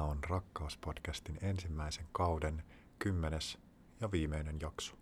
Tämä 0.00 0.10
on 0.10 0.24
Rakkauspodcastin 0.28 1.38
ensimmäisen 1.42 2.06
kauden 2.12 2.62
kymmenes 2.98 3.58
ja 4.00 4.12
viimeinen 4.12 4.56
jakso. 4.60 4.94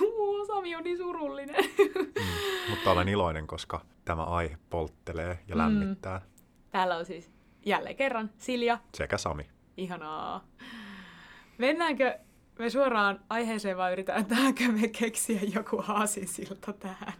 Uu, 0.00 0.46
Sami 0.46 0.76
on 0.76 0.84
niin 0.84 0.98
surullinen. 0.98 1.64
Mm. 1.78 2.70
Mutta 2.70 2.90
olen 2.90 3.08
iloinen, 3.08 3.46
koska 3.46 3.80
tämä 4.04 4.24
aihe 4.24 4.58
polttelee 4.70 5.38
ja 5.48 5.54
Mm. 5.54 5.58
lämmittää. 5.58 6.20
Täällä 6.70 6.96
on 6.96 7.04
siis 7.04 7.30
jälleen 7.66 7.96
kerran 7.96 8.30
Silja. 8.38 8.78
Sekä 8.94 9.18
Sami. 9.18 9.50
Ihanaa. 9.76 10.44
Mennäänkö 11.58 12.18
me 12.58 12.70
suoraan 12.70 13.20
aiheeseen 13.28 13.76
vai 13.76 13.92
yritetäänkö 13.92 14.68
me 14.72 14.88
keksiä 14.88 15.40
joku 15.54 15.84
aasinsilta 15.88 16.72
tähän? 16.72 17.12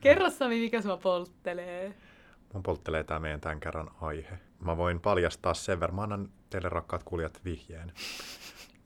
Kerro 0.00 0.30
Sami, 0.30 0.60
mikä 0.60 0.82
sua 0.82 0.96
polttelee. 0.96 1.94
Mun 2.52 2.62
polttelee 2.62 3.04
tämä 3.04 3.20
meidän 3.20 3.40
tämän 3.40 3.60
kerran 3.60 3.90
aihe. 4.00 4.38
Mä 4.64 4.76
voin 4.76 5.00
paljastaa 5.00 5.54
sen 5.54 5.80
verran. 5.80 5.96
Mä 5.96 6.02
annan 6.02 6.28
teille 6.50 6.68
rakkaat 6.68 7.02
kuulijat 7.02 7.40
vihjeen. 7.44 7.92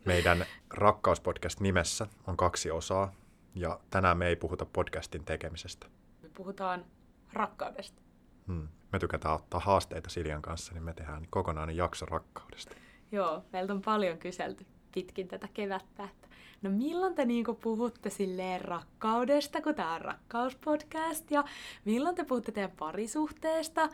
Meidän 0.05 0.45
Rakkauspodcast 0.71 1.61
nimessä 1.61 2.07
on 2.27 2.37
kaksi 2.37 2.71
osaa. 2.71 3.13
Ja 3.55 3.81
tänään 3.91 4.19
me 4.19 4.27
ei 4.27 4.37
puhuta 4.37 4.67
podcastin 4.67 5.25
tekemisestä. 5.25 5.87
Me 6.23 6.29
puhutaan 6.37 6.85
rakkaudesta. 7.33 8.03
Hmm. 8.47 8.69
Me 8.93 8.99
tykätään 8.99 9.35
ottaa 9.35 9.61
haasteita 9.61 10.11
Siljan 10.11 10.43
kanssa, 10.43 10.73
niin 10.73 10.83
me 10.83 10.95
tehdään 10.95 11.27
kokonainen 11.31 11.77
jakso 11.77 12.07
rakkaudesta. 12.07 12.75
Joo, 13.13 13.45
meiltä 13.53 13.73
on 13.73 13.83
paljon 13.83 14.19
kyselty 14.19 14.67
pitkin 14.95 15.29
tätä 15.29 15.49
kevättä, 15.55 16.05
että 16.05 16.29
no 16.63 16.71
milloin 16.71 17.15
te 17.15 17.25
niinku 17.25 17.55
puhutte 17.55 18.11
silleen 18.11 18.61
rakkaudesta, 18.61 19.61
kun 19.61 19.75
tämä 19.75 19.95
on 19.95 20.01
rakkauspodcast, 20.01 21.31
ja 21.31 21.45
milloin 21.85 22.17
te 22.17 22.25
puhutte 22.25 22.53
teidän 22.53 22.77
parisuhteesta, 22.79 23.89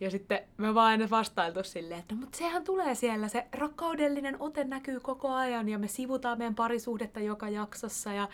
ja 0.00 0.10
sitten 0.10 0.40
me 0.56 0.74
vaan 0.74 0.86
aina 0.86 1.10
vastailtu 1.10 1.62
silleen, 1.62 2.00
että 2.00 2.14
no, 2.14 2.20
mutta 2.20 2.38
sehän 2.38 2.64
tulee 2.64 2.94
siellä, 2.94 3.28
se 3.28 3.46
rakkaudellinen 3.52 4.36
ote 4.40 4.64
näkyy 4.64 5.00
koko 5.00 5.32
ajan, 5.32 5.68
ja 5.68 5.78
me 5.78 5.88
sivutaan 5.88 6.38
meidän 6.38 6.54
parisuhdetta 6.54 7.20
joka 7.20 7.48
jaksossa, 7.48 8.12
ja 8.12 8.28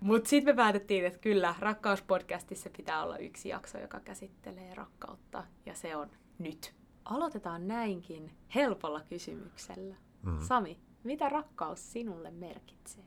mutta 0.00 0.28
sitten 0.28 0.54
me 0.54 0.56
päätettiin, 0.56 1.06
että 1.06 1.18
kyllä, 1.18 1.54
rakkauspodcastissa 1.58 2.70
pitää 2.76 3.02
olla 3.02 3.18
yksi 3.18 3.48
jakso, 3.48 3.78
joka 3.78 4.00
käsittelee 4.00 4.74
rakkautta, 4.74 5.44
ja 5.66 5.74
se 5.74 5.96
on 5.96 6.10
nyt. 6.38 6.74
Aloitetaan 7.04 7.68
näinkin 7.68 8.32
helpolla 8.54 9.00
kysymyksellä. 9.00 9.94
Mm. 10.22 10.40
Sami, 10.40 10.78
mitä 11.04 11.28
rakkaus 11.28 11.92
sinulle 11.92 12.30
merkitsee? 12.30 13.04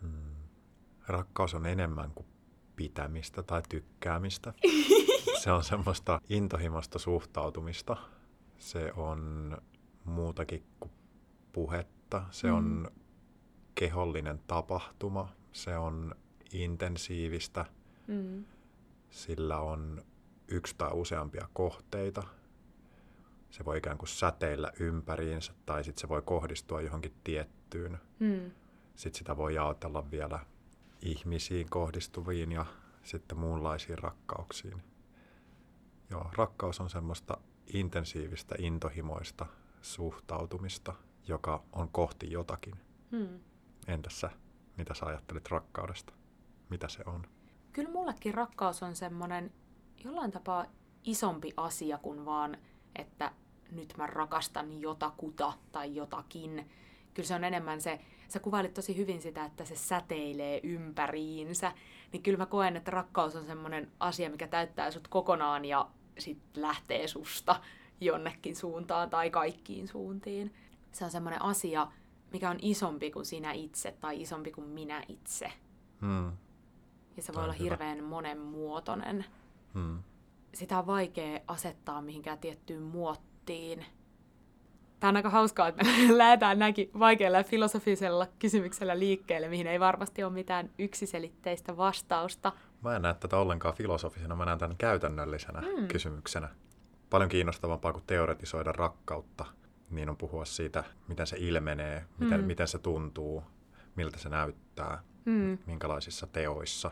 Hmm. 0.00 0.34
Rakkaus 1.06 1.54
on 1.54 1.66
enemmän 1.66 2.10
kuin 2.14 2.26
pitämistä 2.76 3.42
tai 3.42 3.62
tykkäämistä. 3.68 4.52
Se 5.42 5.52
on 5.52 5.64
semmoista 5.64 6.20
intohimoista 6.28 6.98
suhtautumista. 6.98 7.96
Se 8.58 8.92
on 8.96 9.56
muutakin 10.04 10.64
kuin 10.80 10.90
puhetta. 11.52 12.22
Se 12.30 12.48
Mm. 12.48 12.54
on 12.56 12.90
kehollinen 13.74 14.40
tapahtuma. 14.46 15.32
Se 15.52 15.76
on 15.76 16.14
intensiivistä. 16.52 17.64
Mm. 18.06 18.44
Sillä 19.10 19.58
on 19.60 20.02
yksi 20.48 20.74
tai 20.78 20.90
useampia 20.92 21.48
kohteita. 21.52 22.22
Se 23.50 23.64
voi 23.64 23.78
ikään 23.78 23.98
kuin 23.98 24.08
säteillä 24.08 24.72
ympäriinsä 24.80 25.52
tai 25.66 25.84
sitten 25.84 26.00
se 26.00 26.08
voi 26.08 26.22
kohdistua 26.22 26.80
johonkin 26.80 27.14
tiettyyn 27.24 27.98
Mm. 28.18 28.50
sitten 28.96 29.18
sitä 29.18 29.36
voi 29.36 29.54
jaotella 29.54 30.10
vielä 30.10 30.38
ihmisiin 31.02 31.70
kohdistuviin 31.70 32.52
ja 32.52 32.66
sitten 33.02 33.38
muunlaisiin 33.38 33.98
rakkauksiin. 33.98 34.82
Joo, 36.10 36.30
rakkaus 36.36 36.80
on 36.80 36.90
semmoista 36.90 37.38
intensiivistä, 37.66 38.54
intohimoista 38.58 39.46
suhtautumista, 39.82 40.94
joka 41.28 41.62
on 41.72 41.88
kohti 41.88 42.32
jotakin. 42.32 42.74
Mm. 43.10 43.40
Entäs 43.86 44.20
sä, 44.20 44.30
mitä 44.76 44.94
sä 44.94 45.06
ajattelet 45.06 45.48
rakkaudesta? 45.48 46.12
Mitä 46.68 46.88
se 46.88 47.02
on? 47.06 47.26
Kyllä 47.72 47.90
mullekin 47.90 48.34
rakkaus 48.34 48.82
on 48.82 48.96
semmoinen 48.96 49.52
jollain 50.04 50.30
tapaa 50.30 50.66
isompi 51.04 51.52
asia 51.56 51.98
kuin 51.98 52.24
vaan, 52.24 52.58
että 52.96 53.32
nyt 53.72 53.94
mä 53.96 54.06
rakastan 54.06 54.80
jotakuta 54.80 55.52
tai 55.72 55.94
jotakin. 55.94 56.70
Kyllä 57.14 57.26
se 57.26 57.34
on 57.34 57.44
enemmän 57.44 57.80
se, 57.80 58.00
sä 58.28 58.40
kuvailit 58.40 58.74
tosi 58.74 58.96
hyvin 58.96 59.22
sitä, 59.22 59.44
että 59.44 59.64
se 59.64 59.76
säteilee 59.76 60.60
ympäriinsä. 60.62 61.72
Niin 62.12 62.22
kyllä 62.22 62.38
mä 62.38 62.46
koen, 62.46 62.76
että 62.76 62.90
rakkaus 62.90 63.36
on 63.36 63.46
semmoinen 63.46 63.92
asia, 64.00 64.30
mikä 64.30 64.48
täyttää 64.48 64.90
sut 64.90 65.08
kokonaan 65.08 65.64
ja 65.64 65.90
sitten 66.20 66.62
lähtee 66.62 67.08
susta 67.08 67.60
jonnekin 68.00 68.56
suuntaan 68.56 69.10
tai 69.10 69.30
kaikkiin 69.30 69.88
suuntiin. 69.88 70.54
Se 70.92 71.04
on 71.04 71.10
semmoinen 71.10 71.42
asia, 71.42 71.86
mikä 72.32 72.50
on 72.50 72.58
isompi 72.62 73.10
kuin 73.10 73.24
sinä 73.24 73.52
itse 73.52 73.92
tai 74.00 74.22
isompi 74.22 74.52
kuin 74.52 74.66
minä 74.66 75.02
itse. 75.08 75.52
Hmm. 76.00 76.32
Ja 77.16 77.22
se 77.22 77.34
voi 77.34 77.42
olla 77.44 77.52
hyvä. 77.52 77.64
hirveän 77.64 78.04
monenmuotoinen. 78.04 79.24
Hmm. 79.74 79.98
Sitä 80.54 80.78
on 80.78 80.86
vaikea 80.86 81.40
asettaa 81.46 82.02
mihinkään 82.02 82.38
tiettyyn 82.38 82.82
muottiin. 82.82 83.86
Tämä 85.00 85.08
on 85.08 85.16
aika 85.16 85.30
hauskaa, 85.30 85.68
että 85.68 85.84
me 85.84 85.92
lähdetään 86.18 86.58
näinkin 86.58 86.90
vaikealla 86.98 87.42
filosofisella 87.42 88.26
kysymyksellä 88.38 88.98
liikkeelle, 88.98 89.48
mihin 89.48 89.66
ei 89.66 89.80
varmasti 89.80 90.24
ole 90.24 90.32
mitään 90.32 90.70
yksiselitteistä 90.78 91.76
vastausta. 91.76 92.52
Mä 92.82 92.96
en 92.96 93.02
näe 93.02 93.14
tätä 93.14 93.36
ollenkaan 93.36 93.74
filosofisena, 93.74 94.36
mä 94.36 94.44
näen 94.44 94.58
tämän 94.58 94.76
käytännöllisenä 94.76 95.60
Mm. 95.60 95.88
kysymyksenä. 95.88 96.48
Paljon 97.10 97.28
kiinnostavampaa 97.30 97.92
kuin 97.92 98.04
teoretisoida 98.06 98.72
rakkautta, 98.72 99.44
niin 99.90 100.08
on 100.08 100.16
puhua 100.16 100.44
siitä, 100.44 100.84
miten 101.08 101.26
se 101.26 101.36
ilmenee, 101.38 102.04
miten, 102.18 102.40
Mm. 102.40 102.46
miten 102.46 102.68
se 102.68 102.78
tuntuu, 102.78 103.42
miltä 103.96 104.18
se 104.18 104.28
näyttää, 104.28 105.02
Mm. 105.24 105.58
minkälaisissa 105.66 106.26
teoissa 106.26 106.90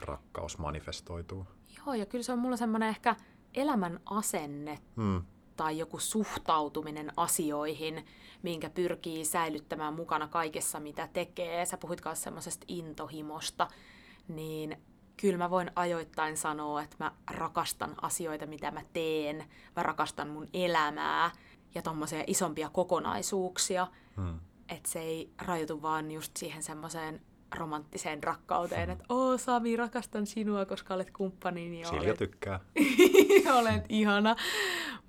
rakkaus 0.00 0.58
manifestoituu. 0.58 1.46
Joo, 1.86 1.94
ja 1.94 2.06
kyllä 2.06 2.24
se 2.24 2.32
on 2.32 2.38
mulla 2.38 2.56
semmoinen 2.56 2.88
ehkä 2.88 3.16
elämän 3.54 4.00
asenne 4.06 4.78
Hmm. 4.96 5.22
tai 5.56 5.78
joku 5.78 5.98
suhtautuminen 5.98 7.12
asioihin, 7.16 8.06
minkä 8.42 8.70
pyrkii 8.70 9.24
säilyttämään 9.24 9.94
mukana 9.94 10.28
kaikessa, 10.28 10.80
mitä 10.80 11.08
tekee. 11.12 11.64
Sä 11.66 11.76
puhuit 11.76 12.00
myös 12.04 12.22
semmoisesta 12.22 12.64
intohimosta, 12.68 13.68
niin 14.28 14.76
kyllä 15.20 15.38
mä 15.38 15.50
voin 15.50 15.70
ajoittain 15.76 16.36
sanoa, 16.36 16.82
että 16.82 16.96
mä 16.98 17.12
rakastan 17.30 17.94
asioita, 18.02 18.46
mitä 18.46 18.70
mä 18.70 18.80
teen. 18.92 19.44
Mä 19.76 19.82
rakastan 19.82 20.28
mun 20.28 20.48
elämää 20.52 21.30
ja 21.74 21.82
tommosia 21.82 22.24
isompia 22.26 22.68
kokonaisuuksia. 22.68 23.86
Hmm. 24.16 24.40
Että 24.68 24.90
se 24.90 25.00
ei 25.00 25.30
rajoitu 25.46 25.82
vaan 25.82 26.10
just 26.10 26.36
siihen 26.36 26.62
semmoiseen 26.62 27.20
romanttiseen 27.54 28.22
rakkauteen, 28.22 28.90
että 28.90 29.04
oo 29.08 29.38
Sami, 29.38 29.76
rakastan 29.76 30.26
sinua, 30.26 30.66
koska 30.66 30.94
olet 30.94 31.10
kumppanini 31.10 31.80
ja 31.80 31.88
Silja 31.88 32.02
olet 32.02 32.18
tykkää. 32.18 32.60
olet 33.60 33.84
ihana, 33.88 34.36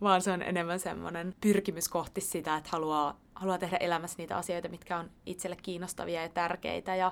vaan 0.01 0.21
se 0.21 0.31
on 0.31 0.41
enemmän 0.41 0.79
semmoinen 0.79 1.35
pyrkimys 1.41 1.89
kohti 1.89 2.21
sitä, 2.21 2.57
että 2.57 2.69
haluaa, 2.71 3.19
haluaa 3.35 3.57
tehdä 3.57 3.77
elämässä 3.77 4.15
niitä 4.17 4.37
asioita, 4.37 4.69
mitkä 4.69 4.97
on 4.97 5.11
itselle 5.25 5.55
kiinnostavia 5.55 6.21
ja 6.21 6.29
tärkeitä 6.29 6.95
ja 6.95 7.11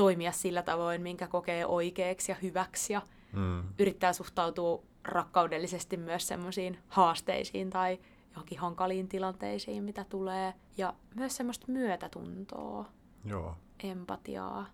toimia 0.00 0.32
sillä 0.32 0.62
tavoin, 0.62 1.02
minkä 1.02 1.28
kokee 1.28 1.66
oikeaksi 1.66 2.32
ja 2.32 2.36
hyväksi 2.42 2.92
ja 2.92 3.02
Hmm. 3.32 3.62
yrittää 3.78 4.12
suhtautua 4.12 4.82
rakkaudellisesti 5.04 5.96
myös 5.96 6.28
semmoisiin 6.28 6.78
haasteisiin 6.88 7.70
tai 7.70 7.98
johonkin 8.30 8.58
hankaliin 8.58 9.08
tilanteisiin, 9.08 9.84
mitä 9.84 10.04
tulee. 10.04 10.54
Ja 10.76 10.94
myös 11.14 11.36
semmoista 11.36 11.66
myötätuntoa, 11.68 12.84
Joo. 13.24 13.56
empatiaa. 13.82 14.66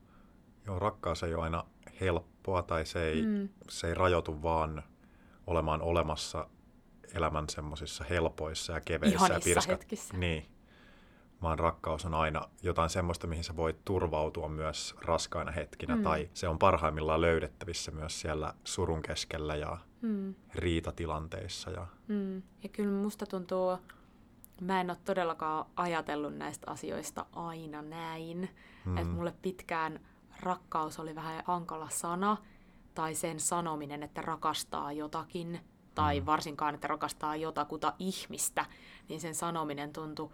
Joo, 0.67 0.79
rakkaus 0.79 1.23
ei 1.23 1.35
ole 1.35 1.43
aina 1.45 1.65
helppoa 2.01 2.63
tai 2.63 2.87
se 2.87 3.09
ei, 3.09 3.23
Mm. 3.23 3.49
se 3.69 3.87
ei 3.89 3.95
rajoitu 3.95 4.43
vaan 4.43 4.83
olemaan 5.47 5.83
olemassa 5.83 6.49
elämän 7.15 7.49
semmoisissa 7.49 8.05
helpoissa 8.05 8.73
ja 8.73 8.81
keveissä 8.81 9.15
ja 9.15 9.27
Ihanissa 9.27 9.45
pirska... 9.55 9.73
hetkissä. 9.73 10.17
Niin. 10.17 10.47
Vaan 11.43 11.59
rakkaus 11.59 12.05
on 12.05 12.15
aina 12.15 12.43
jotain 12.63 12.91
semmoista, 12.91 13.27
mihin 13.27 13.45
sä 13.45 13.57
voit 13.57 13.85
turvautua 13.85 14.49
myös 14.49 14.95
raskaina 15.03 15.53
hetkinä. 15.53 15.97
Mm. 15.97 16.03
Tai 16.03 16.31
se 16.35 16.49
on 16.49 16.59
parhaimmillaan 16.59 17.21
löydettävissä 17.21 17.91
myös 17.91 18.21
siellä 18.21 18.55
surun 18.65 19.03
keskellä 19.03 19.57
ja 19.57 19.79
Mm. 20.03 20.35
riitatilanteissa. 20.55 21.71
Ja... 21.71 21.87
Mm. 22.09 22.37
Ja 22.37 22.69
kyllä 22.73 23.03
musta 23.03 23.27
tuntuu, 23.27 23.79
mä 24.61 24.81
en 24.81 24.91
ole 24.91 24.99
todellakaan 25.05 25.67
ajatellut 25.77 26.37
näistä 26.37 26.71
asioista 26.71 27.27
aina 27.33 27.83
näin. 27.83 28.51
Mm. 28.85 28.97
Että 28.97 29.13
mulle 29.13 29.35
pitkään 29.43 30.01
rakkaus 30.41 31.01
oli 31.01 31.15
vähän 31.15 31.43
hankala 31.47 31.89
sana, 31.91 32.37
tai 32.95 33.15
sen 33.15 33.41
sanominen, 33.41 34.03
että 34.03 34.23
rakastaa 34.23 34.93
jotakin, 34.93 35.61
tai 35.95 36.21
mm. 36.21 36.27
varsinkaan, 36.27 36.75
että 36.75 36.89
rakastaa 36.89 37.37
jotakuta 37.37 37.95
ihmistä, 37.99 38.67
niin 39.09 39.21
sen 39.21 39.35
sanominen 39.35 39.93
tuntui 39.93 40.31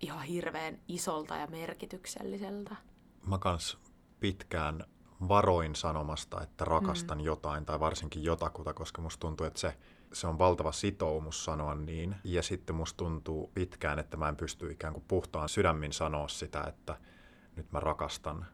ihan 0.00 0.22
hirveän 0.22 0.78
isolta 0.88 1.36
ja 1.36 1.46
merkitykselliseltä. 1.46 2.76
Mä 3.26 3.38
kans 3.38 3.78
pitkään 4.20 4.84
varoin 5.28 5.74
sanomasta, 5.74 6.42
että 6.42 6.64
rakastan 6.64 7.18
mm. 7.18 7.24
jotain 7.24 7.66
tai 7.66 7.80
varsinkin 7.80 8.24
jotakuta, 8.24 8.74
koska 8.74 9.02
musta 9.02 9.20
tuntuu, 9.20 9.46
että 9.46 9.60
se 9.60 9.76
se 10.12 10.26
on 10.26 10.38
valtava 10.38 10.72
sitoumus 10.72 11.44
sanoa 11.44 11.74
niin. 11.74 12.16
Ja 12.24 12.42
sitten 12.42 12.76
musta 12.76 12.96
tuntuu 12.96 13.50
pitkään, 13.54 13.98
että 13.98 14.16
mä 14.16 14.28
en 14.28 14.36
pysty 14.36 14.70
ikään 14.70 14.92
kuin 14.92 15.04
puhtaan 15.08 15.48
sydämin 15.48 15.92
sanoa 15.92 16.28
sitä, 16.28 16.64
että 16.68 16.96
nyt 17.56 17.72
mä 17.72 17.80
rakastan, 17.80 18.46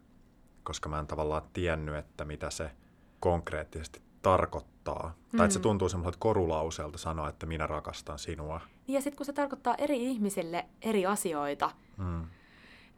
koska 0.62 0.88
mä 0.88 0.98
en 0.98 1.06
tavallaan 1.06 1.42
tiennyt, 1.52 1.94
että 1.94 2.24
mitä 2.24 2.50
se 2.50 2.70
konkreettisesti 3.20 4.02
tarkoittaa. 4.22 5.14
Mm. 5.32 5.36
Tai 5.36 5.46
että 5.46 5.54
se 5.54 5.60
tuntuu 5.60 5.88
semmoiselta 5.88 6.18
korulauseelta 6.18 6.98
sanoa, 6.98 7.28
että 7.28 7.46
minä 7.46 7.66
rakastan 7.66 8.18
sinua. 8.18 8.60
Ja 8.88 9.00
sitten 9.00 9.16
kun 9.16 9.26
se 9.26 9.32
tarkoittaa 9.32 9.74
eri 9.78 10.04
ihmisille 10.04 10.64
eri 10.82 11.06
asioita, 11.06 11.70
Mm. 11.96 12.24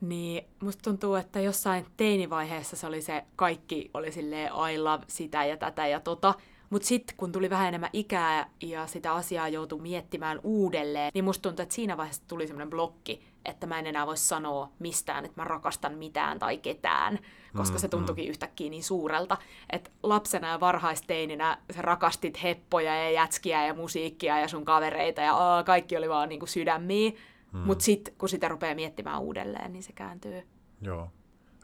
niin 0.00 0.44
musta 0.60 0.82
tuntuu, 0.82 1.14
että 1.14 1.40
jossain 1.40 1.86
teinivaiheessa 1.96 2.76
se 2.76 2.86
oli 2.86 3.02
se, 3.02 3.24
kaikki 3.36 3.90
oli 3.94 4.12
silleen 4.12 4.50
I 4.74 4.78
love 4.78 5.04
sitä 5.06 5.44
ja 5.44 5.56
tätä 5.56 5.86
ja 5.86 6.00
tota. 6.00 6.34
Mutta 6.70 6.88
sitten 6.88 7.16
kun 7.16 7.32
tuli 7.32 7.50
vähän 7.50 7.68
enemmän 7.68 7.90
ikää 7.92 8.50
ja 8.62 8.86
sitä 8.86 9.12
asiaa 9.14 9.48
joutui 9.48 9.80
miettimään 9.80 10.40
uudelleen, 10.42 11.10
niin 11.14 11.24
musta 11.24 11.42
tuntuu, 11.42 11.62
että 11.62 11.74
siinä 11.74 11.96
vaiheessa 11.96 12.22
tuli 12.28 12.46
semmoinen 12.46 12.70
blokki, 12.70 13.20
että 13.44 13.66
mä 13.66 13.78
en 13.78 13.86
enää 13.86 14.06
voi 14.06 14.16
sanoa 14.16 14.68
mistään, 14.78 15.24
että 15.24 15.40
mä 15.40 15.44
rakastan 15.44 15.94
mitään 15.94 16.38
tai 16.38 16.58
ketään, 16.58 17.18
koska 17.56 17.76
Mm, 17.76 17.80
se 17.80 17.88
tuntuikin 17.88 18.28
yhtäkkiä 18.28 18.70
niin 18.70 18.84
suurelta. 18.84 19.36
Että 19.70 19.90
lapsena 20.02 20.48
ja 20.48 20.60
varhaisteininä 20.60 21.58
sä 21.76 21.82
rakastit 21.82 22.42
heppoja 22.42 22.94
ja 22.94 23.10
jätskiä 23.10 23.66
ja 23.66 23.74
musiikkia 23.74 24.38
ja 24.38 24.48
sun 24.48 24.64
kavereita 24.64 25.20
ja 25.20 25.34
aa, 25.34 25.62
kaikki 25.64 25.96
oli 25.96 26.08
vaan 26.08 26.28
niinku 26.28 26.46
sydämiä. 26.46 27.10
Mm. 27.52 27.58
Mutta 27.58 27.84
sitten 27.84 28.14
kun 28.18 28.28
sitä 28.28 28.48
rupeaa 28.48 28.74
miettimään 28.74 29.20
uudelleen, 29.20 29.72
niin 29.72 29.82
se 29.82 29.92
kääntyy. 29.92 30.42
Joo. 30.82 31.10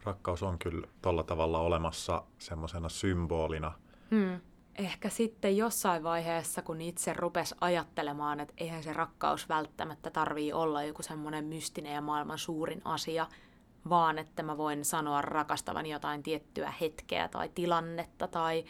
Rakkaus 0.04 0.42
on 0.42 0.58
kyllä 0.58 0.86
tolla 1.02 1.22
tavalla 1.22 1.58
olemassa 1.58 2.22
semmoisena 2.38 2.88
symbolina. 2.88 3.72
Hmm. 4.10 4.40
Ehkä 4.78 5.08
sitten 5.08 5.56
jossain 5.56 6.02
vaiheessa, 6.02 6.62
kun 6.62 6.80
itse 6.80 7.12
rupes 7.12 7.54
ajattelemaan, 7.60 8.40
että 8.40 8.54
eihän 8.58 8.82
se 8.82 8.92
rakkaus 8.92 9.48
välttämättä 9.48 10.10
tarvii 10.10 10.52
olla 10.52 10.82
joku 10.82 11.02
semmoinen 11.02 11.44
mystinen 11.44 11.94
ja 11.94 12.00
maailman 12.00 12.38
suurin 12.38 12.82
asia, 12.84 13.26
vaan 13.88 14.18
että 14.18 14.42
mä 14.42 14.56
voin 14.56 14.84
sanoa 14.84 15.22
rakastavani 15.22 15.90
jotain 15.90 16.22
tiettyä 16.22 16.70
hetkeä 16.80 17.28
tai 17.28 17.48
tilannetta, 17.54 18.28
tai 18.28 18.64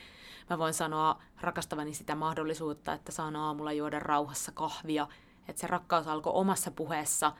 mä 0.51 0.59
voin 0.59 0.75
sanoa 0.75 1.23
rakastavani 1.41 1.95
sitä 1.95 2.15
mahdollisuutta, 2.15 2.93
että 2.93 3.12
saan 3.12 3.37
aamulla 3.37 3.73
juoda 3.73 3.99
rauhassa 3.99 4.53
kahvia, 4.53 5.09
että 5.49 5.61
se 5.61 5.67
rakkaus 5.67 6.09
alkoi 6.09 6.33
omassa 6.37 6.71
puheessa 6.71 7.33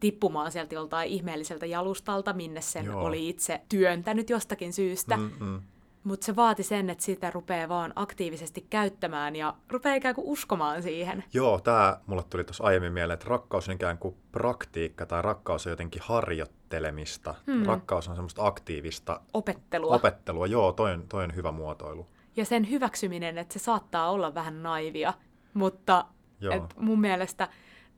tippumaan 0.00 0.52
sieltä 0.52 0.74
joltain 0.74 1.10
ihmeelliseltä 1.10 1.66
jalustalta, 1.66 2.32
minne 2.32 2.60
sen 2.60 2.84
Joo. 2.84 3.04
oli 3.04 3.28
itse 3.28 3.60
työntänyt 3.68 4.30
jostakin 4.30 4.72
syystä. 4.72 5.16
Mm-mm. 5.16 5.62
Mutta 6.04 6.24
se 6.26 6.36
vaati 6.36 6.62
sen, 6.62 6.90
että 6.90 7.04
sitä 7.04 7.30
rupeaa 7.30 7.68
vaan 7.68 7.92
aktiivisesti 7.96 8.66
käyttämään 8.70 9.36
ja 9.36 9.54
rupeaa 9.70 9.94
ikään 9.94 10.14
kuin 10.14 10.26
uskomaan 10.26 10.82
siihen. 10.82 11.24
Joo, 11.32 11.60
tämä 11.60 12.00
mulle 12.06 12.22
tuli 12.30 12.44
tuossa 12.44 12.64
aiemmin 12.64 12.92
mieleen, 12.92 13.14
että 13.14 13.28
rakkaus 13.28 13.68
on 13.68 13.74
ikään 13.74 13.98
kuin 13.98 14.16
praktiikka 14.32 15.06
tai 15.06 15.22
rakkaus 15.22 15.66
on 15.66 15.70
jotenkin 15.70 16.02
harjoittelemista. 16.04 17.34
Hmm. 17.46 17.62
Rakkaus 17.66 18.08
on 18.08 18.14
semmoista 18.14 18.46
aktiivista 18.46 19.20
Opettelua. 19.34 19.94
opettelua. 19.94 20.46
Joo, 20.46 20.72
toi 20.72 20.92
on, 20.92 21.04
toi 21.08 21.24
on 21.24 21.34
hyvä 21.34 21.52
muotoilu. 21.52 22.06
ja 22.36 22.44
sen 22.44 22.70
hyväksyminen, 22.70 23.38
että 23.38 23.52
se 23.52 23.58
saattaa 23.58 24.10
olla 24.10 24.34
vähän 24.34 24.62
naivia. 24.62 25.14
Mutta 25.54 26.04
Joo. 26.40 26.54
et 26.54 26.62
mun 26.76 27.00
mielestä 27.00 27.48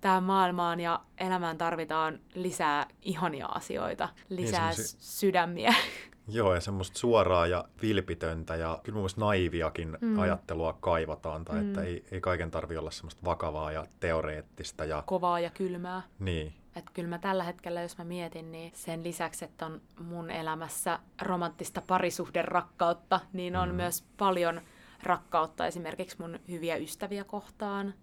tähän 0.00 0.25
maailmaan 0.25 0.81
ja 0.81 1.00
elämään 1.19 1.58
tarvitaan 1.58 2.20
lisää 2.34 2.87
ihania 3.02 3.46
asioita, 3.46 4.08
lisää 4.28 4.72
s- 4.72 4.96
sydämiä. 5.20 5.75
Joo, 6.28 6.54
ja 6.54 6.60
semmoista 6.60 6.98
suoraa 6.98 7.46
ja 7.46 7.64
vilpitöntä 7.82 8.56
ja 8.56 8.80
kyllä 8.82 8.94
mun 8.96 9.00
mielestä 9.02 9.20
naiviakin 9.20 9.98
Mm. 10.00 10.19
ajattelua 10.19 10.72
kaivataan, 10.80 11.44
tai 11.44 11.60
mm. 11.60 11.69
että 11.69 11.82
ei, 11.82 12.04
ei 12.10 12.20
kaiken 12.20 12.50
tarvi 12.50 12.76
olla 12.76 12.90
semmoista 12.90 13.24
vakavaa 13.24 13.72
ja 13.72 13.86
teoreettista 14.00 14.84
ja 14.84 15.02
Kovaa 15.06 15.40
ja 15.40 15.50
kylmää. 15.50 16.02
niin. 16.19 16.52
Että 16.76 16.90
kyllä 16.94 17.08
mä 17.08 17.19
tällä 17.19 17.44
hetkellä, 17.44 17.82
jos 17.82 17.98
mä 17.98 18.04
mietin, 18.04 18.52
niin 18.52 18.72
sen 18.74 19.04
lisäksi, 19.04 19.44
että 19.44 19.66
on 19.66 19.80
mun 20.00 20.30
elämässä 20.30 20.98
romanttista 21.22 21.82
parisuhderakkautta, 21.86 23.20
niin 23.32 23.56
on 23.56 23.68
Mm. 23.68 23.75
myös 23.75 24.04
paljon 24.18 24.60
rakkautta 25.02 25.66
esimerkiksi 25.66 26.16
mun 26.20 26.38
hyviä 26.48 26.76
ystäviä 26.76 27.25
kohtaan, 27.25 27.94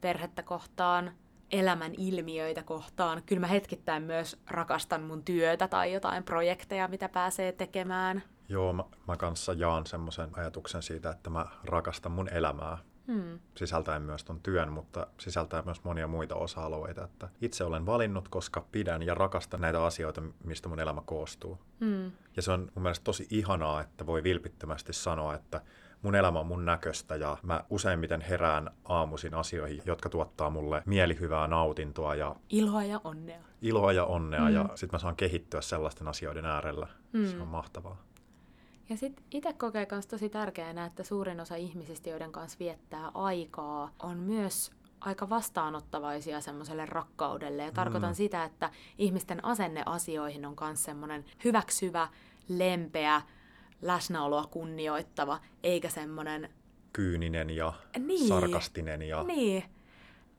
perhettä 0.00 0.42
kohtaan, 0.42 1.12
elämän 1.50 1.94
ilmiöitä 1.98 2.62
kohtaan. 2.62 3.22
Kyllä 3.26 3.40
mä 3.40 3.46
hetkittäin 3.46 4.02
myös 4.02 4.40
rakastan 4.46 5.02
mun 5.02 5.24
työtä 5.24 5.68
tai 5.68 5.92
jotain 5.92 6.24
projekteja, 6.24 6.88
mitä 6.88 7.08
pääsee 7.08 7.52
tekemään. 7.52 8.22
Joo, 8.48 8.72
mä, 8.72 8.84
mä 9.08 9.16
kanssa 9.16 9.52
jaan 9.52 9.86
semmoisen 9.86 10.30
ajatuksen 10.32 10.82
siitä, 10.82 11.10
että 11.10 11.30
mä 11.30 11.46
rakastan 11.64 12.12
mun 12.12 12.28
elämää 12.28 12.78
Hmm. 13.12 13.38
sisältäen 13.54 14.02
myös 14.02 14.24
ton 14.24 14.40
työn, 14.40 14.72
mutta 14.72 15.06
sisältäen 15.18 15.64
myös 15.64 15.84
monia 15.84 16.08
muita 16.08 16.34
osa-alueita. 16.34 17.04
Että 17.04 17.28
itse 17.40 17.64
olen 17.64 17.86
valinnut, 17.86 18.28
koska 18.28 18.66
pidän 18.72 19.02
ja 19.02 19.14
rakastan 19.14 19.60
näitä 19.60 19.84
asioita, 19.84 20.22
mistä 20.44 20.68
mun 20.68 20.80
elämä 20.80 21.02
koostuu. 21.04 21.58
Hmm. 21.80 22.12
Ja 22.36 22.42
se 22.42 22.52
on 22.52 22.60
mun 22.74 22.82
mielestä 22.82 23.04
tosi 23.04 23.26
ihanaa, 23.30 23.80
että 23.80 24.06
voi 24.06 24.22
vilpittömästi 24.22 24.92
sanoa, 24.92 25.34
että 25.34 25.60
mun 26.02 26.14
elämä 26.14 26.38
on 26.40 26.46
mun 26.46 26.64
näköistä 26.64 27.16
ja 27.16 27.36
mä 27.42 27.64
useimmiten 27.70 28.20
herään 28.20 28.70
aamuisin 28.84 29.34
asioihin, 29.34 29.82
jotka 29.86 30.08
tuottaa 30.08 30.50
mulle 30.50 30.82
mielihyvää 30.86 31.46
nautintoa 31.48 32.14
ja 32.14 32.36
Iloa 32.50 32.84
ja 32.84 33.00
onnea. 33.04 33.40
iloa 33.62 33.92
ja 33.92 34.04
onnea 34.04 34.48
Mm. 34.48 34.54
ja 34.54 34.68
sit 34.74 34.92
mä 34.92 34.98
saan 34.98 35.16
kehittyä 35.16 35.60
sellaisten 35.60 36.08
asioiden 36.08 36.44
äärellä. 36.44 36.86
Mm. 37.12 37.26
Se 37.26 37.36
on 37.40 37.48
mahtavaa. 37.48 37.96
Ja 38.88 38.96
sitten 38.96 39.24
itse 39.30 39.52
kokee 39.52 39.86
myös 39.90 40.06
tosi 40.06 40.28
tärkeänä, 40.28 40.84
että 40.84 41.02
suurin 41.02 41.40
osa 41.40 41.54
ihmisistä, 41.56 42.10
joiden 42.10 42.32
kanssa 42.32 42.58
viettää 42.58 43.10
aikaa, 43.14 43.90
on 44.02 44.16
myös 44.16 44.70
aika 45.00 45.28
vastaanottavaisia 45.30 46.40
semmoiselle 46.40 46.86
rakkaudelle. 46.86 47.62
Ja 47.64 47.72
tarkoitan 47.72 48.10
Mm. 48.10 48.14
sitä, 48.14 48.44
että 48.44 48.70
ihmisten 48.98 49.44
asenne 49.44 49.82
asioihin 49.86 50.46
on 50.46 50.56
myös 50.60 50.84
semmoinen 50.84 51.24
hyväksyvä, 51.44 52.08
lempeä, 52.48 53.22
läsnäoloa 53.82 54.44
kunnioittava, 54.50 55.40
eikä 55.62 55.88
semmoinen, 55.88 56.48
Kyyninen 56.92 57.50
ja 57.50 57.72
Niin. 57.98 58.28
sarkastinen 58.28 59.02
ja 59.02 59.22
niin, 59.22 59.64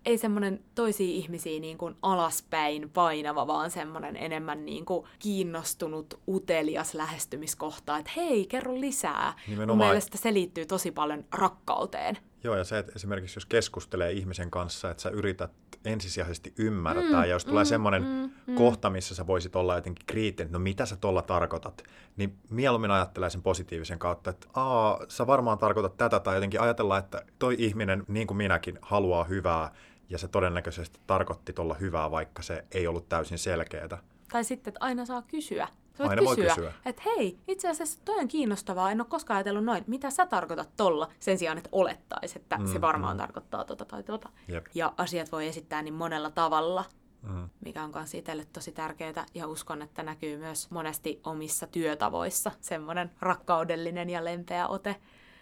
ei 0.05 0.17
semmoinen 0.17 0.63
toisia 0.75 1.07
ihmisiä 1.07 1.59
niin 1.59 1.77
kuin 1.77 1.95
alaspäin 2.01 2.89
painava, 2.89 3.47
vaan 3.47 3.71
semmoinen 3.71 4.15
enemmän 4.17 4.65
niin 4.65 4.85
kuin 4.85 5.07
kiinnostunut, 5.19 6.19
utelias 6.27 6.93
lähestymiskohta, 6.93 7.97
että 7.97 8.11
hei, 8.15 8.45
kerro 8.45 8.79
lisää. 8.79 9.33
Mun 9.37 9.43
Nimenomaan. 9.47 9.89
mielestä 9.89 10.17
se 10.17 10.33
liittyy 10.33 10.65
tosi 10.65 10.91
paljon 10.91 11.25
rakkauteen. 11.31 12.17
Joo, 12.43 12.55
ja 12.55 12.63
se, 12.63 12.77
että 12.77 12.91
esimerkiksi 12.95 13.37
jos 13.37 13.45
keskustelee 13.45 14.11
ihmisen 14.11 14.51
kanssa, 14.51 14.91
että 14.91 15.03
sä 15.03 15.09
yrität 15.09 15.51
ensisijaisesti 15.85 16.53
ymmärtää, 16.57 17.03
Mm, 17.03 17.11
ja 17.11 17.25
jos 17.25 17.45
tulee 17.45 17.63
mm, 17.63 17.67
semmoinen 17.67 18.03
mm, 18.03 18.29
mm. 18.47 18.55
kohta, 18.55 18.89
missä 18.89 19.15
sä 19.15 19.27
voisit 19.27 19.55
olla 19.55 19.75
jotenkin 19.75 20.05
kriittinen, 20.05 20.45
että 20.47 20.57
no 20.57 20.63
mitä 20.63 20.85
sä 20.85 20.95
tuolla 20.95 21.21
tarkoitat, 21.21 21.83
niin 22.17 22.37
mieluummin 22.49 22.91
ajattelee 22.91 23.29
sen 23.29 23.41
positiivisen 23.41 23.99
kautta, 23.99 24.29
että 24.29 24.47
aa, 24.53 24.99
sä 25.07 25.27
varmaan 25.27 25.57
tarkoitat 25.57 25.97
tätä, 25.97 26.19
tai 26.19 26.35
jotenkin 26.35 26.61
ajatella, 26.61 26.97
että 26.97 27.25
toi 27.39 27.55
ihminen, 27.57 28.03
niin 28.07 28.27
kuin 28.27 28.37
minäkin, 28.37 28.79
haluaa 28.81 29.23
hyvää, 29.23 29.71
ja 30.09 30.17
se 30.17 30.27
todennäköisesti 30.27 30.99
tarkoitti 31.07 31.53
tuolla 31.53 31.73
hyvää, 31.73 32.11
vaikka 32.11 32.41
se 32.41 32.65
ei 32.71 32.87
ollut 32.87 33.09
täysin 33.09 33.37
selkeää. 33.37 34.01
Tai 34.31 34.43
sitten, 34.43 34.71
että 34.71 34.85
aina 34.85 35.05
saa 35.05 35.21
kysyä. 35.21 35.67
Sä 35.93 35.97
voit 35.99 36.09
Aina 36.09 36.21
voi 36.23 36.35
kysyä, 36.35 36.55
kysyä. 36.55 36.73
että 36.85 37.01
hei, 37.05 37.39
itse 37.47 37.69
asiassa 37.69 37.99
toi 38.05 38.19
on 38.19 38.27
kiinnostavaa, 38.27 38.91
en 38.91 39.01
ole 39.01 39.07
koskaan 39.09 39.35
ajatellut 39.35 39.63
noin. 39.65 39.83
Mitä 39.87 40.09
sä 40.09 40.25
tarkoitat 40.25 40.69
tolla? 40.77 41.07
Sen 41.19 41.37
sijaan, 41.37 41.57
että 41.57 41.69
olettaisi, 41.71 42.39
että 42.39 42.57
mm, 42.57 42.67
se 42.67 42.81
varmaan 42.81 43.15
mm. 43.17 43.21
tarkoittaa 43.21 43.63
tota 43.63 43.85
tai 43.85 44.03
tota. 44.03 44.29
Jep. 44.47 44.65
Ja 44.75 44.93
asiat 44.97 45.31
voi 45.31 45.47
esittää 45.47 45.81
niin 45.81 45.93
monella 45.93 46.29
tavalla, 46.29 46.85
Mm. 47.21 47.49
mikä 47.65 47.83
on 47.83 47.91
myös 47.95 48.13
itselle 48.13 48.45
tosi 48.53 48.71
tärkeää. 48.71 49.25
Ja 49.33 49.47
uskon, 49.47 49.81
että 49.81 50.03
näkyy 50.03 50.37
myös 50.37 50.71
monesti 50.71 51.19
omissa 51.23 51.67
työtavoissa 51.67 52.51
semmoinen 52.61 53.11
rakkaudellinen 53.19 54.09
ja 54.09 54.25
lempeä 54.25 54.67
ote. 54.67 54.95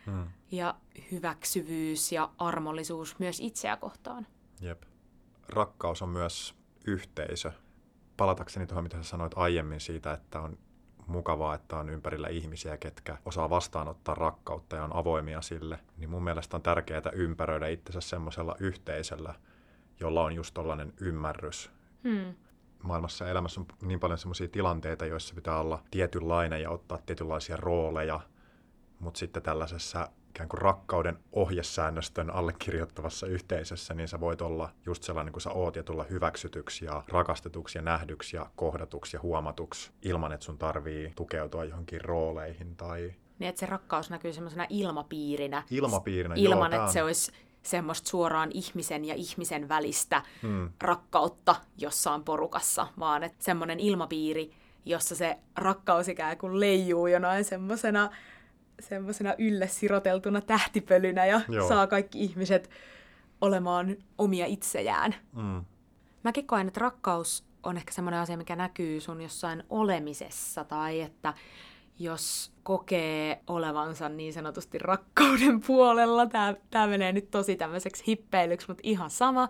Mm. 0.06 0.28
Ja 0.52 0.76
hyväksyvyys 1.12 2.12
ja 2.12 2.30
armollisuus 2.38 3.20
myös 3.20 3.40
itseä 3.40 3.78
kohtaan. 3.78 4.28
Jep. 4.62 4.84
Rakkaus 5.50 6.02
on 6.02 6.10
myös 6.10 6.56
yhteisö. 6.88 7.52
Palatakseni 8.20 8.68
tuohon, 8.68 8.84
mitä 8.84 8.98
sä 8.98 9.04
sanoit 9.04 9.32
aiemmin 9.36 9.80
siitä, 9.80 10.14
että 10.14 10.40
on 10.40 10.58
mukavaa, 11.08 11.56
että 11.56 11.78
on 11.78 11.90
ympärillä 11.90 12.28
ihmisiä, 12.28 12.78
ketkä 12.78 13.18
osaa 13.26 13.50
vastaanottaa 13.50 14.16
rakkautta 14.16 14.76
ja 14.76 14.84
on 14.84 14.96
avoimia 14.96 15.42
sille, 15.42 15.80
niin 15.98 16.10
mun 16.10 16.24
mielestä 16.24 16.58
on 16.58 16.64
tärkeää 16.64 17.12
ympäröidä 17.14 17.68
itsensä 17.68 18.02
semmoisella 18.02 18.56
yhteisöllä, 18.60 19.36
jolla 20.00 20.24
on 20.24 20.34
just 20.34 20.54
tollainen 20.54 20.94
ymmärrys. 21.02 21.72
Hmm. 22.04 22.36
Maailmassa 22.84 23.26
ja 23.26 23.32
elämässä 23.32 23.62
on 23.62 23.68
niin 23.82 24.00
paljon 24.00 24.18
semmoisia 24.18 24.48
tilanteita, 24.48 25.06
joissa 25.06 25.36
pitää 25.36 25.60
olla 25.60 25.84
tietynlainen 25.92 26.62
ja 26.62 26.70
ottaa 26.70 27.00
tietynlaisia 27.06 27.58
rooleja, 27.58 28.20
mutta 29.00 29.18
sitten 29.18 29.44
tällaisessa 29.44 30.10
ikään 30.40 30.50
kuin 30.50 30.62
rakkauden 30.62 31.18
ohjesäännöstön 31.32 32.30
allekirjoittavassa 32.30 33.28
yhteisössä, 33.28 33.94
niin 33.94 34.08
sä 34.08 34.20
voit 34.20 34.42
olla 34.42 34.70
just 34.86 35.04
sellainen 35.04 35.32
kuin 35.34 35.42
sä 35.42 35.52
oot 35.52 35.76
ja 35.76 35.84
tulla 35.84 36.04
hyväksytyksi 36.10 36.86
ja 36.86 37.04
rakastetuksi 37.08 37.78
ja 37.78 37.82
nähdyksi 37.82 38.36
ja 38.36 38.50
kohdatuksi 38.56 39.18
ja 39.18 39.22
huomatuksi 39.22 39.92
ilman, 40.02 40.32
että 40.32 40.46
sun 40.46 40.58
tarvii 40.58 41.12
tukeutua 41.16 41.66
johonkin 41.66 42.02
rooleihin 42.02 42.76
tai 42.76 43.14
Niin, 43.40 43.50
että 43.50 43.60
se 43.60 43.66
rakkaus 43.66 44.10
näkyy 44.10 44.34
semmoisena 44.34 44.66
ilmapiirinä. 44.70 45.64
ilmapiirinä. 45.72 46.36
ilman, 46.38 46.72
Joo, 46.72 46.82
että 46.82 46.94
se 46.94 47.02
on- 47.02 47.06
olisi 47.08 47.32
semmoista 47.64 48.10
suoraan 48.10 48.50
ihmisen 48.54 49.06
ja 49.06 49.16
ihmisen 49.16 49.70
välistä 49.70 50.22
Mm. 50.44 50.70
rakkautta 50.82 51.56
jossain 51.78 52.24
porukassa, 52.24 52.88
vaan 53.00 53.24
että 53.24 53.44
semmoinen 53.44 53.80
ilmapiiri, 53.80 54.52
jossa 54.86 55.16
se 55.16 55.38
rakkaus 55.58 56.08
ikään 56.08 56.38
kuin 56.38 56.60
leijuu 56.60 57.08
jonain 57.08 57.46
semmoisena 57.46 58.10
semmosena 58.80 59.34
ylle 59.38 59.68
siroteltuna 59.68 60.42
tähtipölynä 60.42 61.26
ja 61.26 61.42
Joo. 61.48 61.68
saa 61.68 61.88
kaikki 61.88 62.24
ihmiset 62.24 62.70
olemaan 63.42 63.98
omia 64.18 64.46
itsejään. 64.46 65.16
Mm. 65.36 65.66
Mäkin 66.24 66.48
koen, 66.48 66.68
että 66.68 66.80
rakkaus 66.80 67.44
on 67.64 67.78
ehkä 67.78 67.92
semmoinen 67.94 68.20
asia, 68.20 68.38
mikä 68.38 68.56
näkyy 68.56 69.00
sun 69.00 69.22
jossain 69.22 69.64
olemisessa, 69.70 70.64
tai 70.64 71.02
että 71.02 71.34
jos 72.00 72.52
kokee 72.64 73.44
olevansa 73.48 74.10
niin 74.10 74.34
sanotusti 74.34 74.80
rakkauden 74.80 75.62
puolella, 75.68 76.26
tämä, 76.26 76.56
tämä 76.70 76.88
menee 76.88 77.12
nyt 77.12 77.32
tosi 77.32 77.56
tämmöiseksi 77.56 78.04
hippeilyksi, 78.08 78.68
mutta 78.68 78.82
ihan 78.84 79.10
sama, 79.10 79.50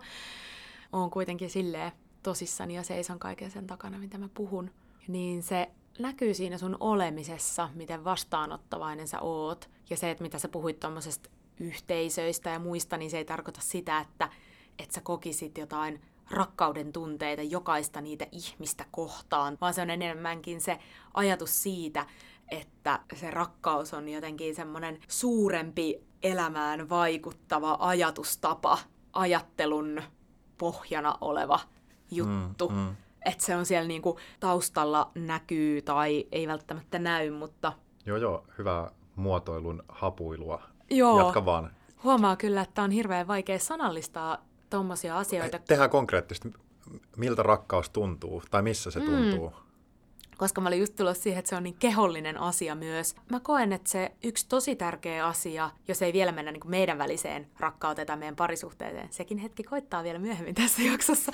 on 0.91 1.09
kuitenkin 1.09 1.49
silleen 1.49 1.91
tosissani 2.23 2.75
ja 2.75 2.83
seison 2.83 3.19
kaiken 3.19 3.51
sen 3.51 3.67
takana, 3.67 3.97
mitä 3.97 4.17
mä 4.17 4.29
puhun, 4.33 4.71
niin 5.07 5.43
se 5.43 5.69
näkyy 5.99 6.33
siinä 6.33 6.57
sun 6.57 6.77
olemisessa, 6.79 7.69
miten 7.75 8.03
vastaanottavainen 8.03 9.07
sä 9.07 9.21
oot, 9.21 9.69
ja 9.89 9.97
se, 9.97 10.11
että 10.11 10.23
mitä 10.23 10.39
sä 10.39 10.47
puhuit 10.47 10.79
tuommoisesta 10.79 11.29
yhteisöistä 11.59 12.49
ja 12.49 12.59
muista, 12.59 12.97
niin 12.97 13.11
se 13.11 13.17
ei 13.17 13.25
tarkoita 13.25 13.61
sitä, 13.61 13.99
että, 13.99 14.29
että 14.79 14.95
sä 14.95 15.01
kokisit 15.01 15.57
jotain 15.57 16.01
rakkauden 16.31 16.93
tunteita 16.93 17.41
jokaista 17.41 18.01
niitä 18.01 18.27
ihmistä 18.31 18.85
kohtaan, 18.91 19.57
vaan 19.61 19.73
se 19.73 19.81
on 19.81 19.89
enemmänkin 19.89 20.61
se 20.61 20.79
ajatus 21.13 21.63
siitä, 21.63 22.05
että 22.51 22.99
se 23.15 23.31
rakkaus 23.31 23.93
on 23.93 24.09
jotenkin 24.09 24.55
semmoinen 24.55 24.99
suurempi 25.07 26.01
elämään 26.23 26.89
vaikuttava 26.89 27.77
ajatustapa, 27.79 28.77
ajattelun 29.13 30.01
pohjana 30.57 31.17
oleva 31.21 31.59
juttu. 32.11 32.69
Mm, 32.69 32.75
mm. 32.75 32.95
Että 33.25 33.45
se 33.45 33.55
on 33.55 33.65
siellä 33.65 33.87
niinku 33.87 34.19
taustalla 34.39 35.11
näkyy 35.15 35.81
tai 35.81 36.25
ei 36.31 36.47
välttämättä 36.47 36.99
näy, 36.99 37.31
mutta 37.31 37.73
Joo, 38.05 38.17
joo, 38.17 38.45
hyvää 38.57 38.91
muotoilun 39.15 39.83
hapuilua. 39.89 40.61
joo, 40.89 41.19
Jatka 41.19 41.45
vaan. 41.45 41.71
huomaa 42.03 42.35
kyllä, 42.35 42.61
että 42.61 42.83
on 42.83 42.91
hirveän 42.91 43.27
vaikea 43.27 43.59
sanallistaa 43.59 44.37
tommosia 44.69 45.17
asioita, 45.17 45.59
Tehdään 45.59 45.89
konkreettisesti, 45.89 46.49
miltä 47.17 47.43
rakkaus 47.43 47.89
tuntuu, 47.89 48.43
tai 48.51 48.61
missä 48.61 48.91
se 48.91 48.99
Mm. 48.99 49.05
tuntuu. 49.05 49.53
koska 50.37 50.61
mä 50.61 50.67
olin 50.67 50.79
just 50.79 50.95
tullut 50.95 51.17
siihen, 51.17 51.39
että 51.39 51.49
se 51.49 51.55
on 51.55 51.63
niin 51.63 51.75
kehollinen 51.79 52.37
asia 52.37 52.75
myös. 52.75 53.15
Mä 53.31 53.39
koen, 53.39 53.73
että 53.73 53.89
se 53.89 54.11
yksi 54.23 54.47
tosi 54.47 54.75
tärkeä 54.75 55.27
asia, 55.27 55.69
jos 55.87 56.01
ei 56.01 56.13
vielä 56.13 56.31
mennä 56.31 56.51
niin 56.51 56.59
kuin 56.61 56.71
meidän 56.71 56.97
väliseen 56.97 57.47
rakkauteen 57.59 58.07
tai 58.07 58.17
meidän 58.17 58.35
parisuhteeseen, 58.35 59.07
sekin 59.11 59.37
hetki 59.37 59.63
koittaa 59.63 60.03
vielä 60.03 60.19
myöhemmin 60.19 60.55
tässä 60.55 60.81
jaksossa, 60.91 61.31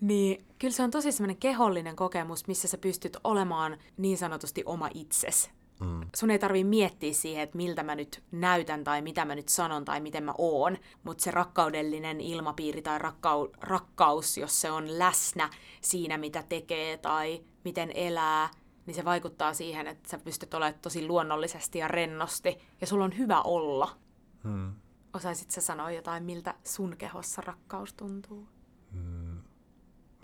niin 0.00 0.46
kyllä 0.58 0.74
se 0.74 0.82
on 0.82 0.90
tosi 0.90 1.12
semmoinen 1.12 1.36
kehollinen 1.36 1.96
kokemus, 1.96 2.46
missä 2.46 2.68
sä 2.68 2.78
pystyt 2.78 3.16
olemaan 3.24 3.78
niin 3.96 4.18
sanotusti 4.18 4.62
oma 4.66 4.88
itses. 4.94 5.50
Mm. 5.80 6.00
Sun 6.16 6.30
ei 6.30 6.38
tarvii 6.38 6.64
miettiä 6.64 7.12
siihen, 7.12 7.42
että 7.42 7.56
miltä 7.56 7.82
mä 7.82 7.94
nyt 7.94 8.22
näytän 8.30 8.84
tai 8.84 9.02
mitä 9.02 9.24
mä 9.24 9.34
nyt 9.34 9.48
sanon 9.48 9.84
tai 9.84 10.00
miten 10.00 10.24
mä 10.24 10.34
oon, 10.38 10.76
mutta 11.04 11.24
se 11.24 11.30
rakkaudellinen 11.30 12.20
ilmapiiri 12.20 12.82
tai 12.82 12.98
rakkau- 12.98 13.54
rakkaus, 13.60 14.38
jos 14.38 14.60
se 14.60 14.70
on 14.70 14.98
läsnä 14.98 15.50
siinä, 15.80 16.18
mitä 16.18 16.42
tekee 16.48 16.98
tai 16.98 17.42
miten 17.64 17.92
elää, 17.94 18.50
niin 18.86 18.94
se 18.94 19.04
vaikuttaa 19.04 19.54
siihen, 19.54 19.86
että 19.86 20.08
sä 20.08 20.18
pystyt 20.18 20.54
olemaan 20.54 20.80
tosi 20.82 21.06
luonnollisesti 21.06 21.78
ja 21.78 21.88
rennosti 21.88 22.58
ja 22.80 22.86
sulla 22.86 23.04
on 23.04 23.18
hyvä 23.18 23.42
olla. 23.42 23.96
Mm. 24.44 24.72
Osaisit 25.14 25.50
sä 25.50 25.60
sanoa 25.60 25.90
jotain, 25.90 26.24
miltä 26.24 26.54
sun 26.64 26.96
kehossa 26.96 27.42
rakkaus 27.46 27.94
tuntuu? 27.94 28.48
Mä 28.92 29.25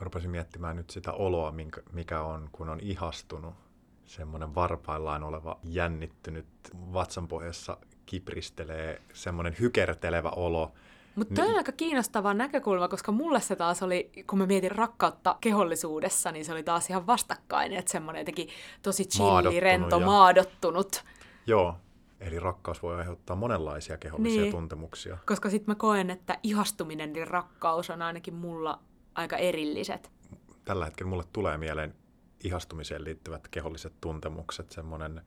rupesin 0.05 0.31
miettimään 0.31 0.77
nyt 0.77 0.91
sitä 0.91 1.13
oloa, 1.13 1.55
mikä 1.93 2.23
on, 2.23 2.49
kun 2.53 2.69
on 2.69 2.81
ihastunut. 2.81 3.55
Semmoinen 4.05 4.55
varpaillaan 4.55 5.23
oleva 5.23 5.59
jännittynyt 5.65 6.47
vatsanpohjassa 6.93 7.77
kipristelee, 8.07 9.03
semmoinen 9.13 9.57
hykertelevä 9.61 10.31
olo. 10.31 10.73
Mutta 11.17 11.35
toi 11.35 11.49
on 11.49 11.57
aika 11.57 11.73
kiinnostava 11.73 12.35
näkökulma, 12.35 12.89
koska 12.89 13.13
mulle 13.13 13.41
se 13.41 13.57
taas 13.57 13.83
oli, 13.83 14.11
kun 14.27 14.39
mä 14.39 14.47
mietin 14.47 14.71
rakkautta 14.71 15.37
kehollisuudessa, 15.41 16.33
niin 16.33 16.45
se 16.45 16.53
oli 16.53 16.63
taas 16.63 16.91
ihan 16.91 17.07
vastakkainen, 17.07 17.79
että 17.79 17.93
semmoinen 17.93 18.21
jotenkin 18.21 18.49
tosi 18.83 19.05
chilli, 19.05 19.31
Maadottunut 19.31 19.63
rento, 19.63 20.01
ja- 20.01 20.07
maadottunut. 20.07 21.05
Joo, 21.47 21.75
eli 22.21 22.39
rakkaus 22.39 22.83
voi 22.83 22.97
aiheuttaa 22.97 23.37
monenlaisia 23.37 23.97
kehollisia 23.97 24.41
Niin. 24.43 24.51
tuntemuksia. 24.53 25.19
Koska 25.27 25.51
sitten 25.51 25.71
mä 25.71 25.75
koen, 25.75 26.11
että 26.11 26.39
ihastuminen 26.43 27.17
ja 27.17 27.25
rakkaus 27.25 27.91
on 27.91 28.03
ainakin 28.03 28.35
mulla 28.35 28.79
aika 29.15 29.37
erilliset. 29.37 30.11
Tällä 30.65 30.85
hetkellä 30.85 31.11
mulle 31.11 31.25
tulee 31.33 31.59
mieleen 31.59 31.95
ihastumiseen 32.45 33.05
liittyvät 33.05 33.49
keholliset 33.49 33.93
tuntemukset, 34.01 34.71
semmoinen 34.71 35.23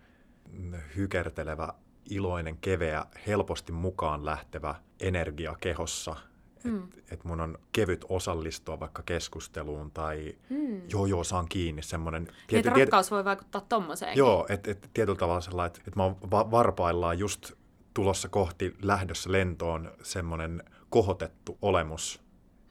hykertelevä, 0.95 1.73
iloinen, 2.09 2.57
keveä, 2.57 3.05
helposti 3.27 3.71
mukaan 3.71 4.25
lähtevä 4.25 4.75
energia 4.99 5.55
kehossa. 5.59 6.15
Mm. 6.63 6.83
Että 6.83 7.01
et 7.15 7.23
mun 7.23 7.41
on 7.41 7.57
kevyt 7.71 8.05
osallistua 8.09 8.79
vaikka 8.79 9.03
keskusteluun 9.05 9.91
tai 9.91 10.35
Mm. 10.49 10.81
joo 10.89 11.05
joo 11.05 11.23
saan 11.23 11.45
kiinni 11.49 11.81
semmoinen... 11.81 12.27
Tiety, 12.47 12.67
että 12.69 12.79
rakkaus 12.79 13.11
voi 13.11 13.25
vaikuttaa 13.25 13.61
tommoseenkin. 13.61 14.17
Joo, 14.19 14.45
että 14.49 14.71
et, 14.71 14.89
tietyllä 14.93 15.17
tavalla 15.17 15.41
sellainen, 15.41 15.67
että 15.67 15.81
et 15.87 15.95
mä 15.95 16.03
oon 16.03 16.17
va- 16.31 16.51
varpaillaan 16.51 17.19
just 17.19 17.51
tulossa 17.93 18.29
kohti 18.29 18.75
lähdössä 18.81 19.31
lentoon 19.31 19.91
semmoinen 20.03 20.63
kohotettu 20.89 21.57
olemus 21.61 22.21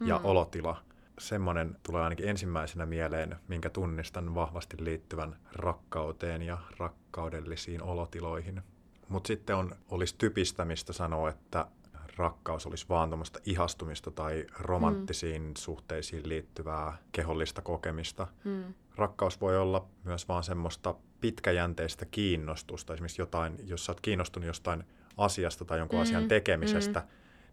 ja 0.01 0.19
Mm. 0.19 0.25
olotila. 0.25 0.83
Semmoinen 1.19 1.77
tulee 1.83 2.03
ainakin 2.03 2.29
ensimmäisenä 2.29 2.87
mieleen, 2.87 3.37
minkä 3.49 3.71
tunnistan 3.71 4.35
vahvasti 4.35 4.77
liittyvän 4.81 5.37
rakkauteen 5.53 6.43
ja 6.43 6.59
rakkaudellisiin 6.79 7.83
olotiloihin. 7.83 8.63
Mutta 9.09 9.27
sitten 9.29 9.57
on, 9.57 9.77
olisi 9.89 10.15
typistämistä 10.19 10.93
sanoa, 10.93 11.29
että 11.29 11.67
rakkaus 12.17 12.67
olisi 12.67 12.87
vaan 12.89 13.09
tuommoista 13.09 13.41
ihastumista 13.45 14.11
tai 14.11 14.47
romanttisiin 14.61 15.43
mm. 15.43 15.53
suhteisiin 15.59 16.29
liittyvää 16.29 16.97
kehollista 17.13 17.63
kokemista. 17.63 18.27
Mm. 18.45 18.75
Rakkaus 18.97 19.41
voi 19.41 19.59
olla 19.59 19.87
myös 20.05 20.29
vaan 20.29 20.45
semmoista 20.45 20.95
pitkäjänteistä 21.21 22.07
kiinnostusta. 22.07 22.95
Esimerkiksi 22.95 23.23
jotain, 23.23 23.57
jos 23.65 23.85
sä 23.85 23.93
oot 23.93 24.01
kiinnostunut 24.01 24.47
jostain 24.47 24.85
asiasta 25.17 25.65
tai 25.65 25.79
jonkun 25.79 25.99
Mm, 25.99 26.03
asian 26.03 26.29
tekemisestä, 26.29 27.01
mm. 27.01 27.07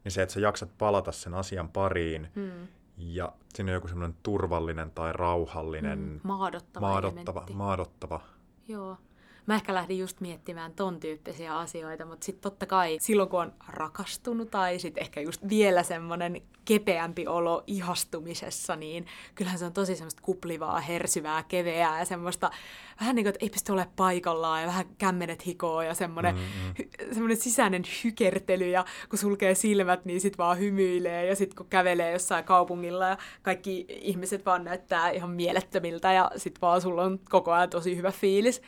niin 0.03 0.11
se, 0.11 0.21
että 0.21 0.33
sä 0.33 0.39
jaksat 0.39 0.77
palata 0.77 1.11
sen 1.11 1.33
asian 1.33 1.69
pariin 1.69 2.27
Mm. 2.35 2.67
Ja 2.97 3.33
siinä 3.53 3.69
on 3.71 3.73
joku 3.73 3.87
semmoinen 3.87 4.17
turvallinen 4.23 4.91
tai 4.91 5.13
rauhallinen, 5.13 5.99
Mm. 5.99 6.19
Maadottava 6.23 6.87
maadottava, 6.87 7.39
elementti. 7.39 7.53
maadottava. 7.53 8.19
Joo. 8.67 8.97
Mä 9.45 9.55
ehkä 9.55 9.73
lähdin 9.73 9.99
just 9.99 10.21
miettimään 10.21 10.73
ton 10.73 10.99
tyyppisiä 10.99 11.57
asioita, 11.57 12.05
mutta 12.05 12.25
sitten 12.25 12.41
totta 12.41 12.65
kai 12.65 12.97
silloin 13.01 13.29
kun 13.29 13.39
on 13.41 13.53
rakastunut 13.67 14.51
tai 14.51 14.79
sitten 14.79 15.01
ehkä 15.03 15.21
just 15.21 15.41
vielä 15.49 15.83
semmoinen 15.83 16.41
kepeämpi 16.65 17.27
olo 17.27 17.63
ihastumisessa, 17.67 18.75
niin 18.75 19.05
kyllähän 19.35 19.59
se 19.59 19.65
on 19.65 19.73
tosi 19.73 19.95
semmoista 19.95 20.21
kuplivaa, 20.21 20.79
hersyvää, 20.79 21.43
keveää 21.43 21.99
ja 21.99 22.05
semmoista 22.05 22.51
vähän 22.99 23.15
niin 23.15 23.23
kuin, 23.23 23.29
että 23.29 23.45
ei 23.45 23.49
pysty 23.49 23.71
olemaan 23.71 23.93
paikallaan 23.95 24.61
ja 24.61 24.67
vähän 24.67 24.85
kämmenet 24.97 25.45
hikoo 25.45 25.81
ja 25.81 25.93
semmoinen, 25.93 26.35
Mm, 26.35 26.41
mm. 26.41 26.73
hy- 26.81 27.13
semmoinen 27.13 27.37
sisäinen 27.37 27.83
hykertely 28.03 28.69
ja 28.69 28.85
kun 29.09 29.19
sulkee 29.19 29.55
silmät, 29.55 30.05
niin 30.05 30.21
sit 30.21 30.37
vaan 30.37 30.59
hymyilee 30.59 31.25
ja 31.25 31.35
sit 31.35 31.53
kun 31.53 31.65
kävelee 31.69 32.11
jossain 32.11 32.43
kaupungilla 32.43 33.07
ja 33.07 33.17
kaikki 33.41 33.85
ihmiset 33.89 34.45
vaan 34.45 34.63
näyttää 34.63 35.09
ihan 35.09 35.29
mielettömiltä 35.29 36.13
ja 36.13 36.31
sit 36.37 36.61
vaan 36.61 36.81
sulla 36.81 37.03
on 37.03 37.19
koko 37.29 37.51
ajan 37.51 37.69
tosi 37.69 37.95
hyvä 37.97 38.11
fiilis. 38.11 38.61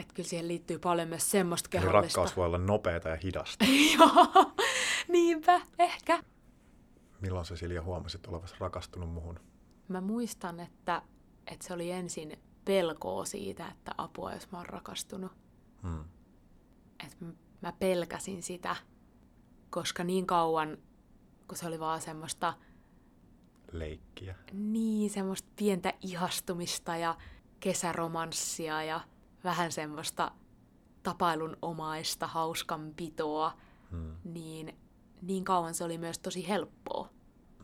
Että 0.00 0.14
kyllä 0.14 0.28
siihen 0.28 0.48
liittyy 0.48 0.78
paljon 0.78 1.08
myös 1.08 1.30
semmoista 1.30 1.68
Eli 1.72 1.80
kehollista. 1.86 2.20
rakkaus 2.20 2.36
voi 2.36 2.46
olla 2.46 2.58
nopeata 2.58 3.08
ja 3.08 3.16
hidasta. 3.16 3.64
Joo, 3.98 4.52
niinpä, 5.08 5.60
ehkä. 5.78 6.22
Milloin 7.20 7.46
sä 7.46 7.56
Silja 7.56 7.82
huomasit 7.82 8.26
olevasi 8.26 8.54
rakastunut 8.58 9.10
muhun? 9.12 9.40
Mä 9.88 10.00
muistan, 10.00 10.60
että, 10.60 11.02
että 11.46 11.66
se 11.66 11.74
oli 11.74 11.90
ensin 11.90 12.38
pelkoa 12.64 13.24
siitä, 13.24 13.68
että 13.68 13.92
apua, 13.98 14.32
jos 14.32 14.50
mä 14.50 14.58
oon 14.58 14.66
rakastunut. 14.66 15.32
Hmm. 15.82 16.04
Mä- 17.20 17.32
mä 17.60 17.72
pelkäsin 17.72 18.42
sitä, 18.42 18.76
koska 19.70 20.04
niin 20.04 20.26
kauan, 20.26 20.78
kun 21.48 21.58
se 21.58 21.66
oli 21.66 21.80
vaan 21.80 22.00
semmoista 22.00 22.54
Leikkiä. 23.72 24.34
niin 24.52 25.10
semmoista 25.10 25.48
pientä 25.56 25.94
ihastumista 26.02 26.96
ja 26.96 27.16
kesäromanssia 27.60 28.82
ja 28.82 29.00
vähän 29.44 29.72
semmoista 29.72 30.32
tapailun 31.02 31.56
omaista 31.62 32.26
hauskanpitoa, 32.26 33.52
Hmm. 33.90 34.16
niin 34.24 34.78
niin 35.22 35.44
kauan 35.44 35.74
se 35.74 35.84
oli 35.84 35.98
myös 35.98 36.18
tosi 36.18 36.48
helppoa. 36.48 37.08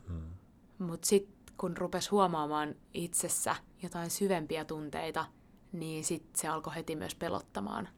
Hmm. 0.09 0.31
Mutta 0.79 1.07
sitten 1.09 1.55
kun 1.59 1.77
rupes 1.77 2.11
huomaamaan 2.11 2.75
itsessä 2.95 3.57
jotain 3.83 4.11
syvempiä 4.11 4.65
tunteita, 4.65 5.25
niin 5.73 6.05
sitten 6.05 6.41
se 6.41 6.49
alkoi 6.49 6.75
heti 6.75 6.97
myös 6.97 7.15
pelottamaan. 7.15 7.89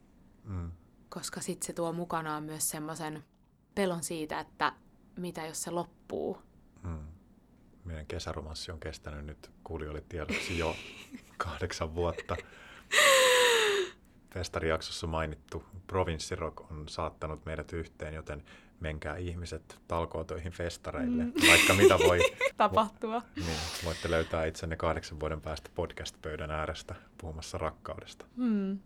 Hmm. 0.47 0.71
Koska 1.09 1.41
sitten 1.41 1.67
se 1.67 1.73
tuo 1.73 1.93
mukanaan 1.93 2.43
myös 2.43 2.69
semmoisen 2.69 3.23
pelon 3.75 4.03
siitä, 4.03 4.39
että 4.39 4.73
mitä 5.17 5.45
jos 5.45 5.63
se 5.63 5.71
loppuu? 5.71 6.37
Hmm. 6.83 7.07
Meidän 7.83 8.05
kesäromanssi 8.05 8.71
on 8.71 8.79
kestänyt 8.79 9.25
nyt 9.25 9.51
kuulijoille 9.63 10.03
tiedoksi 10.09 10.57
jo 10.57 10.75
kahdeksan 11.37 11.95
vuotta. 11.95 12.35
Festarijaksossa 14.33 15.07
mainittu 15.07 15.63
provinssirock 15.87 16.71
on 16.71 16.89
saattanut 16.89 17.45
meidät 17.45 17.73
yhteen, 17.73 18.13
joten 18.13 18.43
menkää 18.79 19.17
ihmiset 19.17 19.79
talkootoihin 19.87 20.51
festareille, 20.51 21.23
mm. 21.23 21.33
vaikka 21.49 21.73
mitä 21.73 21.99
voi 22.07 22.19
tapahtua. 22.57 23.21
Niin, 23.35 23.57
voitte 23.85 24.11
löytää 24.11 24.45
itsenne 24.45 24.75
kahdeksan 24.75 25.19
vuoden 25.19 25.41
päästä 25.41 25.69
podcast-pöydän 25.75 26.51
äärestä 26.51 26.95
puhumassa 27.17 27.57
rakkaudesta. 27.57 28.25
Mm. 28.35 28.79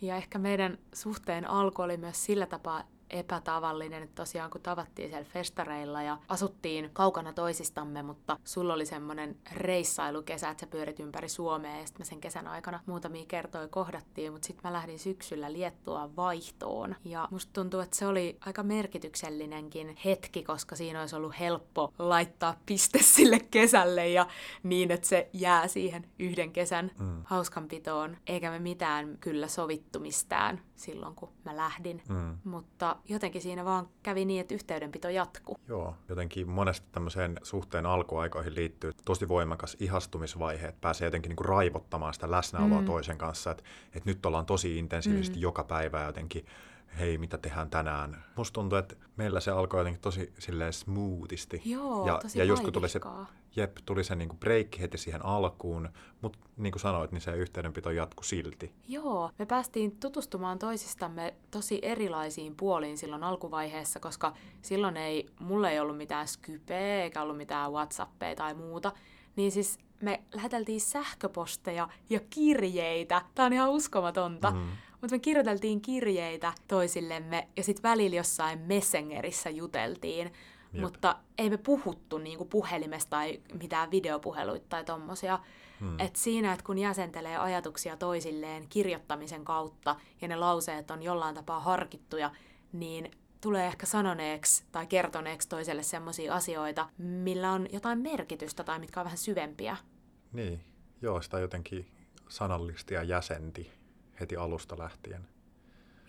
Ja 0.00 0.16
ehkä 0.16 0.38
meidän 0.38 0.78
suhteen 0.94 1.50
alku 1.50 1.82
oli 1.82 1.96
myös 1.96 2.24
sillä 2.24 2.46
tapaa 2.46 2.82
epätavallinen, 3.10 4.02
että 4.02 4.22
tosiaan 4.22 4.50
kun 4.50 4.60
tavattiin 4.60 5.08
siellä 5.08 5.28
festareilla 5.32 6.02
ja 6.02 6.18
asuttiin 6.28 6.90
kaukana 6.92 7.32
toisistamme, 7.32 8.02
mutta 8.02 8.38
sulla 8.44 8.74
oli 8.74 8.86
semmoinen 8.86 9.36
reissailukesä, 9.52 10.50
että 10.50 10.60
sä 10.60 10.66
pyörit 10.66 11.00
ympäri 11.00 11.28
Suomea 11.28 11.76
ja 11.76 11.86
sitten 11.86 12.00
me 12.00 12.04
sen 12.04 12.20
kesän 12.20 12.46
aikana 12.46 12.80
muutamia 12.86 13.24
kertoja 13.28 13.68
kohdattiin, 13.68 14.32
mutta 14.32 14.46
sitten 14.46 14.62
mä 14.64 14.72
lähdin 14.72 14.98
syksyllä 14.98 15.52
Liettua 15.52 16.16
vaihtoon 16.16 16.96
ja 17.04 17.28
musta 17.30 17.52
tuntuu, 17.52 17.80
että 17.80 17.96
se 17.96 18.06
oli 18.06 18.36
aika 18.40 18.62
merkityksellinenkin 18.62 19.96
hetki, 20.04 20.42
koska 20.42 20.76
siinä 20.76 21.00
olisi 21.00 21.16
ollut 21.16 21.38
helppo 21.40 21.92
laittaa 21.98 22.56
piste 22.66 22.98
sille 23.02 23.40
kesälle 23.40 24.08
ja 24.08 24.26
niin, 24.62 24.90
että 24.90 25.06
se 25.06 25.30
jää 25.32 25.68
siihen 25.68 26.06
yhden 26.18 26.52
kesän 26.52 26.90
mm. 26.98 27.22
hauskanpitoon, 27.24 28.16
eikä 28.26 28.50
me 28.50 28.58
mitään 28.58 29.18
kyllä 29.20 29.48
sovittu 29.48 30.00
mistään 30.00 30.60
silloin, 30.76 31.14
kun 31.14 31.32
mä 31.44 31.56
lähdin. 31.56 32.02
Mm. 32.08 32.38
Mutta 32.44 32.95
jotenkin 33.08 33.42
siinä 33.42 33.64
vaan 33.64 33.88
kävi 34.02 34.24
niin, 34.24 34.40
että 34.40 34.54
yhteydenpito 34.54 35.08
jatkuu. 35.08 35.56
Joo, 35.68 35.94
jotenkin 36.08 36.50
monesti 36.50 36.86
tämmöiseen 36.92 37.40
suhteen 37.42 37.86
alkuaikoihin 37.86 38.54
liittyy 38.54 38.92
tosi 39.04 39.28
voimakas 39.28 39.76
ihastumisvaihe, 39.80 40.68
että 40.68 40.80
pääsee 40.80 41.06
jotenkin 41.06 41.28
niin 41.28 41.36
kuin 41.36 41.48
raivottamaan 41.48 42.14
sitä 42.14 42.30
läsnäoloa 42.30 42.80
mm. 42.80 42.86
toisen 42.86 43.18
kanssa, 43.18 43.50
että, 43.50 43.64
että 43.86 44.10
nyt 44.10 44.26
ollaan 44.26 44.46
tosi 44.46 44.78
intensiivisesti 44.78 45.36
mm. 45.36 45.42
joka 45.42 45.64
päivä 45.64 46.04
jotenkin 46.04 46.46
hei, 46.98 47.18
mitä 47.18 47.38
tehdään 47.38 47.70
tänään. 47.70 48.24
Musta 48.36 48.54
tuntuu, 48.54 48.78
että 48.78 48.96
meillä 49.16 49.40
se 49.40 49.50
alkoi 49.50 49.80
jotenkin 49.80 50.02
tosi 50.02 50.32
silleen 50.38 50.72
smoothisti. 50.72 51.62
Joo, 51.64 52.06
ja, 52.06 52.18
tosi 52.22 52.38
ja 52.38 52.44
just 52.44 52.62
kun 52.62 52.72
tuli 52.72 52.88
se, 52.88 53.00
jep, 53.56 53.76
tuli 53.84 54.04
se 54.04 54.16
niinku 54.16 54.36
break 54.36 54.78
heti 54.80 54.98
siihen 54.98 55.24
alkuun, 55.24 55.88
mutta 56.20 56.38
niin 56.56 56.72
kuin 56.72 56.80
sanoit, 56.80 57.12
niin 57.12 57.20
se 57.20 57.36
yhteydenpito 57.36 57.90
jatkui 57.90 58.24
silti. 58.24 58.72
Joo, 58.88 59.30
me 59.38 59.46
päästiin 59.46 59.96
tutustumaan 59.96 60.58
toisistamme 60.58 61.34
tosi 61.50 61.78
erilaisiin 61.82 62.56
puoliin 62.56 62.98
silloin 62.98 63.24
alkuvaiheessa, 63.24 64.00
koska 64.00 64.32
silloin 64.62 64.96
ei, 64.96 65.26
mulle 65.40 65.72
ei 65.72 65.80
ollut 65.80 65.96
mitään 65.96 66.28
Skypeä 66.28 67.02
eikä 67.02 67.22
ollut 67.22 67.36
mitään 67.36 67.72
Whatsappia 67.72 68.34
tai 68.34 68.54
muuta. 68.54 68.92
Niin 69.36 69.52
siis 69.52 69.78
me 70.00 70.22
läheteltiin 70.34 70.80
sähköposteja 70.80 71.88
ja 72.10 72.20
kirjeitä. 72.30 73.22
Tämä 73.34 73.46
on 73.46 73.52
ihan 73.52 73.70
uskomatonta. 73.70 74.50
Mm. 74.50 74.68
Mutta 75.00 75.14
me 75.14 75.18
kirjoiteltiin 75.18 75.80
kirjeitä 75.80 76.52
toisillemme 76.68 77.48
ja 77.56 77.62
sitten 77.62 77.82
välillä 77.82 78.16
jossain 78.16 78.58
Messengerissä 78.58 79.50
juteltiin. 79.50 80.32
Jep. 80.72 80.82
Mutta 80.82 81.16
ei 81.38 81.50
me 81.50 81.56
puhuttu 81.56 82.18
niinku 82.18 82.44
puhelimesta 82.44 83.10
tai 83.10 83.40
mitään 83.60 83.90
videopuheluita 83.90 84.66
tai 84.68 84.84
tommosia. 84.84 85.38
Hmm. 85.80 86.00
Et 86.00 86.16
siinä, 86.16 86.52
että 86.52 86.64
kun 86.64 86.78
jäsentelee 86.78 87.36
ajatuksia 87.36 87.96
toisilleen 87.96 88.68
kirjoittamisen 88.68 89.44
kautta 89.44 89.96
ja 90.20 90.28
ne 90.28 90.36
lauseet 90.36 90.90
on 90.90 91.02
jollain 91.02 91.34
tapaa 91.34 91.60
harkittuja, 91.60 92.30
niin 92.72 93.10
tulee 93.40 93.66
ehkä 93.66 93.86
sanoneeksi 93.86 94.64
tai 94.72 94.86
kertoneeksi 94.86 95.48
toiselle 95.48 95.82
sellaisia 95.82 96.34
asioita, 96.34 96.88
millä 96.98 97.52
on 97.52 97.66
jotain 97.72 97.98
merkitystä 97.98 98.64
tai 98.64 98.78
mitkä 98.78 99.00
on 99.00 99.04
vähän 99.04 99.18
syvempiä. 99.18 99.76
Niin, 100.32 100.60
joo, 101.02 101.22
sitä 101.22 101.38
jotenkin 101.38 101.86
sanallisti 102.28 102.94
ja 102.94 103.02
jäsenti 103.02 103.70
heti 104.20 104.36
alusta 104.36 104.78
lähtien. 104.78 105.28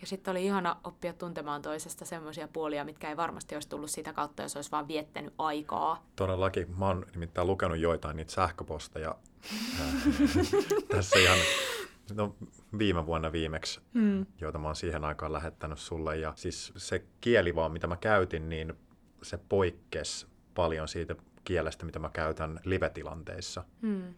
Ja 0.01 0.07
sitten 0.07 0.31
oli 0.31 0.45
ihana 0.45 0.77
oppia 0.83 1.13
tuntemaan 1.13 1.61
toisesta 1.61 2.05
semmoisia 2.05 2.47
puolia, 2.47 2.85
mitkä 2.85 3.09
ei 3.09 3.17
varmasti 3.17 3.55
olisi 3.55 3.69
tullut 3.69 3.89
sitä 3.89 4.13
kautta, 4.13 4.43
jos 4.43 4.55
olisi 4.55 4.71
vaan 4.71 4.87
viettänyt 4.87 5.33
aikaa. 5.37 6.03
Todellakin. 6.15 6.79
Mä 6.79 6.87
oon 6.87 7.05
nimittäin 7.13 7.47
lukenut 7.47 7.77
joitain 7.77 8.17
niitä 8.17 8.31
sähköposteja 8.31 9.15
tässä 10.95 11.19
ihan 11.19 11.37
no, 12.13 12.35
viime 12.77 13.05
vuonna 13.05 13.31
viimeksi, 13.31 13.81
hmm. 13.93 14.25
joita 14.41 14.59
mä 14.59 14.67
oon 14.67 14.75
siihen 14.75 15.05
aikaan 15.05 15.33
lähettänyt 15.33 15.79
sulle. 15.79 16.17
Ja 16.17 16.33
siis 16.35 16.73
se 16.77 17.05
kieli 17.21 17.55
vaan, 17.55 17.71
mitä 17.71 17.87
mä 17.87 17.97
käytin, 17.97 18.49
niin 18.49 18.73
se 19.21 19.39
poikkesi 19.49 20.27
paljon 20.55 20.87
siitä 20.87 21.15
kielestä, 21.43 21.85
mitä 21.85 21.99
mä 21.99 22.09
käytän 22.09 22.59
live-tilanteissa. 22.63 23.63
Hmm. 23.81 24.13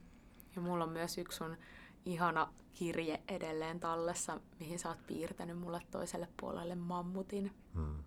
Ja 0.55 0.61
mulla 0.61 0.83
on 0.83 0.89
myös 0.89 1.17
yksi 1.17 1.37
sun 1.37 1.57
ihana 2.05 2.53
kirje 2.71 3.21
edelleen 3.27 3.79
tallessa, 3.79 4.39
mihin 4.59 4.79
sä 4.79 4.89
oot 4.89 5.07
piirtänyt 5.07 5.57
mulle 5.57 5.81
toiselle 5.91 6.27
puolelle 6.39 6.75
mammutin. 6.75 7.51
Hmm. 7.73 8.03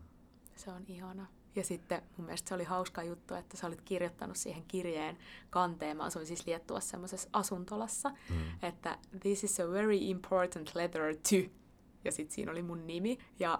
Se 0.56 0.70
on 0.70 0.84
ihana. 0.88 1.26
Ja 1.56 1.64
sitten 1.64 2.02
mun 2.16 2.24
mielestä 2.24 2.48
se 2.48 2.54
oli 2.54 2.64
hauska 2.64 3.02
juttu, 3.02 3.34
että 3.34 3.56
sä 3.56 3.66
olit 3.66 3.80
kirjoittanut 3.80 4.36
siihen 4.36 4.64
kirjeen 4.68 5.18
kanteen. 5.50 5.96
Mä 5.96 6.04
asuin 6.04 6.26
siis 6.26 6.46
Liettuassa 6.46 6.90
semmoisessa 6.90 7.28
asuntolassa, 7.32 8.08
mm. 8.08 8.36
että 8.62 8.98
this 9.20 9.44
is 9.44 9.60
a 9.60 9.70
very 9.70 9.96
important 9.96 10.74
letter 10.74 11.14
to 11.14 11.52
ja 12.04 12.12
sitten 12.12 12.34
siinä 12.34 12.52
oli 12.52 12.62
mun 12.62 12.86
nimi. 12.86 13.18
Ja 13.38 13.58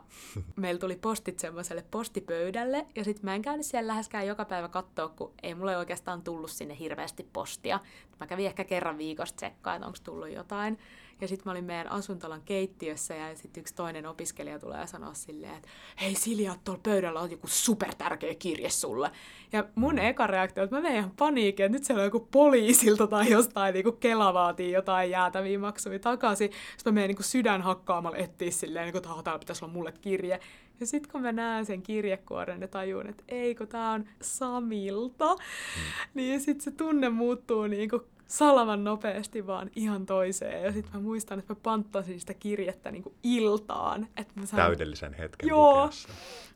meillä 0.57 0.79
tuli 0.79 0.97
postit 0.97 1.39
semmoiselle 1.39 1.85
postipöydälle, 1.91 2.87
ja 2.97 3.05
sitten 3.05 3.25
mä 3.25 3.35
en 3.35 3.43
käynyt 3.43 3.67
siellä 3.67 3.89
läheskään 3.89 4.27
joka 4.27 4.45
päivä 4.45 4.69
katsoa, 4.69 5.09
kun 5.09 5.33
ei 5.43 5.55
mulle 5.55 5.77
oikeastaan 5.77 6.23
tullut 6.23 6.51
sinne 6.51 6.79
hirveästi 6.79 7.29
postia. 7.33 7.81
Mä 8.21 8.27
kävin 8.27 8.47
ehkä 8.47 8.65
kerran 8.65 8.99
viikosta 8.99 9.37
tsekkaa, 9.37 9.75
että 9.75 9.87
onko 9.87 9.99
tullut 10.05 10.31
jotain. 10.31 10.79
Ja 11.21 11.29
sitten 11.29 11.43
mä 11.45 11.51
olin 11.51 11.65
meidän 11.65 11.91
asuntolan 11.91 12.43
keittiössä 12.45 13.15
ja 13.15 13.37
sitten 13.37 13.61
yksi 13.61 13.75
toinen 13.75 14.07
opiskelija 14.07 14.59
tulee 14.59 14.81
ja 14.81 14.87
sanoo 14.87 15.15
silleen, 15.15 15.55
että 15.55 15.69
hei 16.01 16.15
Silja, 16.15 16.55
tuolla 16.65 16.81
pöydällä 16.83 17.21
on 17.21 17.31
joku 17.31 17.47
super 17.47 17.95
tärkeä 17.95 18.35
kirje 18.35 18.71
sulle. 18.71 19.11
Ja 19.53 19.65
mun 19.75 19.99
eka 19.99 20.27
reaktio, 20.27 20.65
että 20.65 20.77
mä 20.77 20.83
menen 20.83 20.99
ihan 20.99 21.13
paniikin, 21.19 21.67
että 21.67 21.79
nyt 21.79 21.85
siellä 21.85 22.01
on 22.01 22.07
joku 22.07 22.29
poliisilta 22.31 23.07
tai 23.07 23.31
jostain 23.31 23.75
niin 23.75 23.97
Kela 24.01 24.35
vaatii 24.35 24.73
jotain 24.73 25.11
jäätäviä 25.11 25.59
maksuja 25.59 25.99
takaisin. 25.99 26.51
Sitten 26.77 26.95
mä 26.95 27.01
menen 27.01 27.17
niin 27.17 27.25
sydän 27.25 27.63
hakkaamalla 27.63 28.17
etsiä 28.17 28.51
silleen, 28.51 28.85
niin 28.85 28.93
kuin, 28.93 29.05
että 29.05 29.23
täällä 29.25 29.39
pitäisi 29.39 29.65
olla 29.65 29.75
mulle 29.75 29.93
kirje. 30.01 30.41
Ja 30.81 30.87
sitten 30.87 31.13
kun 31.13 31.23
mä 31.23 31.33
näen 31.33 31.67
sen 31.67 31.83
kirjekuoren 31.83 32.61
ja 32.61 32.69
tajun, 32.69 33.09
että 33.09 33.25
ei 33.29 33.55
kun 33.55 33.69
tää 33.69 33.91
on 33.91 34.05
Samilta, 34.21 35.35
mm. 35.35 35.41
niin 36.15 36.41
sitten 36.41 36.65
se 36.65 36.71
tunne 36.71 37.09
muuttuu 37.09 37.67
niin 37.67 37.91
kuin 37.91 38.03
salaman 38.27 38.85
nopeasti 38.85 39.47
vaan 39.47 39.71
ihan 39.77 40.07
toiseen. 40.07 40.63
Ja 40.63 40.73
sitten 40.73 40.95
mä 40.95 41.01
muistan, 41.01 41.39
että 41.39 41.55
mä 41.55 41.61
panttasin 41.63 42.21
sitä 42.21 42.35
kirjettä 42.35 42.91
niin 42.91 43.03
kuin 43.03 43.15
iltaan. 43.23 44.09
Että 44.17 44.41
mä 44.41 44.47
sain... 44.47 44.63
Täydellisen 44.63 45.15
hetken 45.15 45.49
Joo. 45.49 45.83
Lukeessa. 45.83 46.09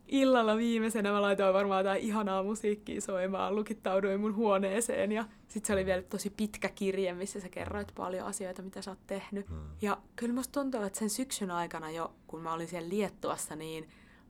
Illalla 0.09 0.57
viimeisenä 0.57 1.13
mä 1.13 1.23
laitoin 1.23 1.55
varmaan 1.55 1.81
jotain 1.81 2.03
ihanaa 2.03 2.43
musiikkia 2.43 3.01
soimaan, 3.01 3.57
lukittauduin 3.57 4.21
mun 4.21 4.35
huoneeseen 4.35 5.13
ja 5.13 5.25
sitten 5.49 5.67
se 5.67 5.73
oli 5.73 5.87
vielä 5.87 6.03
tosi 6.03 6.31
pitkä 6.31 6.69
kirje, 6.69 7.15
missä 7.15 7.41
sä 7.41 7.49
kerroit 7.49 7.93
paljon 7.97 8.27
asioita, 8.27 8.63
mitä 8.63 8.83
sä 8.83 8.91
oot 8.91 9.07
tehnyt. 9.07 9.49
Hmm. 9.49 9.63
Ja 9.83 9.99
kyllä 10.17 10.35
musta 10.35 10.61
tuntuu, 10.61 10.83
että 10.83 10.99
sen 10.99 11.11
syksyn 11.11 11.51
aikana 11.51 11.91
jo, 11.91 12.13
kun 12.27 12.41
mä 12.41 12.53
olin 12.53 12.69
siellä 12.69 12.89
Liettuassa, 12.89 13.57
niin 13.57 13.89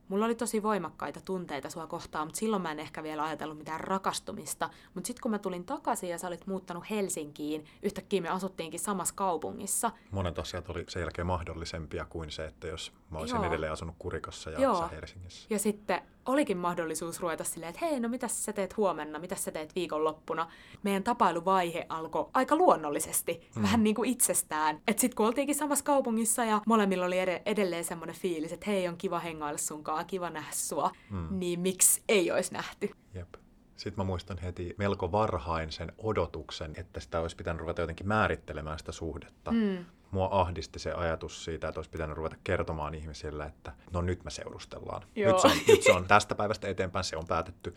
Mulla 0.09 0.25
oli 0.25 0.35
tosi 0.35 0.63
voimakkaita 0.63 1.21
tunteita 1.21 1.71
sua 1.71 1.87
kohtaan, 1.87 2.27
mutta 2.27 2.39
silloin 2.39 2.63
mä 2.63 2.73
en 2.73 2.79
ehkä 2.81 3.03
vielä 3.03 3.25
ajatellut 3.25 3.59
mitään 3.59 3.81
rakastumista. 3.81 4.71
Mutta 4.95 5.07
sitten 5.07 5.23
kun 5.23 5.31
mä 5.31 5.39
tulin 5.39 5.65
takaisin 5.65 6.09
ja 6.11 6.19
sä 6.19 6.27
olit 6.29 6.47
muuttanut 6.47 6.91
Helsinkiin, 6.91 7.65
yhtäkkiä 7.83 8.21
me 8.21 8.29
asuttiinkin 8.29 8.81
samassa 8.81 9.15
kaupungissa. 9.15 9.91
Monet 10.11 10.39
asiat 10.39 10.71
oli 10.71 10.85
sen 10.89 11.01
jälkeen 11.01 11.27
mahdollisempia 11.27 12.05
kuin 12.05 12.31
se, 12.31 12.45
että 12.45 12.67
jos 12.67 12.93
mä 13.11 13.19
olisin 13.19 13.37
Joo. 13.37 13.45
edelleen 13.47 13.73
asunut 13.73 13.95
Kurikossa 13.99 14.51
ja 14.51 14.61
Joo. 14.61 14.79
sä 14.79 14.89
Helsingissä. 14.89 15.47
Ja 15.51 15.59
sitten 15.59 16.03
olikin 16.27 16.57
mahdollisuus 16.57 17.21
ruveta 17.21 17.45
silleen, 17.45 17.71
että 17.71 17.87
hei, 17.87 18.01
no 18.01 18.09
mitä 18.09 18.29
sä 18.29 18.53
teet 18.53 18.77
huomenna, 18.77 19.19
mitä 19.19 19.37
sä 19.37 19.51
teet 19.51 19.75
viikonloppuna. 19.75 20.49
Meidän 20.83 21.03
tapailuvaihe 21.03 21.87
alkoi 21.89 22.31
aika 22.35 22.57
luonnollisesti, 22.57 23.49
mm. 23.57 23.63
vähän 23.63 23.85
niin 23.85 23.97
kuin 23.97 24.11
itsestään. 24.11 24.81
Että 24.89 25.01
sitten 25.01 25.17
kun 25.17 25.27
oltiinkin 25.27 25.55
samassa 25.55 25.85
kaupungissa 25.85 26.45
ja 26.45 26.61
molemmilla 26.67 27.07
oli 27.07 27.19
ed- 27.19 27.43
edelleen 27.47 27.85
semmoinen 27.85 28.17
fiilis, 28.17 28.53
että 28.53 28.71
hei, 28.71 28.89
on 28.89 28.97
kiva 28.97 29.19
hengailla 29.19 29.59
sunkaan, 29.59 30.07
kiva 30.07 30.31
nähdä 30.31 30.53
sua, 30.53 30.91
mm. 31.11 31.29
niin 31.31 31.61
miksi 31.61 32.03
ei 32.09 32.31
olisi 32.31 32.53
nähty? 32.53 32.91
Jep. 33.15 33.35
Sitten 33.77 34.05
mä 34.05 34.05
muistan 34.05 34.39
heti 34.39 34.75
melko 34.79 35.13
varhain 35.13 35.73
sen 35.73 35.93
odotuksen, 35.99 36.73
että 36.77 37.01
sitä 37.01 37.21
olisi 37.21 37.37
pitänyt 37.37 37.61
ruveta 37.61 37.81
jotenkin 37.81 38.09
määrittelemään 38.09 38.79
sitä 38.79 38.93
suhdetta. 38.93 39.51
Mm 39.51 39.85
mua 40.11 40.29
ahdisti 40.33 40.79
se 40.79 40.93
ajatus 40.93 41.45
siitä, 41.45 41.69
että 41.69 41.79
olisi 41.79 41.91
pitänyt 41.91 42.17
ruveta 42.17 42.37
kertomaan 42.45 42.95
ihmisille, 42.95 43.45
että 43.45 43.73
no 43.93 44.03
nyt 44.03 44.25
me 44.25 44.31
seurustellaan. 44.31 45.03
Nyt 45.17 45.39
se, 45.39 45.47
on, 45.47 45.57
nyt 45.69 45.83
se 45.83 45.93
on 45.93 46.07
tästä 46.07 46.35
päivästä 46.35 46.69
eteenpäin, 46.69 47.05
se 47.05 47.17
on 47.17 47.27
päätetty. 47.29 47.75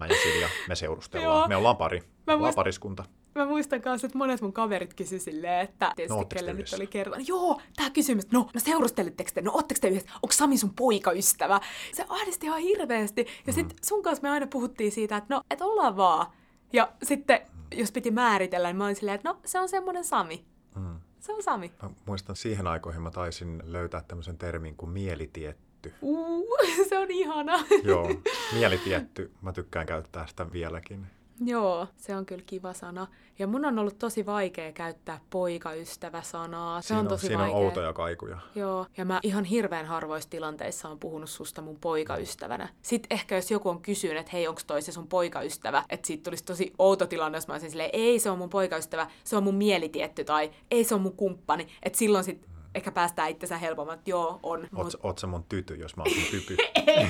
Mä 0.00 0.06
ja 0.06 0.14
Silja, 0.22 0.48
me 0.68 0.76
seurustellaan. 0.76 1.38
Joo. 1.38 1.48
Me 1.48 1.56
ollaan 1.56 1.76
pari, 1.76 2.00
me 2.00 2.32
ollaan 2.32 2.40
muist... 2.40 2.56
pariskunta. 2.56 3.04
Mä 3.38 3.46
muistan 3.46 3.80
kanssa, 3.80 4.06
että 4.06 4.18
monet 4.18 4.40
mun 4.40 4.52
kaverit 4.52 4.94
kysy 4.94 5.18
silleen, 5.18 5.60
että 5.60 5.92
tietysti 5.96 6.18
No, 6.18 6.24
kelle 6.24 6.52
nyt 6.52 6.72
oli 6.72 6.86
kertonut. 6.86 7.28
Joo, 7.28 7.60
tää 7.76 7.90
kysymys, 7.90 8.32
no, 8.32 8.50
no 8.54 8.60
seurustelitteko 8.60 9.30
te? 9.34 9.42
No 9.42 9.52
ootteko 9.54 9.78
te 9.80 9.88
yhdessä? 9.88 10.10
Onko 10.14 10.32
Sami 10.32 10.58
sun 10.58 10.74
poikaystävä? 10.74 11.60
Se 11.92 12.04
ahdisti 12.08 12.46
ihan 12.46 12.60
hirveästi. 12.60 13.26
Ja 13.46 13.52
sit 13.52 13.76
sun 13.84 14.02
kanssa 14.02 14.22
me 14.22 14.30
aina 14.30 14.46
puhuttiin 14.46 14.92
siitä, 14.92 15.16
että 15.16 15.34
no, 15.34 15.42
et 15.50 15.60
ollaan 15.60 15.96
vaan. 15.96 16.26
Ja 16.72 16.92
sitten, 17.02 17.40
jos 17.74 17.92
piti 17.92 18.10
määritellä, 18.10 18.68
niin 18.68 18.76
mä 18.76 18.84
olin 18.84 18.96
silleen, 18.96 19.14
että 19.14 19.28
no, 19.28 19.40
se 19.44 19.60
on 19.60 19.68
semmonen 19.68 20.04
Sami. 20.04 20.44
Mm. 20.76 21.00
Se 21.20 21.32
on 21.32 21.42
Sami. 21.42 21.72
Mä 21.82 21.90
muistan 22.06 22.36
siihen 22.36 22.66
aikoihin 22.66 23.02
mä 23.02 23.10
taisin 23.10 23.62
löytää 23.64 24.02
tämmöisen 24.08 24.38
termin 24.38 24.76
kuin 24.76 24.90
mielitietty. 24.90 25.94
Uu, 26.02 26.56
se 26.88 26.98
on 26.98 27.10
ihana. 27.10 27.64
Joo, 27.82 28.10
mielitietty. 28.52 29.32
Mä 29.42 29.52
tykkään 29.52 29.86
käyttää 29.86 30.26
sitä 30.26 30.52
vieläkin. 30.52 31.06
Joo, 31.44 31.86
se 31.96 32.16
on 32.16 32.26
kyllä 32.26 32.42
kiva 32.46 32.72
sana. 32.72 33.06
Ja 33.38 33.46
mun 33.46 33.64
on 33.64 33.78
ollut 33.78 33.98
tosi 33.98 34.26
vaikea 34.26 34.72
käyttää 34.72 35.20
poikaystävä-sanaa. 35.30 36.80
Se 36.80 36.86
siinä 36.86 37.00
on 37.00 37.08
tosi 37.08 37.26
siinä 37.26 37.38
vaikea. 37.38 37.56
on 37.56 37.64
outoja 37.64 37.92
kaikuja. 37.92 38.38
Joo, 38.54 38.86
ja 38.96 39.04
mä 39.04 39.20
ihan 39.22 39.44
hirveän 39.44 39.86
harvoissa 39.86 40.30
tilanteissa 40.30 40.88
on 40.88 40.98
puhunut 40.98 41.30
susta 41.30 41.62
mun 41.62 41.76
poikaystävänä. 41.80 42.68
Sitten 42.82 43.16
ehkä 43.16 43.34
jos 43.34 43.50
joku 43.50 43.68
on 43.68 43.82
kysynyt, 43.82 44.18
että 44.18 44.32
hei, 44.32 44.48
onko 44.48 44.60
toi 44.66 44.82
se 44.82 44.92
sun 44.92 45.08
poikaystävä, 45.08 45.84
että 45.90 46.06
siitä 46.06 46.22
tulisi 46.22 46.44
tosi 46.44 46.72
outo 46.78 47.06
tilanne, 47.06 47.36
jos 47.36 47.48
mä 47.48 47.54
olisin 47.54 47.70
silleen, 47.70 47.90
ei 47.92 48.18
se 48.18 48.30
on 48.30 48.38
mun 48.38 48.50
poikaystävä, 48.50 49.10
se 49.24 49.36
on 49.36 49.42
mun 49.44 49.54
mielitietty, 49.54 50.24
tai 50.24 50.50
ei 50.70 50.84
se 50.84 50.94
on 50.94 51.00
mun 51.00 51.16
kumppani. 51.16 51.68
Että 51.82 51.98
silloin 51.98 52.24
sit 52.24 52.48
ehkä 52.78 52.92
päästään 52.92 53.30
itsensä 53.30 53.58
helpommin, 53.58 53.94
että 53.94 54.10
joo, 54.10 54.40
on. 54.42 54.68
Oot, 54.76 54.92
oot 55.02 55.18
sä 55.18 55.26
mun 55.26 55.44
tyty, 55.48 55.74
jos 55.74 55.96
mä 55.96 56.02
oon 56.02 56.12
typy? 56.30 56.56
ei, 56.86 57.06